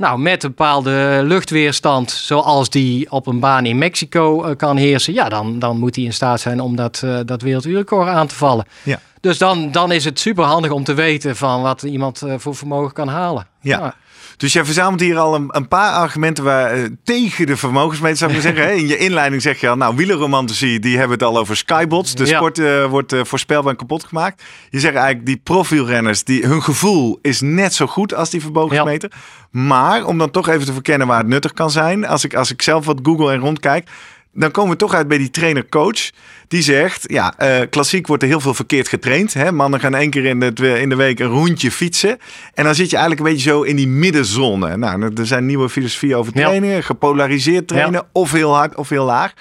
Nou, 0.00 0.18
met 0.18 0.42
een 0.42 0.48
bepaalde 0.48 1.20
luchtweerstand, 1.24 2.10
zoals 2.10 2.70
die 2.70 3.10
op 3.10 3.26
een 3.26 3.40
baan 3.40 3.66
in 3.66 3.78
Mexico 3.78 4.46
uh, 4.46 4.56
kan 4.56 4.76
heersen, 4.76 5.12
ja, 5.12 5.28
dan, 5.28 5.58
dan 5.58 5.78
moet 5.78 5.96
hij 5.96 6.04
in 6.04 6.12
staat 6.12 6.40
zijn 6.40 6.60
om 6.60 6.76
dat, 6.76 7.02
uh, 7.04 7.18
dat 7.24 7.42
werelduurrecord 7.42 8.08
aan 8.08 8.26
te 8.26 8.34
vallen. 8.34 8.64
Ja. 8.82 9.00
Dus 9.20 9.38
dan, 9.38 9.72
dan 9.72 9.92
is 9.92 10.04
het 10.04 10.18
super 10.18 10.44
handig 10.44 10.70
om 10.70 10.84
te 10.84 10.94
weten 10.94 11.36
van 11.36 11.62
wat 11.62 11.82
iemand 11.82 12.22
uh, 12.22 12.34
voor 12.36 12.54
vermogen 12.54 12.92
kan 12.92 13.08
halen. 13.08 13.46
Ja. 13.60 13.78
ja. 13.78 13.94
Dus 14.40 14.52
jij 14.52 14.64
verzamelt 14.64 15.00
hier 15.00 15.18
al 15.18 15.34
een, 15.34 15.46
een 15.48 15.68
paar 15.68 15.92
argumenten 15.92 16.44
waar, 16.44 16.78
uh, 16.78 16.84
tegen 17.04 17.46
de 17.46 17.56
vermogensmeter, 17.56 18.16
zou 18.16 18.30
ik 18.30 18.36
maar 18.36 18.54
zeggen. 18.54 18.76
In 18.76 18.86
je 18.86 18.96
inleiding 18.96 19.42
zeg 19.42 19.60
je 19.60 19.68
al, 19.68 19.76
nou, 19.76 19.96
wielerromantici, 19.96 20.78
die 20.78 20.98
hebben 20.98 21.18
het 21.18 21.26
al 21.26 21.38
over 21.38 21.56
skybots. 21.56 22.14
De 22.14 22.26
ja. 22.26 22.36
sport 22.36 22.58
uh, 22.58 22.84
wordt 22.84 23.12
uh, 23.12 23.24
voorspelbaar 23.24 23.70
en 23.70 23.78
kapot 23.78 24.04
gemaakt. 24.04 24.42
Je 24.70 24.80
zegt 24.80 24.94
eigenlijk, 24.94 25.26
die 25.26 25.36
profielrenners, 25.36 26.24
die, 26.24 26.46
hun 26.46 26.62
gevoel 26.62 27.18
is 27.22 27.40
net 27.40 27.74
zo 27.74 27.86
goed 27.86 28.14
als 28.14 28.30
die 28.30 28.40
vermogensmeter. 28.40 29.10
Ja. 29.12 29.60
Maar, 29.60 30.04
om 30.04 30.18
dan 30.18 30.30
toch 30.30 30.48
even 30.48 30.66
te 30.66 30.72
verkennen 30.72 31.06
waar 31.06 31.18
het 31.18 31.26
nuttig 31.26 31.52
kan 31.52 31.70
zijn. 31.70 32.06
Als 32.06 32.24
ik, 32.24 32.34
als 32.34 32.50
ik 32.50 32.62
zelf 32.62 32.86
wat 32.86 33.00
google 33.02 33.32
en 33.32 33.40
rondkijk, 33.40 33.88
dan 34.32 34.50
komen 34.50 34.70
we 34.70 34.76
toch 34.76 34.94
uit 34.94 35.08
bij 35.08 35.18
die 35.18 35.30
trainer-coach. 35.30 36.10
Die 36.48 36.62
zegt, 36.62 37.04
ja, 37.06 37.34
uh, 37.38 37.60
klassiek 37.70 38.06
wordt 38.06 38.22
er 38.22 38.28
heel 38.28 38.40
veel 38.40 38.54
verkeerd 38.54 38.88
getraind. 38.88 39.34
Hè? 39.34 39.52
Mannen 39.52 39.80
gaan 39.80 39.94
één 39.94 40.10
keer 40.10 40.24
in 40.24 40.40
de, 40.40 40.80
in 40.80 40.88
de 40.88 40.96
week 40.96 41.18
een 41.18 41.26
rondje 41.26 41.70
fietsen. 41.70 42.18
En 42.54 42.64
dan 42.64 42.74
zit 42.74 42.90
je 42.90 42.96
eigenlijk 42.96 43.26
een 43.26 43.32
beetje 43.32 43.50
zo 43.50 43.62
in 43.62 43.76
die 43.76 43.88
middenzone. 43.88 44.76
Nou, 44.76 45.12
er 45.14 45.26
zijn 45.26 45.46
nieuwe 45.46 45.68
filosofieën 45.68 46.16
over 46.16 46.32
trainingen. 46.32 46.76
Ja. 46.76 46.82
Gepolariseerd 46.82 47.68
trainen, 47.68 47.92
ja. 47.92 48.08
of 48.12 48.32
heel 48.32 48.54
hard 48.54 48.74
of 48.74 48.88
heel 48.88 49.04
laag. 49.04 49.32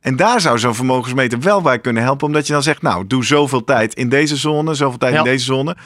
En 0.00 0.16
daar 0.16 0.40
zou 0.40 0.58
zo'n 0.58 0.74
vermogensmeter 0.74 1.40
wel 1.40 1.62
bij 1.62 1.78
kunnen 1.78 2.02
helpen. 2.02 2.26
Omdat 2.26 2.46
je 2.46 2.52
dan 2.52 2.62
zegt, 2.62 2.82
nou, 2.82 3.06
doe 3.06 3.24
zoveel 3.24 3.64
tijd 3.64 3.94
in 3.94 4.08
deze 4.08 4.36
zone, 4.36 4.74
zoveel 4.74 4.98
tijd 4.98 5.12
ja. 5.12 5.18
in 5.18 5.24
deze 5.24 5.44
zone. 5.44 5.76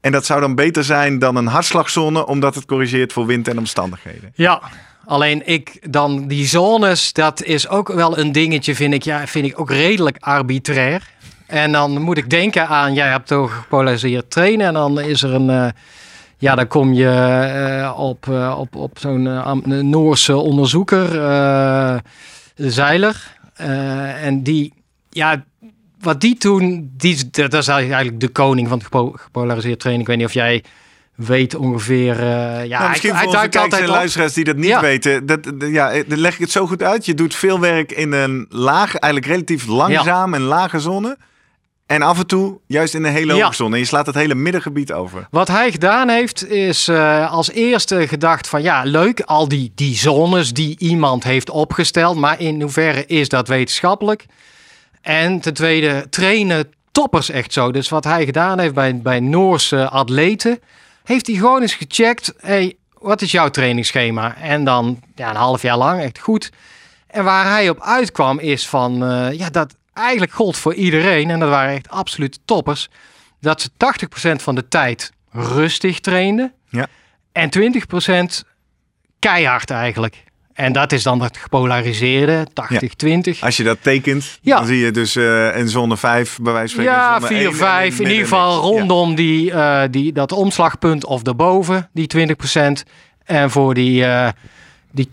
En 0.00 0.12
dat 0.12 0.26
zou 0.26 0.40
dan 0.40 0.54
beter 0.54 0.84
zijn 0.84 1.18
dan 1.18 1.36
een 1.36 1.46
hartslagzone, 1.46 2.26
omdat 2.26 2.54
het 2.54 2.64
corrigeert 2.64 3.12
voor 3.12 3.26
wind 3.26 3.48
en 3.48 3.58
omstandigheden. 3.58 4.32
Ja, 4.34 4.62
Alleen 5.08 5.46
ik 5.46 5.92
dan 5.92 6.26
die 6.26 6.46
zones, 6.46 7.12
dat 7.12 7.42
is 7.42 7.68
ook 7.68 7.88
wel 7.92 8.18
een 8.18 8.32
dingetje, 8.32 8.74
vind 8.74 8.94
ik, 8.94 9.02
ja, 9.02 9.26
vind 9.26 9.46
ik 9.46 9.60
ook 9.60 9.70
redelijk 9.70 10.16
arbitrair. 10.20 11.10
En 11.46 11.72
dan 11.72 12.00
moet 12.02 12.18
ik 12.18 12.30
denken 12.30 12.68
aan, 12.68 12.94
jij 12.94 13.08
hebt 13.08 13.26
toch 13.26 13.54
gepolariseerd 13.54 14.30
trainen 14.30 14.66
en 14.66 14.72
dan 14.72 15.00
is 15.00 15.22
er 15.22 15.34
een, 15.34 15.48
uh, 15.48 15.68
ja, 16.38 16.54
dan 16.54 16.66
kom 16.66 16.92
je 16.92 17.04
uh, 17.82 17.98
op, 17.98 18.26
uh, 18.26 18.56
op, 18.58 18.76
op 18.76 18.98
zo'n 18.98 19.22
Noorse 19.90 20.36
onderzoeker, 20.36 21.08
Zeiler. 22.54 23.36
en 24.22 24.42
die, 24.42 24.72
ja, 25.10 25.44
wat 26.00 26.20
die 26.20 26.36
toen, 26.36 26.90
die, 26.96 27.30
dat 27.30 27.54
is 27.54 27.68
eigenlijk 27.68 28.20
de 28.20 28.28
koning 28.28 28.68
van 28.68 28.82
gepolariseerd 29.18 29.80
trainen. 29.80 30.02
Ik 30.02 30.08
weet 30.08 30.18
niet 30.18 30.26
of 30.26 30.34
jij 30.34 30.64
weet 31.26 31.54
ongeveer. 31.54 32.20
Uh, 32.20 32.64
ja, 32.64 32.78
nou, 32.78 32.88
misschien 32.88 33.14
hij, 33.14 33.24
voor 33.24 33.34
onze 33.34 33.48
kijkers 33.48 33.80
en 33.80 33.88
luisteraars 33.88 34.32
die 34.32 34.44
dat 34.44 34.56
niet 34.56 34.66
ja. 34.66 34.80
weten. 34.80 35.26
Dat, 35.26 35.40
ja, 35.58 36.02
dan 36.06 36.18
leg 36.18 36.34
ik 36.34 36.40
het 36.40 36.50
zo 36.50 36.66
goed 36.66 36.82
uit. 36.82 37.06
Je 37.06 37.14
doet 37.14 37.34
veel 37.34 37.60
werk 37.60 37.92
in 37.92 38.12
een 38.12 38.46
laag, 38.48 38.94
eigenlijk 38.94 39.32
relatief 39.32 39.66
langzaam 39.66 40.30
ja. 40.30 40.36
en 40.36 40.42
lage 40.42 40.78
zone. 40.80 41.16
En 41.86 42.02
af 42.02 42.18
en 42.18 42.26
toe 42.26 42.58
juist 42.66 42.94
in 42.94 43.04
een 43.04 43.12
hele 43.12 43.32
hoge 43.32 43.54
zone. 43.54 43.74
En 43.74 43.80
je 43.80 43.86
slaat 43.86 44.06
het 44.06 44.14
hele 44.14 44.34
middengebied 44.34 44.92
over. 44.92 45.26
Wat 45.30 45.48
hij 45.48 45.70
gedaan 45.70 46.08
heeft, 46.08 46.50
is 46.50 46.88
uh, 46.88 47.32
als 47.32 47.50
eerste 47.50 48.08
gedacht 48.08 48.48
van 48.48 48.62
ja, 48.62 48.82
leuk, 48.82 49.20
al 49.20 49.48
die, 49.48 49.72
die 49.74 49.96
zones 49.96 50.52
die 50.52 50.78
iemand 50.78 51.24
heeft 51.24 51.50
opgesteld. 51.50 52.16
Maar 52.16 52.40
in 52.40 52.62
hoeverre 52.62 53.06
is 53.06 53.28
dat 53.28 53.48
wetenschappelijk? 53.48 54.26
En 55.00 55.40
ten 55.40 55.54
tweede, 55.54 56.06
trainen 56.10 56.72
toppers 56.92 57.30
echt 57.30 57.52
zo. 57.52 57.70
Dus 57.70 57.88
wat 57.88 58.04
hij 58.04 58.24
gedaan 58.24 58.58
heeft 58.58 58.74
bij, 58.74 58.96
bij 58.96 59.20
Noorse 59.20 59.88
atleten 59.88 60.58
heeft 61.08 61.26
hij 61.26 61.36
gewoon 61.36 61.60
eens 61.60 61.74
gecheckt. 61.74 62.34
Hey, 62.38 62.76
wat 62.98 63.22
is 63.22 63.30
jouw 63.30 63.48
trainingsschema? 63.48 64.36
En 64.36 64.64
dan 64.64 65.02
ja, 65.14 65.30
een 65.30 65.36
half 65.36 65.62
jaar 65.62 65.76
lang 65.76 66.02
echt 66.02 66.18
goed. 66.18 66.50
En 67.06 67.24
waar 67.24 67.46
hij 67.46 67.68
op 67.68 67.80
uitkwam 67.80 68.38
is 68.38 68.68
van, 68.68 69.12
uh, 69.12 69.32
ja, 69.32 69.50
dat 69.50 69.74
eigenlijk 69.92 70.32
gold 70.32 70.56
voor 70.56 70.74
iedereen. 70.74 71.30
En 71.30 71.38
dat 71.38 71.48
waren 71.48 71.74
echt 71.74 71.88
absolute 71.88 72.38
toppers. 72.44 72.88
Dat 73.40 73.60
ze 73.60 73.68
80% 73.70 74.42
van 74.42 74.54
de 74.54 74.68
tijd 74.68 75.12
rustig 75.30 76.00
trainden. 76.00 76.52
Ja. 76.68 76.86
En 77.32 77.50
20% 77.50 78.44
keihard 79.18 79.70
eigenlijk. 79.70 80.24
En 80.58 80.72
dat 80.72 80.92
is 80.92 81.02
dan 81.02 81.22
het 81.22 81.36
gepolariseerde, 81.36 82.46
80-20. 82.46 82.52
Ja. 82.52 83.32
Als 83.40 83.56
je 83.56 83.62
dat 83.62 83.78
tekent, 83.80 84.38
ja. 84.42 84.56
dan 84.56 84.66
zie 84.66 84.78
je 84.78 84.90
dus 84.90 85.16
uh, 85.16 85.56
een 85.56 85.68
zone 85.68 85.96
5 85.96 86.38
bij 86.42 86.52
wijze 86.52 86.74
van 86.74 86.84
Ja, 86.84 87.20
4, 87.20 87.54
5. 87.54 87.98
In 87.98 88.08
ieder 88.08 88.22
geval 88.22 88.60
rondom 88.60 89.14
die, 89.14 89.50
uh, 89.50 89.82
die, 89.90 90.12
dat 90.12 90.32
omslagpunt 90.32 91.04
of 91.04 91.22
daarboven, 91.22 91.88
die 91.92 92.08
20%. 92.16 92.88
En 93.24 93.50
voor 93.50 93.74
die, 93.74 94.00
uh, 94.02 94.28
die 94.92 95.06
80% 95.06 95.08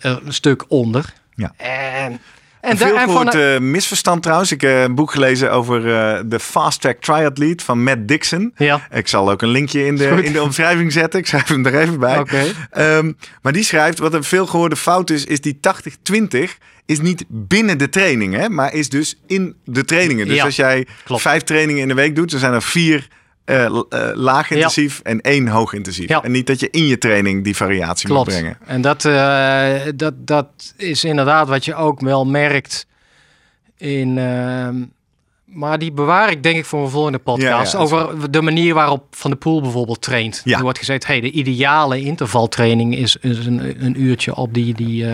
een 0.00 0.20
stuk 0.28 0.64
onder. 0.68 1.12
Ja. 1.34 1.52
En, 1.56 2.20
En, 2.66 2.76
veel 2.76 2.98
en 2.98 3.08
van, 3.10 3.28
eh, 3.30 3.58
misverstand 3.58 4.22
trouwens. 4.22 4.52
Ik 4.52 4.60
heb 4.60 4.84
een 4.84 4.94
boek 4.94 5.10
gelezen 5.10 5.52
over 5.52 5.94
eh, 5.96 6.20
de 6.26 6.40
Fast 6.40 6.80
Track 6.80 7.00
Triathlete 7.00 7.64
van 7.64 7.82
Matt 7.82 8.08
Dixon. 8.08 8.52
ja, 8.56 8.88
Ik 8.92 9.08
zal 9.08 9.30
ook 9.30 9.42
een 9.42 9.48
linkje 9.48 9.86
in 9.86 9.96
de, 9.96 10.08
goed. 10.08 10.24
in 10.24 10.32
de 10.32 10.42
omschrijving 10.42 10.92
zetten. 10.92 11.20
Ik 11.20 11.26
schrijf 11.26 11.48
hem 11.48 11.66
er 11.66 11.78
even 11.80 11.98
bij. 11.98 12.18
oké. 12.18 12.44
Ehm, 12.70 13.12
maar 13.42 13.52
die 13.52 13.64
schrijft, 13.64 13.98
wat 13.98 14.14
een 14.14 14.24
veel 14.24 14.46
gehoorde 14.46 14.76
fout 14.76 15.10
is, 15.10 15.24
is 15.24 15.40
die 15.40 15.58
80-20 15.60 16.58
is 16.86 17.00
niet 17.00 17.24
binnen 17.28 17.78
de 17.78 17.88
training, 17.88 18.34
hè, 18.34 18.48
maar 18.48 18.74
is 18.74 18.88
dus 18.88 19.18
in 19.26 19.56
de 19.64 19.84
trainingen. 19.84 20.26
Dus 20.26 20.36
Ja, 20.36 20.44
als 20.44 20.56
jij 20.56 20.86
klopt. 21.04 21.22
vijf 21.22 21.42
trainingen 21.42 21.82
in 21.82 21.88
de 21.88 21.94
week 21.94 22.16
doet, 22.16 22.30
dan 22.30 22.40
zijn 22.40 22.52
er 22.52 22.62
vier 22.62 23.08
eh, 23.46 23.66
laag 24.14 24.50
intensief 24.50 25.00
en 25.02 25.20
één 25.20 25.48
hoog 25.48 25.72
intensief. 25.72 26.08
Ja. 26.08 26.22
En 26.22 26.32
niet 26.32 26.46
dat 26.46 26.60
je 26.60 26.70
in 26.70 26.86
je 26.86 26.98
training 26.98 27.44
die 27.44 27.56
variatie 27.56 28.08
Klopt. 28.08 28.26
moet 28.30 28.38
brengen. 28.38 28.58
En 28.66 28.80
dat, 28.80 29.04
eh, 29.04 29.74
dat, 29.96 30.14
dat 30.16 30.48
is 30.76 31.04
inderdaad 31.04 31.48
wat 31.48 31.64
je 31.64 31.74
ook 31.74 32.00
wel 32.00 32.24
merkt 32.26 32.86
in. 33.76 34.18
ehm, 34.18 34.74
maar 35.44 35.78
die 35.78 35.92
bewaar 35.92 36.30
ik 36.30 36.42
denk 36.42 36.56
ik 36.56 36.64
voor 36.64 36.82
een 36.82 36.90
volgende 36.90 37.18
podcast. 37.18 37.72
Ja, 37.72 37.78
over 37.78 38.30
de 38.30 38.42
manier 38.42 38.74
waarop 38.74 39.04
Van 39.10 39.30
de 39.30 39.36
Poel 39.36 39.60
bijvoorbeeld 39.60 40.02
traint. 40.02 40.42
Er 40.44 40.62
wordt 40.62 40.78
gezegd, 40.78 41.06
hey, 41.06 41.20
de 41.20 41.30
ideale 41.30 42.00
intervaltraining 42.00 42.96
is, 42.96 43.16
is 43.16 43.46
een, 43.46 43.84
een 43.84 44.00
uurtje 44.00 44.34
op 44.34 44.54
die, 44.54 44.74
die, 44.74 45.06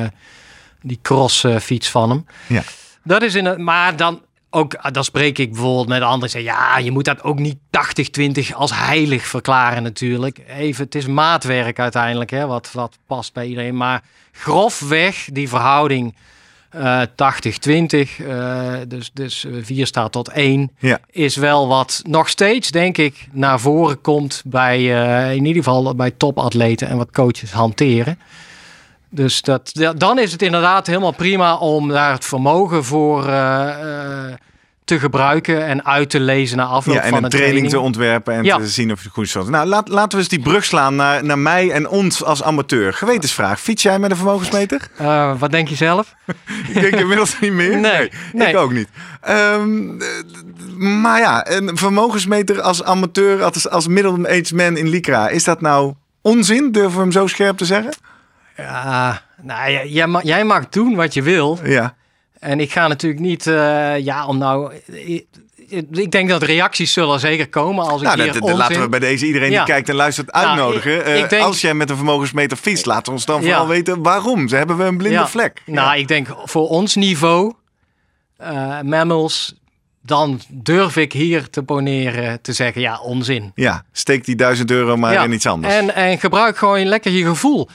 die 0.82 0.98
crossfiets 1.02 1.90
van 1.90 2.10
hem. 2.10 2.26
Ja. 2.46 2.62
Dat 3.04 3.22
is 3.22 3.34
in 3.34 3.44
het, 3.44 3.58
maar 3.58 3.96
dan 3.96 4.20
ook, 4.54 4.74
ah, 4.74 4.92
dan 4.92 5.04
spreek 5.04 5.38
ik 5.38 5.52
bijvoorbeeld 5.52 5.88
met 5.88 6.02
anderen. 6.02 6.42
Ja, 6.42 6.78
je 6.78 6.90
moet 6.90 7.04
dat 7.04 7.22
ook 7.22 7.38
niet 7.38 7.56
80-20 7.70 8.54
als 8.54 8.70
heilig 8.74 9.26
verklaren 9.26 9.82
natuurlijk. 9.82 10.38
Even, 10.48 10.84
het 10.84 10.94
is 10.94 11.06
maatwerk 11.06 11.78
uiteindelijk, 11.78 12.30
hè, 12.30 12.46
wat, 12.46 12.72
wat 12.72 12.98
past 13.06 13.32
bij 13.32 13.46
iedereen. 13.46 13.76
Maar 13.76 14.02
grofweg 14.32 15.28
die 15.32 15.48
verhouding 15.48 16.14
eh 16.70 17.02
80-20, 17.02 18.20
eh, 18.26 18.74
dus, 18.88 19.10
dus 19.12 19.44
eh, 19.44 19.52
4 19.62 19.86
staat 19.86 20.12
tot 20.12 20.28
1, 20.28 20.70
Ja. 20.78 21.00
is 21.10 21.36
wel 21.36 21.68
wat 21.68 22.02
nog 22.06 22.28
steeds, 22.28 22.70
denk 22.70 22.98
ik, 22.98 23.28
naar 23.32 23.60
voren 23.60 24.00
komt 24.00 24.42
bij, 24.46 24.78
eh, 24.78 25.34
in 25.34 25.44
ieder 25.44 25.62
geval 25.62 25.94
bij 25.94 26.10
topatleten 26.10 26.88
en 26.88 26.96
wat 26.96 27.10
coaches 27.10 27.52
hanteren. 27.52 28.18
Dus 29.14 29.42
dat, 29.42 29.70
ja, 29.72 29.92
dan 29.92 30.18
is 30.18 30.32
het 30.32 30.42
inderdaad 30.42 30.86
helemaal 30.86 31.12
prima 31.12 31.56
om 31.56 31.88
daar 31.88 32.12
het 32.12 32.24
vermogen 32.24 32.84
voor 32.84 33.26
eh, 33.26 33.68
eh, 34.28 34.34
te 34.84 34.98
gebruiken 34.98 35.66
en 35.66 35.84
uit 35.84 36.10
te 36.10 36.20
lezen 36.20 36.56
na 36.56 36.64
afloop 36.64 36.96
Ja, 36.96 37.02
en 37.02 37.08
van 37.08 37.18
een 37.18 37.24
een 37.24 37.30
training, 37.30 37.68
te 37.68 37.80
ontwerpen 37.80 38.34
en 38.34 38.44
Ja. 38.44 38.56
te 38.56 38.66
zien 38.66 38.92
of 38.92 39.02
het 39.02 39.12
goed 39.12 39.28
stond. 39.28 39.48
Nou, 39.48 39.66
laat, 39.66 39.88
laten 39.88 40.10
we 40.10 40.16
eens 40.18 40.28
die 40.28 40.40
brug 40.40 40.64
slaan 40.64 40.96
naar, 40.96 41.24
naar 41.24 41.38
mij 41.38 41.70
en 41.70 41.88
ons 41.88 42.24
als 42.24 42.42
amateur. 42.42 42.92
Gewetensvraag. 42.92 43.60
Fiets 43.60 43.82
jij 43.82 43.98
met 43.98 44.10
een 44.10 44.16
vermogensmeter? 44.16 44.88
Eh, 44.96 45.32
wat 45.38 45.50
denk 45.50 45.68
je 45.68 45.74
zelf? 45.74 46.14
Ik 46.74 46.80
denk 46.80 46.94
inmiddels 46.94 47.40
niet 47.40 47.52
meer. 47.52 47.78
Nee, 47.90 48.10
nee. 48.32 48.48
ik 48.48 48.56
ook 48.56 48.72
niet. 48.72 48.88
Ehm, 49.20 50.00
eh, 50.00 50.06
maar 50.78 51.20
ja, 51.20 51.50
een 51.50 51.76
vermogensmeter 51.76 52.60
als 52.60 52.82
amateur, 52.84 53.42
als, 53.42 53.68
als 53.68 53.86
middle-aged 53.86 54.52
man 54.52 54.76
in 54.76 54.88
Lycra, 54.88 55.28
is 55.28 55.44
dat 55.44 55.60
nou 55.60 55.94
onzin? 56.20 56.72
Durven 56.72 56.92
we 56.96 57.00
hem 57.00 57.12
zo 57.12 57.26
scherp 57.26 57.56
te 57.56 57.64
zeggen? 57.64 57.92
Ja, 58.56 59.22
nou, 59.42 59.86
jij, 59.88 60.06
mag, 60.06 60.22
jij 60.22 60.44
mag 60.44 60.68
doen 60.68 60.94
wat 60.94 61.14
je 61.14 61.22
wil. 61.22 61.58
Ja. 61.64 61.94
En 62.38 62.60
ik 62.60 62.72
ga 62.72 62.88
natuurlijk 62.88 63.22
niet, 63.22 63.46
eh, 63.46 63.98
ja, 63.98 64.26
om 64.26 64.38
nou... 64.38 64.72
Ik, 65.90 66.10
denk 66.10 66.28
dat 66.28 66.42
reacties 66.42 66.92
zullen 66.92 67.20
zeker 67.20 67.48
komen 67.48 67.84
als 67.84 68.00
ik 68.00 68.06
Nou, 68.06 68.22
hier 68.22 68.26
dat, 68.26 68.34
dat 68.34 68.42
onzin... 68.42 68.58
laten 68.58 68.80
we 68.80 68.88
bij 68.88 68.98
deze 68.98 69.26
iedereen 69.26 69.50
Ja. 69.50 69.64
die 69.64 69.72
kijkt 69.72 69.88
en 69.88 69.94
luistert 69.94 70.32
Nou, 70.32 70.46
uitnodigen. 70.46 70.96
ik- 70.96 71.02
Eh, 71.02 71.18
ik 71.18 71.28
denk- 71.30 71.42
Als 71.44 71.60
jij 71.60 71.74
met 71.74 71.90
een 71.90 71.96
vermogensmeter 71.96 72.56
fietst, 72.56 72.86
laat 72.86 73.08
ons 73.08 73.24
dan 73.24 73.40
Ja. 73.40 73.46
vooral 73.46 73.66
weten 73.68 74.02
waarom. 74.02 74.48
Ze 74.48 74.56
hebben 74.56 74.76
we 74.76 74.84
een 74.84 74.96
blinde 74.96 75.16
Ja. 75.18 75.28
vlek. 75.28 75.62
Nou, 75.66 75.98
ik 75.98 76.08
denk 76.08 76.28
voor 76.44 76.68
ons 76.68 76.94
niveau, 76.94 77.52
eh 78.36 78.80
mammals, 78.80 79.54
dan 80.02 80.40
durf 80.48 80.96
ik 80.96 81.12
hier 81.12 81.50
te 81.50 81.62
poneren 81.62 82.40
te 82.40 82.52
zeggen, 82.52 82.80
ja, 82.80 83.00
onzin. 83.00 83.52
Ja, 83.54 83.84
steek 83.92 84.24
die 84.24 84.36
duizend 84.36 84.70
euro 84.70 84.96
maar 84.96 85.24
in 85.24 85.32
iets 85.32 85.46
anders. 85.46 85.74
En, 85.74 85.94
en 85.94 86.18
gebruik 86.18 86.56
gewoon 86.56 86.84
lekker 86.84 87.12
je 87.12 87.24
gevoel. 87.24 87.68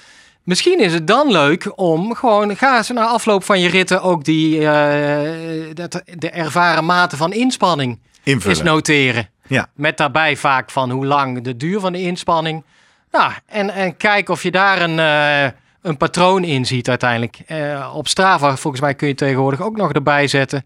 Misschien 0.47 0.79
is 0.79 0.93
het 0.93 1.07
dan 1.07 1.31
leuk 1.31 1.71
om 1.75 2.15
gewoon, 2.15 2.55
ga 2.55 2.77
eens 2.77 2.89
na 2.89 3.05
afloop 3.05 3.43
van 3.43 3.59
je 3.59 3.69
ritten 3.69 4.01
ook 4.01 4.23
die, 4.23 4.67
eh, 4.67 5.73
dat, 5.73 6.01
de 6.15 6.29
ervaren 6.29 6.85
mate 6.85 7.17
van 7.17 7.33
inspanning 7.33 7.99
Invullen. 8.23 8.57
eens 8.57 8.65
noteren. 8.65 9.29
Ja. 9.47 9.67
Met 9.73 9.97
daarbij 9.97 10.37
vaak 10.37 10.69
van 10.69 10.91
hoe 10.91 11.05
lang 11.05 11.41
de 11.41 11.57
duur 11.57 11.79
van 11.79 11.91
de 11.91 12.01
inspanning. 12.01 12.63
Nou, 13.11 13.31
en, 13.45 13.69
en 13.69 13.97
kijk 13.97 14.29
of 14.29 14.43
je 14.43 14.51
daar 14.51 14.81
een, 14.81 14.99
eh, 14.99 15.51
een 15.81 15.97
patroon 15.97 16.43
in 16.43 16.65
ziet 16.65 16.89
uiteindelijk. 16.89 17.39
Eh, 17.47 17.91
op 17.95 18.07
Strava 18.07 18.55
volgens 18.55 18.81
mij 18.81 18.93
kun 18.93 19.07
je 19.07 19.15
tegenwoordig 19.15 19.61
ook 19.61 19.77
nog 19.77 19.93
erbij 19.93 20.27
zetten. 20.27 20.65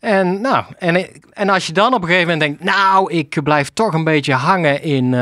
En, 0.00 0.40
nou, 0.40 0.64
en, 0.78 1.08
en 1.32 1.48
als 1.48 1.66
je 1.66 1.72
dan 1.72 1.94
op 1.94 2.02
een 2.02 2.08
gegeven 2.08 2.28
moment 2.28 2.40
denkt, 2.40 2.64
nou, 2.64 3.12
ik 3.12 3.42
blijf 3.42 3.68
toch 3.68 3.92
een 3.92 4.04
beetje 4.04 4.34
hangen 4.34 4.82
in, 4.82 5.14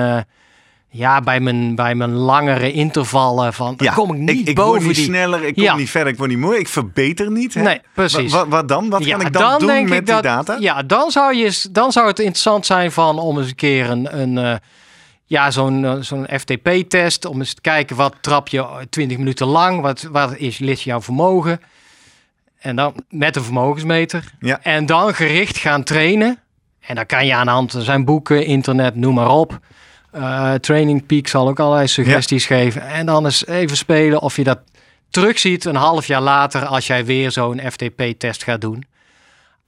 ja, 0.93 1.21
bij 1.21 1.41
mijn, 1.41 1.75
bij 1.75 1.95
mijn 1.95 2.13
langere 2.13 2.73
intervallen 2.73 3.53
van, 3.55 3.75
Ja, 3.77 3.93
kom 3.93 4.13
ik 4.15 4.19
niet 4.21 4.41
ik, 4.41 4.49
ik 4.49 4.55
boven 4.55 4.73
word 4.73 4.87
niet 4.87 4.95
die. 4.95 5.05
sneller, 5.05 5.43
ik 5.45 5.55
kom 5.55 5.63
Ja. 5.63 5.77
niet 5.77 5.91
verder, 5.91 6.13
ik 6.13 6.19
word 6.19 6.31
niet 6.31 6.39
mooi, 6.39 6.59
ik 6.59 6.69
verbeter 6.69 7.31
niet. 7.31 7.55
Hè? 7.55 7.63
Nee, 7.63 7.81
precies. 7.95 8.33
Wa- 8.33 8.39
wa- 8.39 8.49
wat 8.49 8.69
dan? 8.69 8.89
Wat 8.91 9.05
Ja, 9.05 9.17
kan 9.17 9.27
ik 9.27 9.33
dan, 9.33 9.59
doen 9.59 9.69
denk 9.69 9.89
met 9.89 9.99
ik 9.99 10.05
die 10.07 10.15
dat- 10.15 10.23
data? 10.23 10.57
Ja, 10.61 10.83
dan 10.83 11.11
zou, 11.11 11.35
je, 11.35 11.65
dan 11.71 11.93
zou 11.93 12.07
het 12.07 12.19
interessant 12.19 12.67
zijn 12.67 12.93
van 12.93 13.19
om 13.19 13.39
eens 13.39 13.49
een 13.49 13.55
keer 13.55 13.91
een, 13.91 14.21
een 14.21 14.39
eh, 14.39 14.55
ja, 15.25 15.51
zo'n 15.51 15.85
eh, 15.85 15.95
zo'n 16.01 16.27
FTP-test. 16.39 17.25
Om 17.25 17.39
eens 17.39 17.55
te 17.55 17.61
kijken 17.61 17.97
wat 17.97 18.15
trap 18.21 18.49
je 18.49 18.87
20 18.91 19.19
minuten 19.19 19.47
lang, 19.47 19.81
wat, 19.81 20.09
wat 20.13 20.37
is, 20.37 20.59
ligt 20.59 20.83
jouw 20.83 21.01
vermogen. 21.01 21.61
En 22.59 22.77
dan 22.77 22.95
met 23.09 23.37
een 23.37 23.43
vermogensmeter. 23.43 24.25
Ja. 24.41 24.59
En 24.63 24.87
dan 24.87 25.15
gericht 25.15 25.57
gaan 25.57 25.83
trainen. 25.83 26.39
En 26.81 26.95
dan 26.95 27.07
kan 27.07 27.27
je 27.27 27.35
aan 27.35 27.45
de 27.47 27.53
hand, 27.53 27.73
er 27.73 27.83
zijn 27.83 28.05
boeken, 28.05 28.45
internet, 28.47 28.95
noem 28.95 29.15
maar 29.15 29.31
op. 29.31 29.59
Eh, 30.13 30.55
Training 30.55 31.07
Peak 31.07 31.27
zal 31.27 31.49
ook 31.49 31.61
allerlei 31.61 31.87
suggesties 31.87 32.47
geven. 32.47 32.83
En 32.83 33.07
dan 33.07 33.25
eens 33.25 33.47
even 33.47 33.77
spelen 33.77 34.21
of 34.21 34.37
je 34.37 34.45
dat 34.45 34.59
terugziet 35.11 35.65
een 35.65 35.77
half 35.77 36.07
jaar 36.07 36.21
later 36.21 36.65
als 36.67 36.87
jij 36.87 37.05
weer 37.05 37.31
zo'n 37.31 37.61
FTP-test 37.71 38.45
gaat 38.45 38.61
doen. 38.61 38.85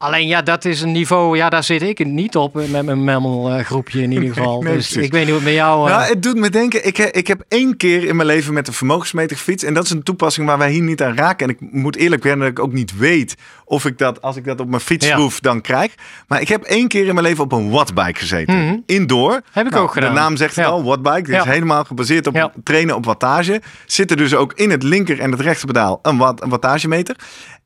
Alleen 0.02 0.26
ja, 0.26 0.42
dat 0.42 0.64
is 0.64 0.80
een 0.80 0.92
niveau, 0.92 1.36
ja, 1.36 1.48
daar 1.48 1.62
zit 1.64 1.82
ik 1.82 2.06
niet 2.06 2.36
op 2.36 2.56
eh, 2.58 2.68
met 2.68 2.84
mijn 2.84 3.04
Memmel 3.04 3.62
groepje 3.64 4.02
in 4.02 4.12
ieder 4.12 4.28
geval. 4.34 4.62
nee, 4.62 4.74
dus 4.76 4.92
ik 4.96 5.12
weet 5.12 5.20
niet 5.20 5.24
hoe 5.34 5.34
het 5.34 5.44
met 5.44 5.52
jou... 5.54 5.88
eh, 5.90 5.96
Nou, 5.96 6.08
het 6.08 6.22
doet 6.22 6.36
me 6.36 6.50
denken, 6.50 6.86
ik, 6.86 6.98
ik 6.98 7.26
heb 7.26 7.44
één 7.48 7.76
keer 7.76 8.04
in 8.04 8.16
mijn 8.16 8.28
leven 8.28 8.52
met 8.54 8.66
een 8.68 8.72
vermogensmeter 8.72 9.36
gefietst. 9.36 9.64
En 9.66 9.74
dat 9.74 9.84
is 9.84 9.90
een 9.90 10.02
toepassing 10.02 10.46
waar 10.46 10.58
wij 10.58 10.70
hier 10.70 10.82
niet 10.82 11.02
aan 11.02 11.16
raken. 11.16 11.46
En 11.48 11.52
ik 11.54 11.72
moet 11.72 11.96
eerlijk 11.96 12.22
bekennen 12.22 12.46
dat 12.48 12.58
ik 12.58 12.64
ook 12.64 12.72
niet 12.72 12.96
weet 12.98 13.34
of 13.64 13.84
ik 13.84 13.98
dat, 13.98 14.22
als 14.22 14.36
ik 14.36 14.44
dat 14.44 14.60
op 14.60 14.68
mijn 14.68 14.80
fiets 14.80 15.06
Ja. 15.06 15.28
dan 15.40 15.60
krijg. 15.60 15.94
Maar 16.28 16.40
ik 16.40 16.48
heb 16.48 16.62
één 16.62 16.88
keer 16.88 17.06
in 17.06 17.14
mijn 17.14 17.26
leven 17.26 17.44
op 17.44 17.52
een 17.52 17.70
wattbike 17.70 18.18
gezeten. 18.18 18.64
Mhm. 18.66 18.76
Indoor. 18.86 19.40
Heb 19.52 19.66
ik 19.66 19.72
Nou, 19.72 19.84
ook 19.84 19.92
gedaan. 19.92 20.14
De 20.14 20.20
naam 20.20 20.36
zegt 20.36 20.56
het 20.56 20.64
Ja. 20.64 20.70
al, 20.70 20.84
wattbike. 20.84 21.22
Dit 21.30 21.40
is 21.40 21.44
helemaal 21.44 21.84
gebaseerd 21.84 22.26
op 22.26 22.52
trainen 22.64 22.94
op 22.96 23.04
wattage. 23.04 23.60
Zit 23.86 24.10
er 24.10 24.16
dus 24.16 24.34
ook 24.34 24.52
in 24.52 24.70
het 24.70 24.82
linker 24.82 25.20
en 25.20 25.30
het 25.30 25.40
rechterpedaal 25.40 25.98
een, 26.02 26.16
watt, 26.18 26.42
een 26.42 26.48
wattagemeter. 26.48 27.16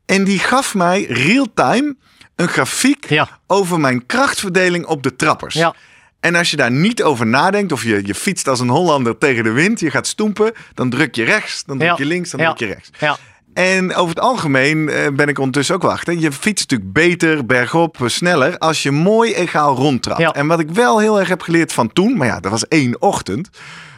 En 0.07 0.25
die 0.25 0.39
gaf 0.39 0.75
mij 0.75 1.05
real-time 1.05 1.97
een 2.37 2.49
grafiek 2.49 3.09
Ja. 3.09 3.29
over 3.47 3.81
mijn 3.81 4.07
krachtverdeling 4.07 4.87
op 4.87 5.03
de 5.03 5.17
trappers. 5.17 5.55
Ja. 5.55 5.75
En 6.21 6.35
als 6.35 6.51
je 6.51 6.57
daar 6.57 6.71
niet 6.71 7.03
over 7.03 7.27
nadenkt, 7.27 7.73
of 7.73 7.83
je, 7.83 8.01
je 8.07 8.15
fietst 8.15 8.49
als 8.49 8.61
een 8.61 8.69
Hollander 8.69 9.19
tegen 9.19 9.45
de 9.45 9.51
wind, 9.51 9.81
je 9.81 9.91
gaat 9.91 10.07
stoempen, 10.07 10.53
dan 10.75 10.91
druk 10.91 11.15
je 11.15 11.25
rechts, 11.25 11.65
dan 11.65 11.79
druk 11.79 11.91
Ja. 11.91 11.97
je 11.99 12.05
links, 12.05 12.31
dan 12.31 12.41
druk 12.41 12.59
je 12.59 12.67
rechts. 12.67 12.91
ja. 12.99 13.17
En 13.55 13.95
over 13.95 14.09
het 14.15 14.21
algemeen 14.25 14.89
eh, 14.89 15.07
ben 15.13 15.29
ik 15.29 15.39
ondertussen 15.39 15.75
ook 15.75 15.83
wel 15.83 15.91
achter. 15.91 16.15
Je 16.19 16.33
fietst 16.33 16.71
natuurlijk 16.71 16.93
beter, 16.93 17.47
bergop, 17.47 18.03
eh, 18.03 18.09
sneller 18.09 18.59
als 18.59 18.83
je 18.83 18.91
mooi 18.91 19.35
egaal 19.35 19.77
rondtrapt. 19.77 20.21
Ja. 20.21 20.33
En 20.33 20.47
wat 20.47 20.61
ik 20.61 20.71
wel 20.71 20.99
heel 20.99 21.19
erg 21.19 21.29
heb 21.29 21.41
geleerd 21.43 21.73
van 21.73 21.93
toen, 21.93 22.17
maar 22.17 22.27
ja, 22.27 22.41
dat 22.41 22.51
was 22.51 22.69
één 22.69 23.01
ochtend, 23.03 23.49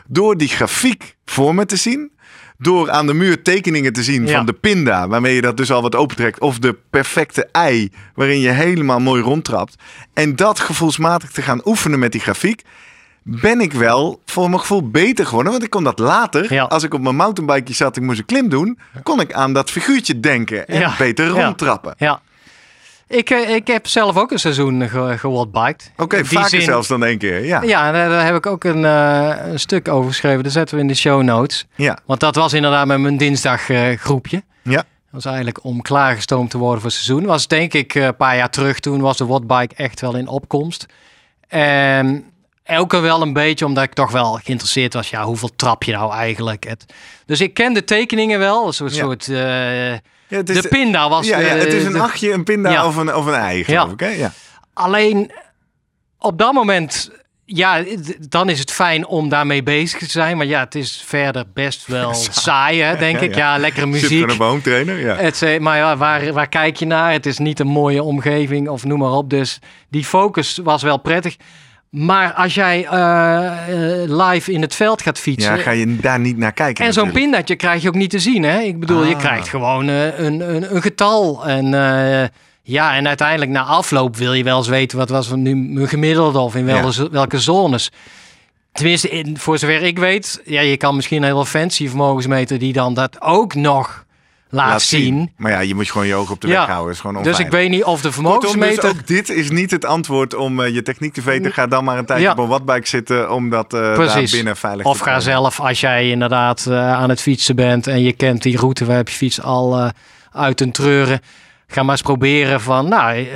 door 0.07 0.37
die 0.37 0.49
grafiek 0.49 1.17
voor 1.25 1.55
me 1.55 1.67
te 1.67 1.77
zien. 1.77 2.13
Door 2.61 2.91
aan 2.91 3.07
de 3.07 3.15
muur 3.15 3.43
tekeningen 3.43 3.93
te 3.93 4.03
zien 4.03 4.27
Ja. 4.27 4.37
van 4.37 4.47
de 4.47 4.53
pinda, 4.53 5.09
waarmee 5.09 5.35
je 5.35 5.41
dat 5.41 5.57
dus 5.57 5.71
al 5.71 5.83
wat 5.83 5.95
opentrekt. 5.95 6.41
Of 6.41 6.59
de 6.59 6.77
perfecte 6.91 7.49
ei, 7.53 7.93
waarin 8.15 8.41
je 8.41 8.49
helemaal 8.51 9.01
mooi 9.01 9.23
rondtrapt. 9.23 9.75
En 10.15 10.37
dat 10.37 10.61
gevoelsmatig 10.61 11.31
te 11.31 11.43
gaan 11.43 11.61
oefenen 11.65 11.99
met 11.99 12.13
die 12.13 12.21
grafiek. 12.21 12.63
Ben 13.23 13.61
ik 13.61 13.73
wel 13.73 14.21
voor 14.27 14.49
mijn 14.49 14.61
gevoel 14.61 14.91
beter 14.91 15.27
geworden. 15.27 15.53
Want 15.53 15.65
ik 15.65 15.71
kon 15.71 15.85
dat 15.85 15.99
later, 15.99 16.53
Ja. 16.53 16.65
als 16.65 16.83
ik 16.83 16.95
op 16.95 17.01
mijn 17.01 17.17
mountainbike 17.17 17.73
zat, 17.75 17.97
ik 17.97 18.03
moest 18.03 18.19
een 18.19 18.25
klim 18.25 18.49
doen. 18.49 18.79
Kon 19.03 19.21
ik 19.21 19.33
aan 19.33 19.53
dat 19.53 19.71
figuurtje 19.71 20.21
denken 20.21 20.67
en 20.69 20.81
Ja. 20.81 20.95
beter 20.99 21.29
rondtrappen. 21.29 21.95
ja. 21.99 22.21
Ik, 23.09 23.31
eh, 23.31 23.55
ik 23.55 23.67
heb 23.67 23.87
zelf 23.87 24.17
ook 24.17 24.31
een 24.31 24.39
seizoen 24.39 24.89
ge 24.89 25.15
gewatbiked. 25.19 25.93
Oké, 25.97 26.17
die 26.17 26.27
vaker 26.27 26.49
zin- 26.49 26.61
zelfs 26.63 26.89
dan 26.89 27.05
één 27.05 27.19
keer. 27.19 27.45
Ja. 27.45 27.63
Ja, 27.63 27.93
daar, 27.93 28.25
heb 28.25 28.35
ik 28.35 28.47
ook 28.47 28.65
een, 28.65 28.85
eh, 28.85 29.35
een 29.45 29.59
stuk 29.61 29.89
over 29.89 30.11
geschreven. 30.11 30.43
Dat 30.43 30.53
zetten 30.53 30.77
we 30.77 30.83
in 30.83 30.89
de 30.89 30.95
show 30.95 31.23
notes. 31.23 31.67
Ja. 31.75 31.99
Want 32.07 32.21
dat 32.21 32.35
was 32.35 32.53
inderdaad 32.53 32.87
met 32.87 32.99
mijn 33.01 33.17
dinsdag 33.17 33.69
eh, 33.71 33.97
groepje. 33.99 34.43
Ja. 34.63 34.77
Dat 34.77 34.85
was 35.11 35.25
eigenlijk 35.25 35.65
om 35.65 35.83
klaargestoomd 35.83 36.51
te 36.51 36.59
worden 36.59 36.81
voor 36.81 36.91
het 36.91 36.99
seizoen. 37.01 37.27
Was 37.27 37.47
denk 37.47 37.75
ik 37.75 37.95
een 37.95 38.17
paar 38.17 38.37
jaar 38.37 38.51
terug. 38.51 38.81
Toen 38.81 39.01
was 39.01 39.17
de 39.17 39.27
wattbike 39.27 39.75
echt 39.75 40.01
wel 40.01 40.17
in 40.17 40.29
opkomst. 40.29 40.87
En 41.49 42.25
elke 42.65 42.99
wel 43.01 43.23
een 43.23 43.33
beetje, 43.33 43.65
omdat 43.67 43.85
ik 43.85 43.93
toch 43.93 44.11
wel 44.11 44.33
geïnteresseerd 44.43 44.95
was. 44.95 45.11
Ja, 45.11 45.25
hoeveel 45.25 45.51
trap 45.57 45.83
je 45.83 45.93
nou 45.93 46.13
eigenlijk? 46.13 46.65
Het, 46.69 46.85
dus 47.27 47.41
ik 47.41 47.55
ken 47.55 47.73
de 47.73 47.85
tekeningen 47.85 48.39
wel. 48.39 48.67
Een 48.67 48.73
soort, 48.73 48.95
Ja. 48.95 49.03
soort 49.05 49.29
Ja, 50.29 50.37
het 50.37 50.49
is, 50.51 50.63
de 50.63 50.69
pinda 50.69 51.09
was 51.09 51.27
ja, 51.27 51.39
ja, 51.39 51.47
het 51.47 51.73
is 51.73 51.85
een 51.85 51.93
de- 51.93 52.01
achtje, 52.01 52.33
een 52.33 52.45
pinda 52.45 52.87
of, 52.87 52.97
een, 52.97 53.15
of 53.15 53.27
een 53.27 53.35
ei, 53.35 53.65
geloof 53.65 53.93
ik. 53.93 54.01
Hè? 54.01 54.27
Alleen 54.73 55.31
op 56.19 56.39
dat 56.39 56.53
moment, 56.53 57.11
ja, 57.45 57.85
dan 58.29 58.49
is 58.49 58.59
het 58.59 58.73
fijn 58.73 59.07
om 59.07 59.29
daarmee 59.29 59.63
bezig 59.63 59.99
te 59.99 60.11
zijn. 60.11 60.37
Maar 60.37 60.47
ja, 60.47 60.61
het 60.61 60.75
is 60.75 61.03
verder 61.07 61.45
best 61.55 61.87
wel 61.87 62.15
saai, 62.45 62.81
hè, 62.83 62.97
denk 62.97 63.21
ik. 63.21 63.35
ja. 63.35 63.59
Lekkere 63.59 63.87
muziek. 63.87 64.31
een 64.31 64.37
home 64.37 64.61
trainer. 64.61 64.99
Ja. 64.99 65.17
Het, 65.17 65.43
eh, 65.43 65.61
maar 65.61 65.77
ja, 65.77 65.97
waar, 65.97 66.33
waar 66.33 66.49
kijk 66.49 66.77
je 66.77 66.87
naar? 66.87 67.13
Het 67.13 67.27
is 67.27 67.39
niet 67.39 67.61
een 67.61 67.67
mooie 67.67 68.03
omgeving 68.03 68.69
of 68.69 68.85
noem 68.85 68.99
maar 68.99 69.11
op. 69.13 69.31
Dus 69.31 69.59
die 69.91 70.05
focus 70.05 70.59
was 70.63 70.83
wel 70.83 70.97
prettig. 70.99 71.37
Maar 71.91 72.33
als 72.33 72.55
jij 72.55 72.87
eh, 72.87 74.03
eh, 74.03 74.11
live 74.29 74.53
in 74.53 74.61
het 74.61 74.75
veld 74.75 75.03
gaat 75.03 75.19
fietsen... 75.19 75.57
ja, 75.57 75.63
ga 75.63 75.71
je 75.71 75.97
daar 75.97 76.21
niet 76.21 76.37
naar 76.37 76.53
kijken. 76.53 76.85
En 76.85 76.93
zo'n 76.93 77.13
pindatje 77.13 77.57
krijg 77.57 77.83
je 77.83 77.89
ook 77.89 77.95
niet 77.95 78.11
te 78.11 78.19
zien. 78.19 78.43
Hè? 78.43 78.59
Ik 78.61 78.81
bedoel, 78.81 79.05
je 79.05 79.15
Ah. 79.15 79.21
krijgt 79.21 79.49
gewoon 79.49 79.89
eh, 79.89 80.19
een, 80.19 80.55
een, 80.55 80.75
een 80.75 80.83
getal. 80.83 81.47
En 81.47 81.67
ja, 82.63 82.97
en 82.97 83.07
uiteindelijk 83.09 83.51
na 83.51 83.63
afloop 83.63 84.17
wil 84.17 84.33
je 84.33 84.45
wel 84.45 84.57
eens 84.57 84.69
weten 84.69 84.99
wat 84.99 85.09
was 85.09 85.31
nu 85.35 85.57
mijn 85.57 85.89
gemiddelde 85.89 86.39
of 86.39 86.55
in 86.55 86.65
welke, 86.65 87.09
welke 87.11 87.39
zones. 87.41 87.91
Tenminste, 88.73 89.09
in, 89.09 89.39
voor 89.39 89.59
zover 89.59 89.83
ik 89.83 89.99
weet, 89.99 90.41
ja, 90.45 90.61
je 90.61 90.77
kan 90.77 90.97
misschien 90.97 91.19
een 91.19 91.29
heel 91.29 91.45
fancy 91.45 91.89
vermogensmeter 91.89 92.59
die 92.59 92.73
dan 92.73 92.95
dat 92.95 93.21
ook 93.21 93.55
nog 93.55 94.05
laat, 94.51 94.69
Laat 94.71 94.83
zien. 94.83 95.33
Maar 95.37 95.51
ja, 95.53 95.61
je 95.61 95.75
moet 95.75 95.91
gewoon 95.91 96.07
je 96.07 96.15
oog 96.15 96.31
op 96.31 96.41
de 96.41 96.49
Ja. 96.49 96.59
weg 96.59 96.69
houden. 96.69 96.93
is 96.95 97.01
gewoon 97.01 97.23
Dus 97.23 97.39
ik 97.39 97.51
weet 97.51 97.71
niet 97.71 97.85
of 97.85 97.97
de 97.97 98.03
dus 98.07 98.15
vermogensmeter. 98.15 98.89
ook 98.89 99.07
dit 99.07 99.29
is 99.29 99.51
niet 99.51 99.71
het 99.71 99.85
antwoord 99.85 100.35
om 100.35 100.61
eh, 100.61 100.75
je 100.75 100.83
techniek 100.83 101.13
te 101.13 101.23
weten. 101.23 101.53
Ga 101.53 101.67
dan 101.67 101.85
maar 101.85 101.99
een 101.99 102.07
tijdje 102.07 102.25
Ja. 102.25 102.33
op 102.33 102.39
een 102.39 102.49
wattbike 102.49 102.89
zitten 102.89 103.33
om 103.35 103.51
dat 103.51 103.75
eh 103.75 103.81
daar 103.97 104.29
binnen 104.31 104.57
veilig 104.57 104.87
Of 104.87 104.93
te 104.93 104.99
ga 104.99 105.05
krijgen. 105.05 105.23
zelf, 105.33 105.61
als 105.61 105.81
jij 105.81 106.09
inderdaad 106.11 106.67
eh, 106.67 106.93
aan 106.93 107.09
het 107.09 107.21
fietsen 107.21 107.57
bent 107.57 107.87
en 107.87 108.03
je 108.03 108.13
kent 108.13 108.43
die 108.43 108.57
route 108.57 108.85
waar 108.85 108.97
heb 108.97 109.09
je 109.09 109.15
fiets 109.17 109.43
al 109.43 109.91
uit 110.33 110.61
een 110.61 110.73
treuren. 110.73 111.21
Ga 111.67 111.83
maar 111.83 111.91
eens 111.93 112.03
proberen 112.03 112.61
van, 112.61 112.89
nou, 112.89 113.27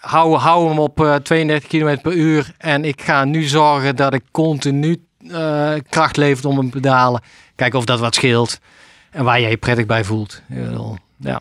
hou, 0.00 0.36
hou 0.36 0.68
hem 0.68 0.78
op 0.78 1.00
eh, 1.00 1.14
32 1.14 1.68
km 1.68 1.96
per 2.02 2.12
uur. 2.12 2.52
En 2.58 2.84
ik 2.84 3.02
ga 3.02 3.24
nu 3.24 3.42
zorgen 3.42 3.96
dat 3.96 4.14
ik 4.14 4.22
continu 4.30 5.02
kracht 5.88 6.16
levert 6.16 6.44
om 6.44 6.56
hem 6.56 6.70
te 6.70 6.80
pedalen. 6.80 7.22
Kijken 7.56 7.78
of 7.78 7.84
dat 7.84 8.00
wat 8.00 8.14
scheelt. 8.14 8.58
En 9.14 9.24
waar 9.24 9.40
jij 9.40 9.50
je 9.50 9.56
prettig 9.56 9.86
bij 9.86 10.04
voelt. 10.04 10.42
Ja. 11.18 11.40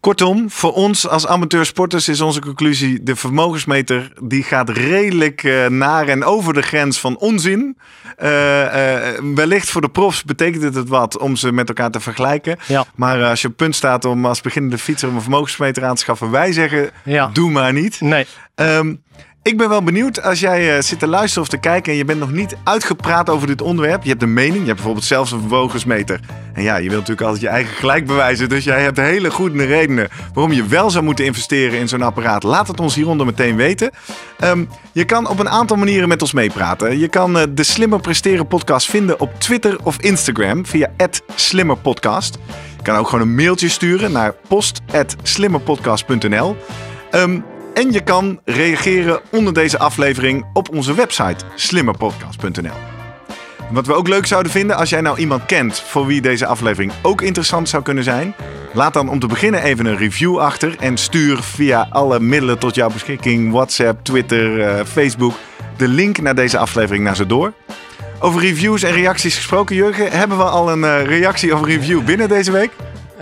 Kortom, 0.00 0.50
voor 0.50 0.72
ons 0.72 1.08
als 1.08 1.26
amateursporters 1.26 2.08
is 2.08 2.20
onze 2.20 2.40
conclusie... 2.40 3.02
de 3.02 3.16
vermogensmeter 3.16 4.12
die 4.22 4.42
gaat 4.42 4.68
redelijk 4.68 5.42
eh, 5.44 5.66
naar 5.66 6.08
en 6.08 6.24
over 6.24 6.54
de 6.54 6.62
grens 6.62 7.00
van 7.00 7.18
onzin. 7.18 7.78
Eh, 8.16 9.08
eh, 9.08 9.18
wellicht 9.34 9.70
voor 9.70 9.80
de 9.80 9.88
profs 9.88 10.24
betekent 10.24 10.62
het 10.62 10.74
het 10.74 10.88
wat 10.88 11.18
om 11.18 11.36
ze 11.36 11.52
met 11.52 11.68
elkaar 11.68 11.90
te 11.90 12.00
vergelijken. 12.00 12.56
Ja. 12.66 12.84
Maar 12.94 13.24
als 13.24 13.42
je 13.42 13.48
op 13.48 13.56
punt 13.56 13.74
staat 13.74 14.04
om 14.04 14.26
als 14.26 14.40
beginnende 14.40 14.78
fietser 14.78 15.08
een 15.08 15.20
vermogensmeter 15.20 15.84
aan 15.84 15.94
te 15.94 16.00
schaffen... 16.00 16.30
wij 16.30 16.52
zeggen, 16.52 16.90
Ja. 17.04 17.30
doe 17.32 17.50
maar 17.50 17.72
niet. 17.72 18.00
Nee. 18.00 18.26
Ehm, 18.54 18.94
ik 19.42 19.56
ben 19.56 19.68
wel 19.68 19.82
benieuwd 19.82 20.22
als 20.22 20.40
jij 20.40 20.76
eh, 20.76 20.82
zit 20.82 20.98
te 20.98 21.06
luisteren 21.06 21.42
of 21.42 21.48
te 21.48 21.56
kijken 21.56 21.92
en 21.92 21.98
je 21.98 22.04
bent 22.04 22.18
nog 22.18 22.32
niet 22.32 22.56
uitgepraat 22.64 23.30
over 23.30 23.46
dit 23.46 23.62
onderwerp. 23.62 24.02
Je 24.02 24.08
hebt 24.08 24.22
een 24.22 24.32
mening, 24.32 24.58
je 24.58 24.64
hebt 24.64 24.74
bijvoorbeeld 24.74 25.04
zelfs 25.04 25.32
een 25.32 25.40
vermogensmeter. 25.40 26.20
En 26.54 26.62
ja, 26.62 26.76
je 26.76 26.88
wilt 26.88 27.00
natuurlijk 27.00 27.26
altijd 27.26 27.42
je 27.42 27.48
eigen 27.48 27.76
gelijk 27.76 28.06
bewijzen. 28.06 28.48
Dus 28.48 28.64
jij 28.64 28.82
hebt 28.82 28.96
hele 28.96 29.30
goede 29.30 29.64
redenen 29.64 30.08
waarom 30.34 30.52
je 30.52 30.66
wel 30.66 30.90
zou 30.90 31.04
moeten 31.04 31.24
investeren 31.24 31.78
in 31.78 31.88
zo'n 31.88 32.02
apparaat. 32.02 32.42
Laat 32.42 32.68
het 32.68 32.80
ons 32.80 32.94
hieronder 32.94 33.26
meteen 33.26 33.56
weten. 33.56 33.90
Ehm, 34.38 34.64
je 34.92 35.04
kan 35.04 35.28
op 35.28 35.38
een 35.38 35.48
aantal 35.48 35.76
manieren 35.76 36.08
met 36.08 36.22
ons 36.22 36.32
meepraten. 36.32 36.98
Je 36.98 37.08
kan 37.08 37.38
eh, 37.38 37.44
de 37.50 37.62
Slimmer 37.62 38.00
Presteren 38.00 38.46
podcast 38.46 38.90
vinden 38.90 39.20
op 39.20 39.30
Twitter 39.38 39.78
of 39.82 40.00
Instagram 40.00 40.66
via 40.66 40.90
@slimmerpodcast. 41.34 42.38
Je 42.76 42.82
kan 42.82 42.96
ook 42.96 43.08
gewoon 43.08 43.28
een 43.28 43.34
mailtje 43.34 43.68
sturen 43.68 44.12
naar 44.12 44.34
post@slimmerpodcast.nl. 44.48 46.56
Ehm, 47.10 47.40
en 47.74 47.92
je 47.92 48.00
kan 48.00 48.40
reageren 48.44 49.20
onder 49.30 49.54
deze 49.54 49.78
aflevering 49.78 50.46
op 50.52 50.74
onze 50.74 50.94
website 50.94 51.44
slimmerpodcast.nl. 51.54 52.76
Wat 53.70 53.86
we 53.86 53.94
ook 53.94 54.08
leuk 54.08 54.26
zouden 54.26 54.52
vinden, 54.52 54.76
als 54.76 54.90
jij 54.90 55.00
nou 55.00 55.18
iemand 55.18 55.46
kent 55.46 55.80
voor 55.80 56.06
wie 56.06 56.20
deze 56.20 56.46
aflevering 56.46 56.92
ook 57.02 57.22
interessant 57.22 57.68
zou 57.68 57.82
kunnen 57.82 58.04
zijn, 58.04 58.34
laat 58.72 58.92
dan 58.92 59.08
om 59.08 59.18
te 59.18 59.26
beginnen 59.26 59.62
even 59.62 59.86
een 59.86 59.96
review 59.96 60.38
achter 60.38 60.76
en 60.78 60.96
stuur 60.96 61.38
via 61.42 61.86
alle 61.90 62.20
middelen 62.20 62.58
tot 62.58 62.74
jouw 62.74 62.90
beschikking, 62.90 63.52
WhatsApp, 63.52 64.04
Twitter, 64.04 64.60
eh, 64.60 64.84
Facebook, 64.84 65.34
de 65.76 65.88
link 65.88 66.20
naar 66.20 66.34
deze 66.34 66.58
aflevering 66.58 67.04
naar 67.04 67.16
ze 67.16 67.26
door. 67.26 67.52
Over 68.20 68.40
reviews 68.40 68.82
en 68.82 68.92
reacties 68.92 69.36
gesproken, 69.36 69.76
Jurgen, 69.76 70.10
hebben 70.10 70.36
we 70.36 70.44
al 70.44 70.70
een 70.72 70.84
eh, 70.84 71.04
reactie 71.04 71.54
of 71.54 71.64
review 71.64 72.04
binnen 72.04 72.28
deze 72.28 72.52
week? 72.52 72.70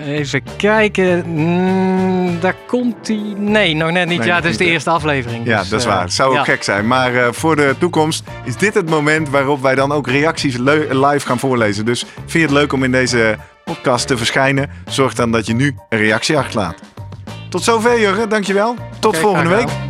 Even 0.07 0.43
kijken. 0.57 1.25
Mm, 1.27 2.41
daar 2.41 2.55
komt 2.67 3.09
hij. 3.09 3.35
Nee, 3.37 3.75
nog 3.75 3.91
net 3.91 4.09
niet. 4.09 4.19
Nee, 4.19 4.27
ja, 4.27 4.35
het 4.35 4.45
is 4.45 4.57
de 4.57 4.65
eerste 4.65 4.91
aflevering. 4.91 5.47
Ja, 5.47 5.59
dus, 5.61 5.69
dat 5.69 5.79
is 5.81 5.87
eh, 5.87 5.93
waar. 5.93 6.03
Het 6.03 6.13
zou 6.13 6.31
ook 6.31 6.37
ja. 6.37 6.45
gek 6.45 6.63
zijn. 6.63 6.87
Maar 6.87 7.15
eh, 7.15 7.29
voor 7.33 7.57
de 7.57 7.75
toekomst 7.79 8.25
is 8.45 8.57
dit 8.57 8.75
het 8.75 8.91
moment 8.91 9.29
waarop 9.29 9.63
wij 9.63 9.75
dan 9.75 9.93
ook 9.93 10.07
reacties 10.07 10.57
live 10.57 11.27
gaan 11.27 11.39
voorlezen. 11.39 11.85
Dus 11.85 12.05
vind 12.17 12.33
je 12.33 12.41
het 12.41 12.51
leuk 12.51 12.73
om 12.73 12.85
in 12.85 12.93
deze 12.93 13.37
podcast 13.65 14.07
te 14.07 14.17
verschijnen? 14.17 14.71
Zorg 14.89 15.15
dan 15.15 15.33
dat 15.33 15.47
je 15.47 15.55
nu 15.55 15.77
een 15.89 15.99
reactie 15.99 16.39
achterlaat. 16.39 16.75
Tot 17.49 17.63
zover, 17.63 18.01
Jurgen. 18.01 18.29
Dankjewel. 18.29 18.75
Tot 18.99 19.13
Kijk, 19.13 19.25
volgende 19.25 19.57
week. 19.57 19.90